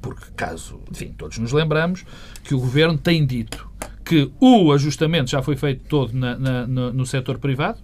Porque, 0.00 0.26
caso, 0.36 0.80
enfim, 0.90 1.14
todos 1.16 1.38
nos 1.38 1.52
lembramos 1.52 2.04
que 2.42 2.54
o 2.54 2.58
Governo 2.58 2.98
tem 2.98 3.24
dito 3.24 3.68
que 4.04 4.32
o 4.40 4.72
ajustamento 4.72 5.30
já 5.30 5.42
foi 5.42 5.54
feito 5.54 5.84
todo 5.86 6.14
na, 6.14 6.38
na, 6.38 6.66
no, 6.66 6.92
no 6.94 7.06
setor 7.06 7.38
privado 7.38 7.78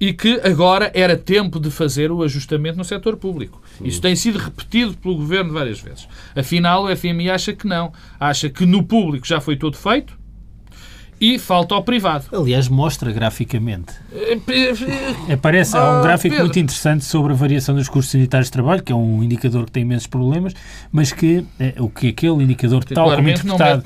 e 0.00 0.12
que 0.12 0.40
agora 0.44 0.90
era 0.94 1.16
tempo 1.16 1.58
de 1.58 1.70
fazer 1.70 2.10
o 2.10 2.22
ajustamento 2.22 2.78
no 2.78 2.84
setor 2.84 3.16
público. 3.16 3.60
Isso 3.82 4.00
tem 4.00 4.14
sido 4.14 4.38
repetido 4.38 4.96
pelo 4.96 5.16
Governo 5.16 5.52
várias 5.52 5.80
vezes. 5.80 6.08
Afinal, 6.36 6.84
o 6.84 6.96
FMI 6.96 7.30
acha 7.30 7.52
que 7.52 7.66
não. 7.66 7.92
Acha 8.18 8.48
que 8.48 8.64
no 8.64 8.82
público 8.82 9.26
já 9.26 9.40
foi 9.40 9.56
tudo 9.56 9.76
feito 9.76 10.18
e 11.20 11.38
falta 11.38 11.74
ao 11.74 11.82
privado. 11.82 12.24
Aliás, 12.32 12.68
mostra 12.68 13.12
graficamente. 13.12 13.92
Aparece, 15.32 15.76
há 15.76 15.80
um 15.80 15.98
ah, 15.98 16.02
gráfico 16.02 16.36
muito 16.36 16.58
interessante 16.58 17.04
sobre 17.04 17.32
a 17.32 17.36
variação 17.36 17.74
dos 17.74 17.88
custos 17.88 18.12
sanitários 18.12 18.48
de 18.48 18.52
trabalho, 18.52 18.82
que 18.82 18.92
é 18.92 18.94
um 18.94 19.22
indicador 19.22 19.64
que 19.66 19.72
tem 19.72 19.82
imensos 19.82 20.06
problemas, 20.06 20.54
mas 20.92 21.12
que 21.12 21.44
é, 21.58 21.74
o 21.78 21.88
que 21.88 22.08
aquele 22.08 22.42
indicador, 22.42 22.84
tal 22.84 23.14
como 23.14 23.28
interpretado, 23.28 23.82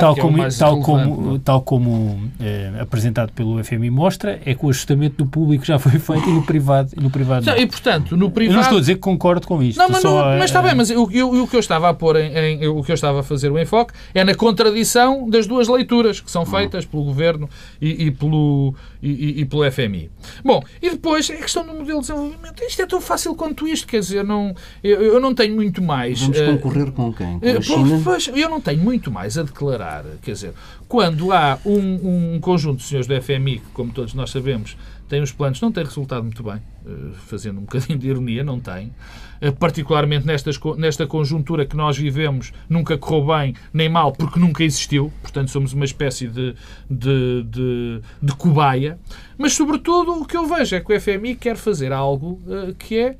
tal 0.00 0.16
é 0.16 0.20
como, 0.20 0.48
tal 0.58 0.80
como, 0.80 1.38
tal 1.38 1.60
como 1.62 2.30
é, 2.40 2.72
apresentado 2.80 3.32
pelo 3.32 3.62
FMI 3.62 3.90
mostra, 3.90 4.40
é 4.44 4.54
que 4.54 4.64
o 4.64 4.68
ajustamento 4.68 5.24
do 5.24 5.26
público 5.26 5.64
já 5.64 5.78
foi 5.78 5.98
feito 5.98 6.28
e 6.28 6.32
no 6.32 6.42
privado, 6.42 6.90
e 6.96 7.02
no 7.02 7.10
privado 7.10 7.46
não. 7.46 7.56
E, 7.56 7.66
portanto, 7.66 8.16
no 8.16 8.30
privado... 8.30 8.52
Eu 8.52 8.56
não 8.56 8.62
estou 8.62 8.78
a 8.78 8.80
dizer 8.80 8.94
que 8.94 9.00
concordo 9.00 9.46
com 9.46 9.62
isto. 9.62 9.78
Não, 9.78 9.88
mas, 9.88 10.02
não, 10.02 10.14
mas 10.14 10.44
está 10.44 10.60
bem, 10.62 10.74
mas 10.74 10.90
o, 10.90 11.04
o, 11.04 11.42
o 11.42 11.48
que 11.48 11.56
eu 11.56 11.60
estava 11.60 11.88
a 11.88 11.94
pôr 11.94 12.16
em, 12.16 12.36
em, 12.36 12.68
o 12.68 12.82
que 12.82 12.90
eu 12.90 12.94
estava 12.94 13.20
a 13.20 13.22
fazer 13.22 13.50
o 13.50 13.58
enfoque 13.58 13.94
é 14.14 14.24
na 14.24 14.34
contradição 14.34 15.28
das 15.28 15.46
duas 15.46 15.68
leituras 15.68 16.20
que 16.20 16.30
são 16.30 16.44
feitas 16.44 16.65
feitas 16.66 16.84
pelo 16.84 17.04
Governo 17.04 17.48
e, 17.80 18.06
e 18.06 18.10
pelo, 18.10 18.74
e, 19.02 19.40
e, 19.40 19.44
pelo 19.44 19.70
FMI. 19.70 20.10
Bom, 20.44 20.62
e 20.82 20.90
depois 20.90 21.30
a 21.30 21.36
questão 21.36 21.66
do 21.66 21.72
modelo 21.72 22.00
de 22.00 22.08
desenvolvimento. 22.08 22.62
Isto 22.62 22.82
é 22.82 22.86
tão 22.86 23.00
fácil 23.00 23.34
quanto 23.34 23.66
isto, 23.66 23.86
quer 23.86 24.00
dizer, 24.00 24.24
não, 24.24 24.54
eu, 24.82 25.00
eu 25.02 25.20
não 25.20 25.34
tenho 25.34 25.54
muito 25.54 25.82
mais... 25.82 26.20
Vamos 26.20 26.38
uh, 26.38 26.44
concorrer 26.46 26.92
com 26.92 27.12
quem? 27.12 27.38
Com 27.38 27.48
a 27.48 27.60
China? 27.60 28.00
Pois, 28.02 28.28
eu 28.28 28.50
não 28.50 28.60
tenho 28.60 28.82
muito 28.82 29.10
mais 29.10 29.38
a 29.38 29.42
declarar, 29.42 30.04
quer 30.22 30.32
dizer, 30.32 30.52
quando 30.88 31.32
há 31.32 31.58
um, 31.64 32.34
um 32.34 32.40
conjunto 32.40 32.78
de 32.78 32.84
senhores 32.84 33.06
do 33.06 33.22
FMI, 33.22 33.58
que, 33.58 33.70
como 33.72 33.92
todos 33.92 34.14
nós 34.14 34.30
sabemos, 34.30 34.76
tem 35.08 35.22
os 35.22 35.32
planos, 35.32 35.60
não 35.60 35.70
tem 35.70 35.84
resultado 35.84 36.22
muito 36.22 36.42
bem, 36.42 36.60
eh, 36.86 36.90
fazendo 37.26 37.58
um 37.58 37.62
bocadinho 37.66 37.98
de 37.98 38.08
ironia, 38.08 38.42
não 38.44 38.60
tem. 38.60 38.92
Eh, 39.40 39.50
particularmente 39.50 40.26
nestas, 40.26 40.58
nesta 40.76 41.06
conjuntura 41.06 41.64
que 41.64 41.76
nós 41.76 41.96
vivemos, 41.96 42.52
nunca 42.68 42.96
correu 42.98 43.26
bem 43.26 43.54
nem 43.72 43.88
mal, 43.88 44.12
porque 44.12 44.38
nunca 44.38 44.64
existiu. 44.64 45.12
Portanto, 45.22 45.50
somos 45.50 45.72
uma 45.72 45.84
espécie 45.84 46.26
de, 46.28 46.54
de, 46.90 47.42
de, 47.44 48.00
de 48.22 48.32
cobaia. 48.36 48.98
Mas, 49.38 49.52
sobretudo, 49.52 50.20
o 50.20 50.24
que 50.24 50.36
eu 50.36 50.46
vejo 50.46 50.74
é 50.76 50.80
que 50.80 50.92
o 50.92 51.00
FMI 51.00 51.36
quer 51.36 51.56
fazer 51.56 51.92
algo 51.92 52.40
uh, 52.46 52.74
que 52.74 52.98
é 52.98 53.16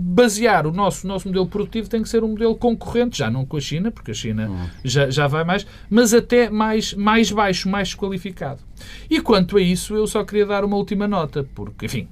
basear 0.00 0.66
o 0.66 0.72
nosso, 0.72 1.06
nosso 1.06 1.28
modelo 1.28 1.46
produtivo 1.46 1.88
tem 1.88 2.02
que 2.02 2.08
ser 2.08 2.24
um 2.24 2.28
modelo 2.28 2.56
concorrente, 2.56 3.18
já 3.18 3.30
não 3.30 3.44
com 3.44 3.56
a 3.56 3.60
China, 3.60 3.90
porque 3.90 4.10
a 4.10 4.14
China 4.14 4.48
hum. 4.48 4.68
já, 4.82 5.10
já 5.10 5.26
vai 5.26 5.44
mais, 5.44 5.66
mas 5.90 6.14
até 6.14 6.48
mais, 6.48 6.94
mais 6.94 7.30
baixo, 7.30 7.68
mais 7.68 7.88
desqualificado. 7.88 8.62
E 9.10 9.20
quanto 9.20 9.58
a 9.58 9.60
isso, 9.60 9.94
eu 9.94 10.06
só 10.06 10.24
queria 10.24 10.46
dar 10.46 10.64
uma 10.64 10.76
última 10.76 11.06
nota, 11.06 11.46
porque, 11.54 11.86
enfim, 11.86 12.08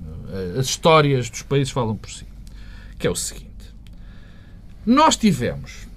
as 0.58 0.66
histórias 0.66 1.30
dos 1.30 1.42
países 1.42 1.70
falam 1.72 1.96
por 1.96 2.10
si, 2.10 2.26
que 2.98 3.06
é 3.06 3.10
o 3.10 3.16
seguinte. 3.16 3.48
Nós 4.84 5.16
tivemos 5.16 5.88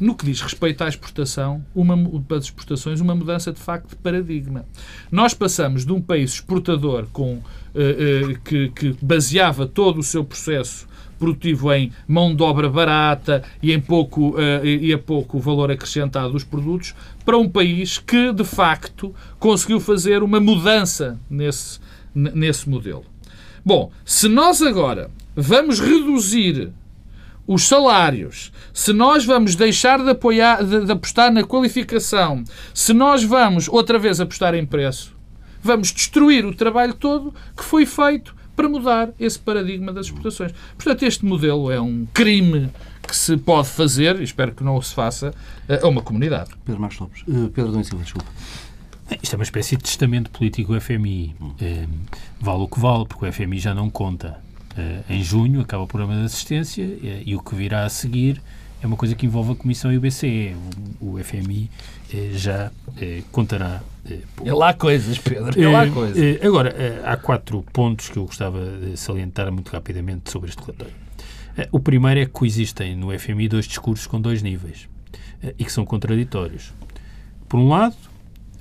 no 0.00 0.14
que 0.14 0.24
diz 0.24 0.40
respeito 0.40 0.84
à 0.84 0.88
exportação, 0.88 1.64
uma, 1.74 1.96
para 2.20 2.36
as 2.36 2.44
exportações, 2.44 3.00
uma 3.00 3.14
mudança 3.14 3.52
de 3.52 3.58
facto 3.58 3.90
de 3.90 3.96
paradigma. 3.96 4.64
Nós 5.10 5.34
passamos 5.34 5.84
de 5.84 5.92
um 5.92 6.00
país 6.00 6.34
exportador 6.34 7.06
com, 7.12 7.34
uh, 7.34 7.40
uh, 7.40 8.40
que, 8.44 8.68
que 8.68 8.96
baseava 9.02 9.66
todo 9.66 9.98
o 9.98 10.02
seu 10.02 10.24
processo 10.24 10.86
produtivo 11.18 11.72
em 11.72 11.92
mão 12.06 12.34
de 12.34 12.42
obra 12.42 12.68
barata 12.68 13.42
e 13.62 13.72
em 13.72 13.80
pouco, 13.80 14.30
uh, 14.30 14.64
e 14.64 14.92
a 14.92 14.98
pouco 14.98 15.38
valor 15.38 15.70
acrescentado 15.70 16.32
dos 16.32 16.44
produtos, 16.44 16.94
para 17.24 17.36
um 17.36 17.48
país 17.48 17.98
que, 17.98 18.32
de 18.32 18.44
facto, 18.44 19.14
conseguiu 19.38 19.80
fazer 19.80 20.22
uma 20.22 20.40
mudança 20.40 21.18
nesse, 21.28 21.80
nesse 22.14 22.68
modelo. 22.68 23.04
Bom, 23.64 23.90
se 24.04 24.28
nós 24.28 24.62
agora 24.62 25.10
vamos 25.34 25.80
reduzir 25.80 26.70
os 27.46 27.66
salários, 27.66 28.52
se 28.74 28.92
nós 28.92 29.24
vamos 29.24 29.54
deixar 29.54 30.02
de, 30.02 30.10
apoiar, 30.10 30.62
de, 30.62 30.84
de 30.84 30.92
apostar 30.92 31.32
na 31.32 31.42
qualificação, 31.42 32.44
se 32.74 32.92
nós 32.92 33.24
vamos 33.24 33.68
outra 33.68 33.98
vez 33.98 34.20
apostar 34.20 34.54
em 34.54 34.66
preço, 34.66 35.16
vamos 35.62 35.92
destruir 35.92 36.44
o 36.44 36.54
trabalho 36.54 36.94
todo 36.94 37.34
que 37.56 37.64
foi 37.64 37.86
feito 37.86 38.34
para 38.58 38.68
mudar 38.68 39.10
esse 39.20 39.38
paradigma 39.38 39.92
das 39.92 40.06
exportações. 40.06 40.52
Portanto, 40.76 41.04
este 41.04 41.24
modelo 41.24 41.70
é 41.70 41.80
um 41.80 42.04
crime 42.12 42.68
que 43.06 43.14
se 43.14 43.36
pode 43.36 43.68
fazer, 43.68 44.20
e 44.20 44.24
espero 44.24 44.50
que 44.50 44.64
não 44.64 44.82
se 44.82 44.92
faça, 44.92 45.32
a 45.80 45.86
uma 45.86 46.02
comunidade. 46.02 46.50
Pedro 46.64 46.80
Marcos 46.80 46.98
Lopes. 46.98 47.22
Uh, 47.22 47.50
Pedro 47.50 47.70
Dom 47.70 47.84
Silva, 47.84 48.02
desculpa. 48.02 48.28
Isto 49.22 49.34
é 49.34 49.36
uma 49.36 49.44
espécie 49.44 49.76
de 49.76 49.84
testamento 49.84 50.28
político 50.32 50.72
do 50.72 50.80
FMI. 50.80 51.36
Hum. 51.40 51.50
Uh, 51.50 51.88
vale 52.40 52.62
o 52.64 52.66
que 52.68 52.80
vale, 52.80 53.06
porque 53.06 53.26
o 53.26 53.32
FMI 53.32 53.60
já 53.60 53.72
não 53.72 53.88
conta 53.88 54.40
Uh, 54.78 55.02
em 55.12 55.24
junho 55.24 55.60
acaba 55.60 55.82
o 55.82 55.88
programa 55.88 56.20
de 56.20 56.26
assistência 56.26 56.86
uh, 56.86 57.22
e 57.26 57.34
o 57.34 57.42
que 57.42 57.52
virá 57.56 57.84
a 57.84 57.88
seguir 57.88 58.40
é 58.82 58.86
uma 58.86 58.96
coisa 58.96 59.14
que 59.14 59.26
envolve 59.26 59.52
a 59.52 59.54
Comissão 59.54 59.92
e 59.92 59.96
o 59.96 60.00
BCE. 60.00 60.54
O, 61.00 61.14
o 61.14 61.24
FMI 61.24 61.70
eh, 62.12 62.30
já 62.34 62.70
contará. 63.32 63.82
é 64.44 64.52
lá 64.52 64.72
coisas, 64.72 65.18
Pedro. 65.18 65.60
É 65.60 65.68
lá 65.68 65.88
coisas. 65.88 66.44
agora, 66.44 66.74
há 67.04 67.16
quatro 67.16 67.64
pontos 67.72 68.08
que 68.08 68.16
eu 68.16 68.24
gostava 68.24 68.60
de 68.78 68.96
salientar 68.96 69.50
muito 69.52 69.70
rapidamente 69.70 70.30
sobre 70.30 70.50
este 70.50 70.60
relatório. 70.60 70.94
o 71.72 71.80
primeiro 71.80 72.20
é 72.20 72.24
que 72.24 72.32
coexistem 72.32 72.94
no 72.94 73.16
FMI 73.18 73.48
dois 73.48 73.66
discursos 73.66 74.06
com 74.06 74.20
dois 74.20 74.42
níveis 74.42 74.88
e 75.58 75.64
que 75.64 75.72
são 75.72 75.84
contraditórios. 75.84 76.72
Por 77.48 77.58
um 77.58 77.68
lado, 77.68 77.96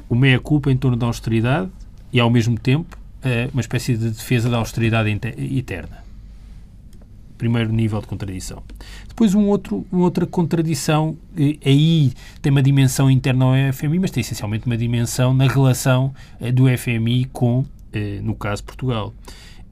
o 0.09 0.15
meia-culpa 0.15 0.71
em 0.71 0.77
torno 0.77 0.97
da 0.97 1.05
austeridade 1.05 1.69
e, 2.11 2.19
ao 2.19 2.29
mesmo 2.29 2.57
tempo, 2.57 2.97
uma 3.51 3.61
espécie 3.61 3.97
de 3.97 4.09
defesa 4.09 4.49
da 4.49 4.57
austeridade 4.57 5.09
eterna 5.37 6.06
primeiro 7.37 7.71
nível 7.71 8.01
de 8.01 8.07
contradição. 8.07 8.63
Depois 9.07 9.35
um 9.35 9.47
outro, 9.47 9.85
uma 9.91 10.03
outra 10.03 10.25
contradição, 10.25 11.17
aí 11.35 12.11
tem 12.41 12.51
uma 12.51 12.63
dimensão 12.63 13.09
interna 13.09 13.45
ao 13.45 13.73
FMI, 13.73 13.99
mas 13.99 14.11
tem 14.11 14.21
essencialmente 14.21 14.65
uma 14.65 14.77
dimensão 14.77 15.33
na 15.33 15.47
relação 15.47 16.13
eh, 16.39 16.51
do 16.51 16.65
FMI 16.77 17.25
com, 17.25 17.65
eh, 17.93 18.19
no 18.21 18.35
caso, 18.35 18.63
Portugal. 18.63 19.13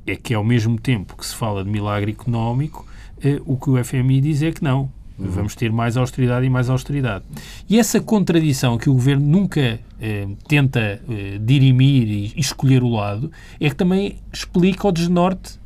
É 0.06 0.16
que 0.16 0.34
ao 0.34 0.44
mesmo 0.44 0.80
tempo 0.80 1.18
que 1.18 1.26
se 1.26 1.36
fala 1.36 1.64
de 1.64 1.70
milagre 1.70 2.12
económico, 2.12 2.86
eh, 3.24 3.42
o 3.46 3.58
que 3.58 3.70
o 3.70 3.84
FMI 3.84 4.22
diz 4.22 4.42
é 4.42 4.52
que 4.52 4.64
não, 4.64 4.90
Uhum. 5.18 5.30
Vamos 5.30 5.56
ter 5.56 5.72
mais 5.72 5.96
austeridade 5.96 6.46
e 6.46 6.50
mais 6.50 6.70
austeridade. 6.70 7.24
E 7.70 7.80
essa 7.80 8.02
contradição 8.02 8.78
que 8.78 8.90
o 8.90 8.94
governo 8.94 9.26
nunca 9.26 9.80
eh, 10.00 10.28
tenta 10.48 11.02
eh, 11.10 11.40
dirimir 11.42 12.08
e 12.08 12.34
escolher 12.40 12.84
o 12.84 12.90
lado 12.90 13.32
é 13.60 13.70
que 13.70 13.76
também 13.76 14.18
explica 14.34 14.88
o 14.88 14.92
desnorte 14.92 15.58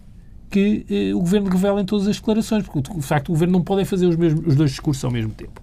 que 0.49 0.85
eh, 0.89 1.13
o 1.13 1.19
Governo 1.19 1.49
revela 1.49 1.81
em 1.81 1.85
todas 1.85 2.07
as 2.07 2.17
declarações, 2.17 2.65
porque 2.65 2.81
de 2.81 3.05
facto 3.05 3.29
o 3.29 3.31
Governo 3.33 3.53
não 3.53 3.63
pode 3.63 3.85
fazer 3.85 4.07
os, 4.07 4.15
mesmos, 4.15 4.45
os 4.45 4.55
dois 4.55 4.71
discursos 4.71 5.03
ao 5.03 5.11
mesmo 5.11 5.31
tempo. 5.31 5.61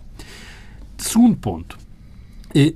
Segundo 0.97 1.37
ponto, 1.37 1.79
eh, 2.55 2.75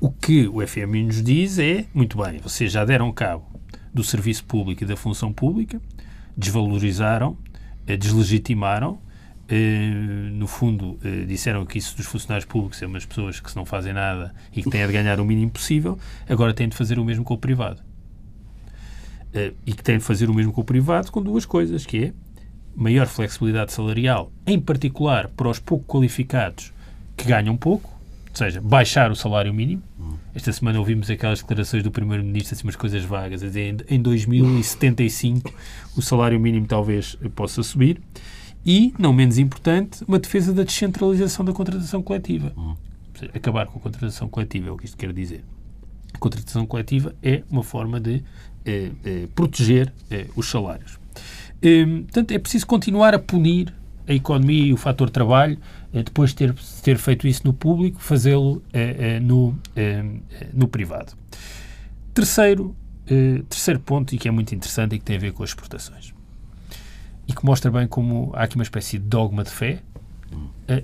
o 0.00 0.10
que 0.10 0.48
o 0.48 0.66
FMI 0.66 1.04
nos 1.04 1.22
diz 1.22 1.58
é, 1.58 1.84
muito 1.92 2.16
bem, 2.16 2.38
vocês 2.38 2.72
já 2.72 2.84
deram 2.84 3.12
cabo 3.12 3.44
do 3.92 4.02
serviço 4.02 4.44
público 4.44 4.82
e 4.84 4.86
da 4.86 4.96
função 4.96 5.32
pública, 5.32 5.80
desvalorizaram, 6.36 7.36
eh, 7.86 7.96
deslegitimaram, 7.96 8.98
eh, 9.48 10.30
no 10.32 10.46
fundo, 10.46 10.98
eh, 11.04 11.24
disseram 11.26 11.66
que 11.66 11.76
isso 11.76 11.96
dos 11.96 12.06
funcionários 12.06 12.46
públicos 12.46 12.78
são 12.78 12.88
umas 12.88 13.04
pessoas 13.04 13.40
que 13.40 13.54
não 13.56 13.64
fazem 13.64 13.92
nada 13.92 14.32
e 14.54 14.62
que 14.62 14.70
têm 14.70 14.86
de 14.86 14.92
ganhar 14.92 15.18
o 15.18 15.24
mínimo 15.24 15.50
possível, 15.50 15.98
agora 16.28 16.54
têm 16.54 16.68
de 16.68 16.76
fazer 16.76 16.98
o 16.98 17.04
mesmo 17.04 17.24
com 17.24 17.34
o 17.34 17.38
privado. 17.38 17.82
Uh, 19.34 19.54
e 19.64 19.72
que 19.72 19.82
tem 19.82 19.98
de 19.98 20.04
fazer 20.04 20.28
o 20.28 20.34
mesmo 20.34 20.52
com 20.52 20.60
o 20.60 20.64
privado 20.64 21.12
com 21.12 21.22
duas 21.22 21.46
coisas, 21.46 21.86
que 21.86 22.06
é 22.06 22.12
maior 22.74 23.06
flexibilidade 23.06 23.72
salarial, 23.72 24.32
em 24.46 24.58
particular 24.58 25.28
para 25.28 25.48
os 25.48 25.58
pouco 25.58 25.84
qualificados 25.84 26.72
que 27.16 27.24
ganham 27.28 27.56
pouco, 27.56 27.90
ou 28.30 28.36
seja, 28.36 28.60
baixar 28.60 29.10
o 29.10 29.16
salário 29.16 29.52
mínimo. 29.52 29.82
Esta 30.34 30.52
semana 30.52 30.78
ouvimos 30.78 31.10
aquelas 31.10 31.40
declarações 31.40 31.82
do 31.82 31.90
Primeiro-Ministro, 31.90 32.54
assim, 32.54 32.64
umas 32.64 32.76
coisas 32.76 33.04
vagas, 33.04 33.42
a 33.42 33.46
dizer, 33.46 33.84
em 33.88 34.00
2075 34.00 35.52
o 35.96 36.02
salário 36.02 36.38
mínimo 36.38 36.66
talvez 36.66 37.16
possa 37.34 37.62
subir. 37.62 38.00
E, 38.64 38.94
não 38.98 39.12
menos 39.12 39.38
importante, 39.38 40.04
uma 40.06 40.18
defesa 40.18 40.52
da 40.52 40.62
descentralização 40.62 41.44
da 41.44 41.52
contratação 41.52 42.02
coletiva. 42.02 42.52
Seja, 43.14 43.32
acabar 43.34 43.66
com 43.66 43.78
a 43.78 43.82
contratação 43.82 44.28
coletiva 44.28 44.68
é 44.68 44.72
o 44.72 44.76
que 44.76 44.84
isto 44.84 44.96
quer 44.96 45.12
dizer. 45.12 45.44
A 46.12 46.18
contratação 46.18 46.66
coletiva 46.66 47.14
é 47.22 47.42
uma 47.50 47.62
forma 47.62 47.98
de 47.98 48.16
eh, 48.16 48.22
eh, 48.22 48.22
proteger 49.34 49.92
eh, 50.10 50.26
os 50.36 50.50
salários. 50.50 50.98
portanto, 52.04 52.32
é 52.32 52.38
preciso 52.38 52.66
continuar 52.66 53.14
a 53.14 53.18
punir 53.18 53.72
a 54.08 54.12
economia 54.12 54.66
e 54.66 54.72
o 54.72 54.76
fator 54.76 55.10
trabalho, 55.10 55.58
depois 55.92 56.30
de 56.30 56.36
ter, 56.36 56.54
ter 56.82 56.98
feito 56.98 57.28
isso 57.28 57.42
no 57.44 57.52
público, 57.52 58.00
fazê-lo 58.00 58.60
no, 59.22 59.54
no 60.52 60.66
privado. 60.66 61.12
Terceiro, 62.12 62.74
terceiro 63.48 63.78
ponto, 63.78 64.12
e 64.12 64.18
que 64.18 64.26
é 64.26 64.30
muito 64.30 64.52
interessante 64.52 64.96
e 64.96 64.98
que 64.98 65.04
tem 65.04 65.16
a 65.16 65.20
ver 65.20 65.32
com 65.32 65.44
as 65.44 65.50
exportações. 65.50 66.12
E 67.28 67.32
que 67.32 67.44
mostra 67.44 67.70
bem 67.70 67.86
como 67.86 68.32
há 68.34 68.42
aqui 68.42 68.56
uma 68.56 68.64
espécie 68.64 68.98
de 68.98 69.04
dogma 69.04 69.44
de 69.44 69.50
fé, 69.50 69.78
eh, 69.78 69.89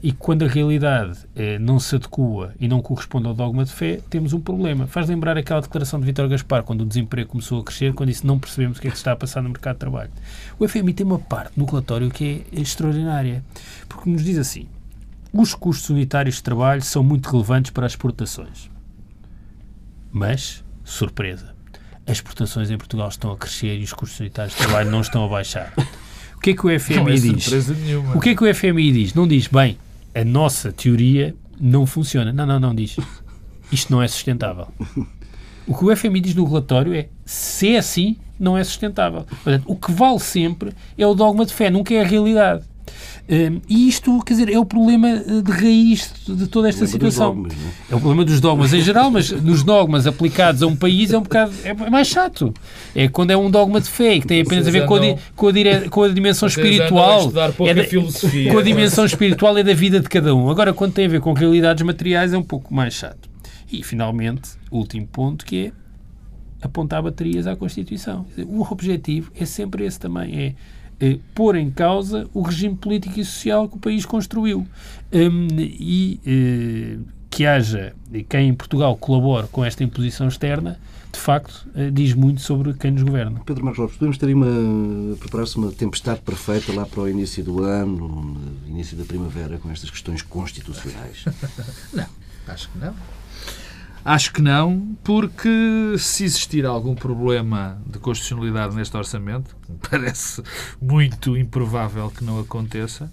e 0.02 0.10
quando 0.12 0.44
a 0.44 0.48
realidade 0.48 1.18
eh, 1.36 1.58
não 1.58 1.78
se 1.78 1.94
adequa 1.94 2.52
e 2.58 2.66
não 2.66 2.82
corresponde 2.82 3.28
ao 3.28 3.34
dogma 3.34 3.64
de 3.64 3.72
fé, 3.72 4.00
temos 4.10 4.32
um 4.32 4.40
problema. 4.40 4.86
Faz 4.86 5.08
lembrar 5.08 5.36
aquela 5.38 5.60
declaração 5.60 6.00
de 6.00 6.06
Vítor 6.06 6.28
Gaspar, 6.28 6.64
quando 6.64 6.80
o 6.80 6.86
desemprego 6.86 7.30
começou 7.30 7.60
a 7.60 7.64
crescer, 7.64 7.92
quando 7.94 8.08
disse 8.08 8.26
não 8.26 8.38
percebemos 8.38 8.78
o 8.78 8.80
que 8.80 8.88
é 8.88 8.90
que 8.90 8.96
está 8.96 9.12
a 9.12 9.16
passar 9.16 9.42
no 9.42 9.48
mercado 9.48 9.74
de 9.74 9.80
trabalho. 9.80 10.10
O 10.58 10.66
FMI 10.66 10.92
tem 10.92 11.06
uma 11.06 11.18
parte 11.18 11.52
no 11.56 11.64
relatório 11.66 12.10
que 12.10 12.44
é 12.52 12.60
extraordinária, 12.60 13.44
porque 13.88 14.10
nos 14.10 14.24
diz 14.24 14.38
assim, 14.38 14.66
os 15.32 15.54
custos 15.54 15.90
unitários 15.90 16.36
de 16.36 16.42
trabalho 16.42 16.82
são 16.82 17.04
muito 17.04 17.30
relevantes 17.30 17.70
para 17.70 17.86
as 17.86 17.92
exportações. 17.92 18.70
Mas, 20.10 20.64
surpresa, 20.82 21.54
as 22.06 22.16
exportações 22.16 22.70
em 22.70 22.78
Portugal 22.78 23.08
estão 23.08 23.30
a 23.30 23.36
crescer 23.36 23.78
e 23.78 23.84
os 23.84 23.92
custos 23.92 24.18
unitários 24.18 24.54
de 24.56 24.62
trabalho 24.62 24.90
não 24.90 25.00
estão 25.00 25.24
a 25.24 25.28
baixar. 25.28 25.72
O 26.46 26.48
que 26.48 26.50
é 26.50 26.54
que 26.54 26.66
o 26.66 26.80
FMI 26.80 26.96
não 26.96 27.08
é 27.08 27.14
diz? 27.14 27.68
Nenhuma. 27.68 28.16
O 28.16 28.20
que 28.20 28.28
é 28.28 28.34
que 28.36 28.44
o 28.44 28.54
FMI 28.54 28.92
diz? 28.92 29.14
Não 29.14 29.26
diz, 29.26 29.48
bem, 29.48 29.76
a 30.14 30.24
nossa 30.24 30.70
teoria 30.70 31.34
não 31.60 31.84
funciona. 31.86 32.32
Não, 32.32 32.46
não, 32.46 32.60
não 32.60 32.74
diz. 32.74 32.96
Isto 33.72 33.92
não 33.92 34.00
é 34.00 34.06
sustentável. 34.06 34.68
O 35.66 35.76
que 35.76 35.84
o 35.84 35.96
FMI 35.96 36.20
diz 36.20 36.34
no 36.36 36.44
relatório 36.44 36.94
é, 36.94 37.08
se 37.24 37.74
é 37.74 37.78
assim, 37.78 38.16
não 38.38 38.56
é 38.56 38.62
sustentável. 38.62 39.24
Portanto, 39.24 39.64
o 39.66 39.74
que 39.74 39.90
vale 39.90 40.20
sempre 40.20 40.72
é 40.96 41.04
o 41.04 41.14
dogma 41.14 41.44
de 41.44 41.52
fé, 41.52 41.68
nunca 41.68 41.92
é 41.92 42.02
a 42.02 42.06
realidade. 42.06 42.64
Um, 43.28 43.60
e 43.68 43.88
isto, 43.88 44.22
quer 44.22 44.34
dizer, 44.34 44.52
é 44.52 44.58
o 44.58 44.64
problema 44.64 45.08
eh, 45.08 45.42
de 45.42 45.50
raiz 45.50 46.12
de 46.26 46.46
toda 46.46 46.68
esta 46.68 46.86
situação. 46.86 47.34
Dogmas, 47.34 47.52
é? 47.52 47.92
é 47.92 47.96
o 47.96 47.98
problema 47.98 48.24
dos 48.24 48.40
dogmas 48.40 48.72
em 48.72 48.80
geral, 48.80 49.10
mas 49.10 49.30
nos 49.30 49.64
dogmas 49.64 50.06
aplicados 50.06 50.62
a 50.62 50.66
um 50.66 50.76
país 50.76 51.12
é 51.12 51.18
um 51.18 51.22
bocado 51.22 51.52
é 51.64 51.74
mais 51.90 52.06
chato. 52.06 52.54
É 52.94 53.08
quando 53.08 53.32
é 53.32 53.36
um 53.36 53.50
dogma 53.50 53.80
de 53.80 53.88
fé 53.88 54.20
que 54.20 54.26
tem 54.26 54.42
apenas 54.42 54.64
Vocês 54.64 54.76
a 54.76 54.78
ver 54.78 54.86
com 54.86 54.94
a, 54.94 55.18
com, 55.34 55.48
a 55.48 55.52
dire, 55.52 55.88
com 55.88 56.02
a, 56.04 56.08
dimensão 56.08 56.48
Vocês 56.48 56.64
espiritual. 56.64 57.32
É 57.66 57.74
da, 57.74 57.84
filosofia. 57.84 58.52
Com 58.52 58.58
a 58.58 58.62
dimensão 58.62 59.04
espiritual 59.04 59.58
é 59.58 59.64
da 59.64 59.74
vida 59.74 59.98
de 59.98 60.08
cada 60.08 60.32
um. 60.32 60.48
Agora, 60.48 60.72
quando 60.72 60.92
tem 60.92 61.06
a 61.06 61.08
ver 61.08 61.20
com 61.20 61.32
realidades 61.32 61.84
materiais, 61.84 62.32
é 62.32 62.38
um 62.38 62.44
pouco 62.44 62.72
mais 62.72 62.94
chato. 62.94 63.28
E, 63.70 63.82
finalmente, 63.82 64.50
o 64.70 64.78
último 64.78 65.06
ponto 65.08 65.44
que 65.44 65.66
é 65.66 65.72
apontar 66.62 67.02
baterias 67.02 67.46
à 67.46 67.56
Constituição. 67.56 68.26
O 68.46 68.62
objetivo 68.62 69.30
é 69.34 69.44
sempre 69.44 69.84
esse 69.84 69.98
também, 69.98 70.38
é 70.38 70.54
eh, 71.00 71.18
pôr 71.34 71.56
em 71.56 71.70
causa 71.70 72.28
o 72.32 72.42
regime 72.42 72.76
político 72.76 73.18
e 73.20 73.24
social 73.24 73.68
que 73.68 73.76
o 73.76 73.78
país 73.78 74.04
construiu. 74.04 74.66
Um, 75.12 75.48
e 75.60 76.20
eh, 76.26 76.98
que 77.30 77.44
haja 77.44 77.94
quem 78.28 78.48
em 78.48 78.54
Portugal 78.54 78.96
colabore 78.96 79.46
com 79.48 79.64
esta 79.64 79.84
imposição 79.84 80.26
externa, 80.26 80.80
de 81.12 81.18
facto, 81.18 81.66
eh, 81.74 81.90
diz 81.90 82.14
muito 82.14 82.40
sobre 82.40 82.72
quem 82.74 82.90
nos 82.90 83.02
governa. 83.02 83.40
Pedro 83.44 83.64
Marcos 83.64 83.78
Lopes, 83.78 83.96
podemos 83.98 84.18
ter 84.18 84.32
uma, 84.34 85.16
preparar-se 85.16 85.56
uma 85.56 85.70
tempestade 85.70 86.20
perfeita 86.20 86.72
lá 86.72 86.86
para 86.86 87.00
o 87.00 87.08
início 87.08 87.44
do 87.44 87.62
ano, 87.62 88.08
no 88.08 88.68
início 88.68 88.96
da 88.96 89.04
primavera, 89.04 89.58
com 89.58 89.70
estas 89.70 89.90
questões 89.90 90.22
constitucionais? 90.22 91.24
não, 91.92 92.06
acho 92.48 92.70
que 92.70 92.78
não. 92.78 92.94
Acho 94.08 94.32
que 94.32 94.40
não, 94.40 94.96
porque 95.02 95.96
se 95.98 96.22
existir 96.22 96.64
algum 96.64 96.94
problema 96.94 97.76
de 97.84 97.98
constitucionalidade 97.98 98.76
neste 98.76 98.96
orçamento, 98.96 99.56
parece 99.90 100.44
muito 100.80 101.36
improvável 101.36 102.08
que 102.16 102.22
não 102.22 102.38
aconteça, 102.38 103.10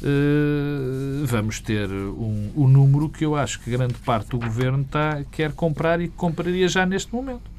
uh, 0.00 1.26
vamos 1.26 1.58
ter 1.58 1.90
um, 1.90 2.52
um 2.54 2.68
número 2.68 3.08
que 3.08 3.24
eu 3.24 3.34
acho 3.34 3.58
que 3.58 3.72
grande 3.72 3.94
parte 3.94 4.28
do 4.28 4.38
governo 4.38 4.82
está, 4.82 5.24
quer 5.32 5.50
comprar 5.50 6.00
e 6.00 6.06
compraria 6.06 6.68
já 6.68 6.86
neste 6.86 7.12
momento. 7.12 7.50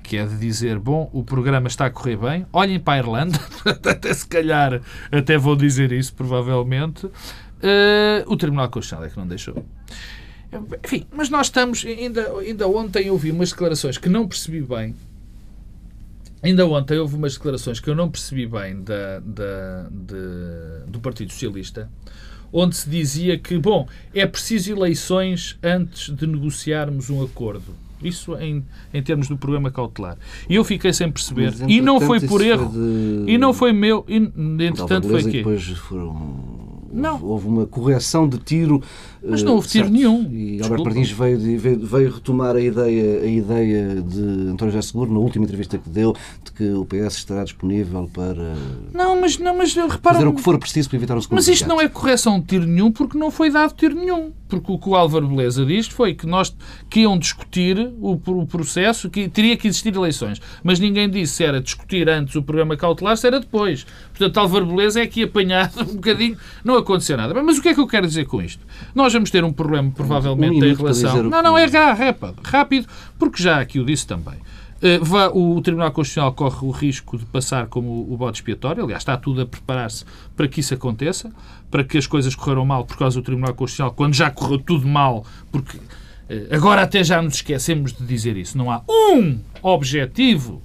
Que 0.00 0.18
é 0.18 0.24
de 0.24 0.38
dizer, 0.38 0.78
bom, 0.78 1.10
o 1.12 1.24
programa 1.24 1.66
está 1.66 1.86
a 1.86 1.90
correr 1.90 2.18
bem, 2.18 2.46
olhem 2.52 2.78
para 2.78 2.94
a 2.94 2.98
Irlanda, 2.98 3.40
até 3.66 4.14
se 4.14 4.28
calhar 4.28 4.80
até 5.10 5.36
vou 5.36 5.56
dizer 5.56 5.90
isso, 5.90 6.14
provavelmente, 6.14 7.06
uh, 7.06 7.12
o 8.28 8.36
Tribunal 8.36 8.68
Constitucional 8.68 9.06
é 9.06 9.10
que 9.10 9.16
não 9.16 9.26
deixou. 9.26 9.66
Enfim, 10.84 11.06
mas 11.12 11.28
nós 11.28 11.46
estamos, 11.46 11.84
ainda, 11.84 12.38
ainda 12.38 12.68
ontem 12.68 13.10
ouvi 13.10 13.30
umas 13.30 13.50
declarações 13.50 13.98
que 13.98 14.08
não 14.08 14.26
percebi 14.26 14.60
bem, 14.60 14.94
Ainda 16.42 16.66
ontem 16.66 16.98
houve 16.98 17.16
umas 17.16 17.34
declarações 17.34 17.80
que 17.80 17.88
eu 17.88 17.94
não 17.94 18.08
percebi 18.08 18.46
bem 18.46 18.80
da, 18.82 19.20
da, 19.20 19.88
de, 19.90 20.90
do 20.90 21.00
Partido 21.00 21.32
Socialista, 21.32 21.90
onde 22.52 22.76
se 22.76 22.88
dizia 22.88 23.38
que, 23.38 23.58
bom, 23.58 23.88
é 24.14 24.24
preciso 24.26 24.70
eleições 24.70 25.58
antes 25.62 26.14
de 26.14 26.26
negociarmos 26.26 27.10
um 27.10 27.24
acordo. 27.24 27.74
Isso 28.02 28.36
em, 28.36 28.62
em 28.92 29.02
termos 29.02 29.26
do 29.26 29.38
programa 29.38 29.70
cautelar. 29.70 30.18
E 30.48 30.54
eu 30.54 30.62
fiquei 30.62 30.92
sem 30.92 31.10
perceber. 31.10 31.52
Mas, 31.58 31.60
e 31.68 31.80
não 31.80 31.98
foi 31.98 32.20
por 32.20 32.40
erro. 32.42 32.70
Foi 32.70 32.80
de... 32.80 33.32
E 33.32 33.38
não 33.38 33.54
foi 33.54 33.72
meu. 33.72 34.04
E, 34.06 34.16
entretanto, 34.16 35.08
foi 35.08 35.24
quê? 35.24 35.38
depois 35.38 35.66
foram 35.66 36.76
não. 36.92 37.22
Houve 37.22 37.46
uma 37.46 37.66
correção 37.66 38.28
de 38.28 38.38
tiro. 38.38 38.82
Mas 39.28 39.42
não 39.42 39.54
houve 39.54 39.68
tiro 39.68 39.88
nenhum. 39.88 40.28
E 40.30 40.62
Alberto 40.62 40.84
Martins 40.84 41.10
veio, 41.10 41.38
veio, 41.58 41.78
veio, 41.80 42.12
retomar 42.12 42.56
a 42.56 42.60
ideia, 42.60 43.20
a 43.22 43.26
ideia 43.26 43.94
de 44.02 44.50
António 44.50 44.72
José 44.72 44.82
Seguro 44.82 45.12
na 45.12 45.18
última 45.18 45.44
entrevista 45.44 45.78
que 45.78 45.88
deu 45.88 46.14
de 46.44 46.52
que 46.52 46.72
o 46.72 46.84
PS 46.84 47.16
estará 47.16 47.44
disponível 47.44 48.08
para. 48.12 48.54
Não, 48.92 49.20
mas, 49.20 49.38
não, 49.38 49.56
mas 49.56 49.74
repara. 49.74 50.16
Fazer 50.16 50.28
o 50.28 50.32
que 50.32 50.42
for 50.42 50.58
preciso 50.58 50.88
para 50.88 50.96
evitar 50.96 51.16
um 51.16 51.20
segundo 51.20 51.36
Mas 51.36 51.48
isto 51.48 51.68
não 51.68 51.80
é 51.80 51.88
correção 51.88 52.40
de 52.40 52.46
tiro 52.46 52.66
nenhum 52.66 52.92
porque 52.92 53.18
não 53.18 53.30
foi 53.30 53.50
dado 53.50 53.74
tiro 53.74 53.94
nenhum. 53.94 54.32
Porque 54.48 54.70
o 54.70 54.78
que 54.78 54.88
o 54.88 54.94
Álvaro 54.94 55.26
Beleza 55.26 55.64
diz 55.64 55.88
foi 55.88 56.14
que 56.14 56.26
nós 56.26 56.54
que 56.88 57.00
iam 57.00 57.18
discutir 57.18 57.92
o, 58.00 58.12
o 58.12 58.46
processo, 58.46 59.10
que 59.10 59.28
teria 59.28 59.56
que 59.56 59.66
existir 59.66 59.94
eleições. 59.94 60.40
Mas 60.62 60.78
ninguém 60.78 61.10
disse 61.10 61.34
se 61.34 61.44
era 61.44 61.60
discutir 61.60 62.08
antes 62.08 62.36
o 62.36 62.42
programa 62.42 62.76
cautelar, 62.76 63.16
se 63.16 63.26
era 63.26 63.40
depois. 63.40 63.84
Portanto, 64.10 64.38
Álvaro 64.38 64.66
Beleza 64.66 65.00
é 65.00 65.02
aqui 65.02 65.24
apanhado 65.24 65.80
um 65.90 65.96
bocadinho. 65.96 66.36
Não 66.64 66.76
aconteceu 66.76 67.16
nada. 67.16 67.34
Mas 67.42 67.58
o 67.58 67.62
que 67.62 67.68
é 67.68 67.74
que 67.74 67.80
eu 67.80 67.86
quero 67.86 68.06
dizer 68.06 68.26
com 68.26 68.40
isto? 68.40 68.64
Nós 68.94 69.14
vamos 69.16 69.30
ter 69.30 69.44
um 69.44 69.52
problema, 69.52 69.90
provavelmente, 69.90 70.62
um 70.62 70.64
em 70.64 70.74
relação. 70.74 71.22
Não, 71.22 71.42
não, 71.42 71.58
é 71.58 71.66
rápido, 71.66 72.36
rápido, 72.44 72.86
porque 73.18 73.42
já 73.42 73.60
aqui 73.60 73.80
o 73.80 73.84
disse 73.84 74.06
também. 74.06 74.36
Eh, 74.82 75.00
o 75.32 75.60
Tribunal 75.62 75.90
Constitucional 75.90 76.32
corre 76.34 76.66
o 76.66 76.70
risco 76.70 77.16
de 77.16 77.24
passar 77.24 77.66
como 77.66 78.12
o 78.12 78.16
bode 78.16 78.38
expiatório. 78.38 78.84
Aliás, 78.84 79.02
está 79.02 79.16
tudo 79.16 79.40
a 79.40 79.46
preparar-se 79.46 80.04
para 80.36 80.46
que 80.46 80.60
isso 80.60 80.74
aconteça, 80.74 81.32
para 81.70 81.82
que 81.82 81.96
as 81.96 82.06
coisas 82.06 82.34
correram 82.34 82.64
mal 82.64 82.84
por 82.84 82.96
causa 82.96 83.18
do 83.18 83.24
Tribunal 83.24 83.54
Constitucional, 83.54 83.92
quando 83.94 84.14
já 84.14 84.30
correu 84.30 84.58
tudo 84.58 84.86
mal, 84.86 85.24
porque 85.50 85.78
eh, 86.28 86.48
agora 86.50 86.82
até 86.82 87.02
já 87.02 87.22
nos 87.22 87.36
esquecemos 87.36 87.92
de 87.92 88.04
dizer 88.04 88.36
isso. 88.36 88.58
Não 88.58 88.70
há 88.70 88.82
um 88.88 89.40
objetivo, 89.62 90.62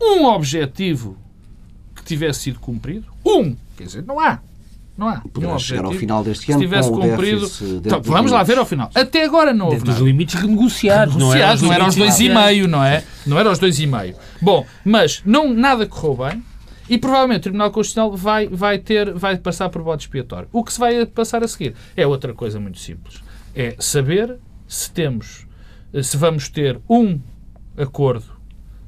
um 0.00 0.24
objetivo 0.24 1.18
que 1.94 2.02
tivesse 2.02 2.40
sido 2.40 2.58
cumprido. 2.58 3.06
Um! 3.24 3.54
Quer 3.76 3.84
dizer, 3.84 4.04
não 4.04 4.18
há. 4.18 4.40
Não 5.00 5.08
há. 5.08 5.22
Poderá 5.32 5.58
chegar 5.58 5.86
ao 5.86 5.92
final 5.92 6.22
deste 6.22 6.52
ano. 6.52 6.60
Se 6.60 6.66
tivesse 6.66 6.90
cumprido. 6.90 7.50
Então, 7.86 8.02
vamos 8.02 8.30
lá 8.30 8.42
ver 8.42 8.58
ao 8.58 8.66
final. 8.66 8.90
Até 8.94 9.24
agora 9.24 9.54
não 9.54 9.68
houve. 9.68 9.82
Dos 9.82 9.96
limites 9.96 10.34
renegociados, 10.34 11.16
não, 11.16 11.34
era 11.34 11.56
não 11.56 11.72
era 11.72 11.84
aos 11.84 11.94
dois 11.96 12.20
e 12.20 12.28
meio, 12.28 12.68
não 12.68 12.84
é? 12.84 13.02
Não 13.26 13.38
era 13.38 13.48
aos 13.48 13.58
dois 13.58 13.80
e 13.80 13.86
meio. 13.86 14.14
Bom, 14.42 14.66
mas 14.84 15.22
não, 15.24 15.54
nada 15.54 15.86
correu 15.86 16.28
bem. 16.28 16.44
E 16.86 16.98
provavelmente 16.98 17.38
o 17.38 17.42
Tribunal 17.44 17.70
Constitucional 17.70 18.14
vai, 18.14 18.46
vai, 18.48 18.78
ter, 18.78 19.14
vai 19.14 19.38
passar 19.38 19.70
por 19.70 19.80
voto 19.80 20.00
expiatório. 20.00 20.48
O 20.52 20.62
que 20.62 20.70
se 20.70 20.78
vai 20.78 21.06
passar 21.06 21.42
a 21.42 21.48
seguir 21.48 21.74
é 21.96 22.06
outra 22.06 22.34
coisa 22.34 22.60
muito 22.60 22.78
simples. 22.78 23.22
É 23.54 23.76
saber 23.78 24.36
se 24.68 24.90
temos, 24.90 25.46
se 26.02 26.14
vamos 26.18 26.50
ter 26.50 26.78
um 26.90 27.18
acordo, 27.74 28.26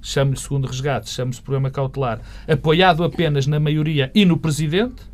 chame-lhe 0.02 0.38
segundo 0.38 0.66
resgate, 0.66 1.08
chame-se 1.08 1.40
programa 1.40 1.70
cautelar, 1.70 2.20
apoiado 2.46 3.02
apenas 3.02 3.46
na 3.46 3.58
maioria 3.58 4.10
e 4.14 4.26
no 4.26 4.36
Presidente, 4.36 5.10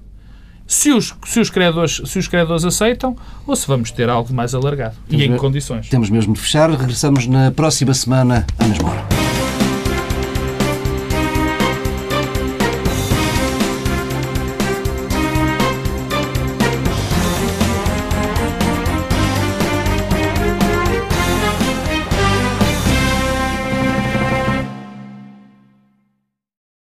se 0.69 0.93
os, 0.93 1.14
se 1.27 1.41
os, 1.41 1.49
credores, 1.49 2.03
se 2.05 2.19
os 2.19 2.29
credores 2.29 2.62
aceitam 2.64 3.16
ou 3.47 3.57
se 3.57 3.66
vamos 3.66 3.91
ter 3.91 4.11
algo 4.11 4.33
mais 4.35 4.55
alargado 4.55 4.95
temos 5.09 5.25
e 5.25 5.29
em 5.29 5.37
condições. 5.37 5.89
Temos 5.89 6.11
mesmo 6.11 6.35
de 6.35 6.41
fechar. 6.41 6.71
Regressamos 6.71 7.27
na 7.27 7.51
próxima 7.51 7.95
semana 7.95 8.47
à 8.59 8.69
mesma 8.69 8.91
hora. 8.91 9.18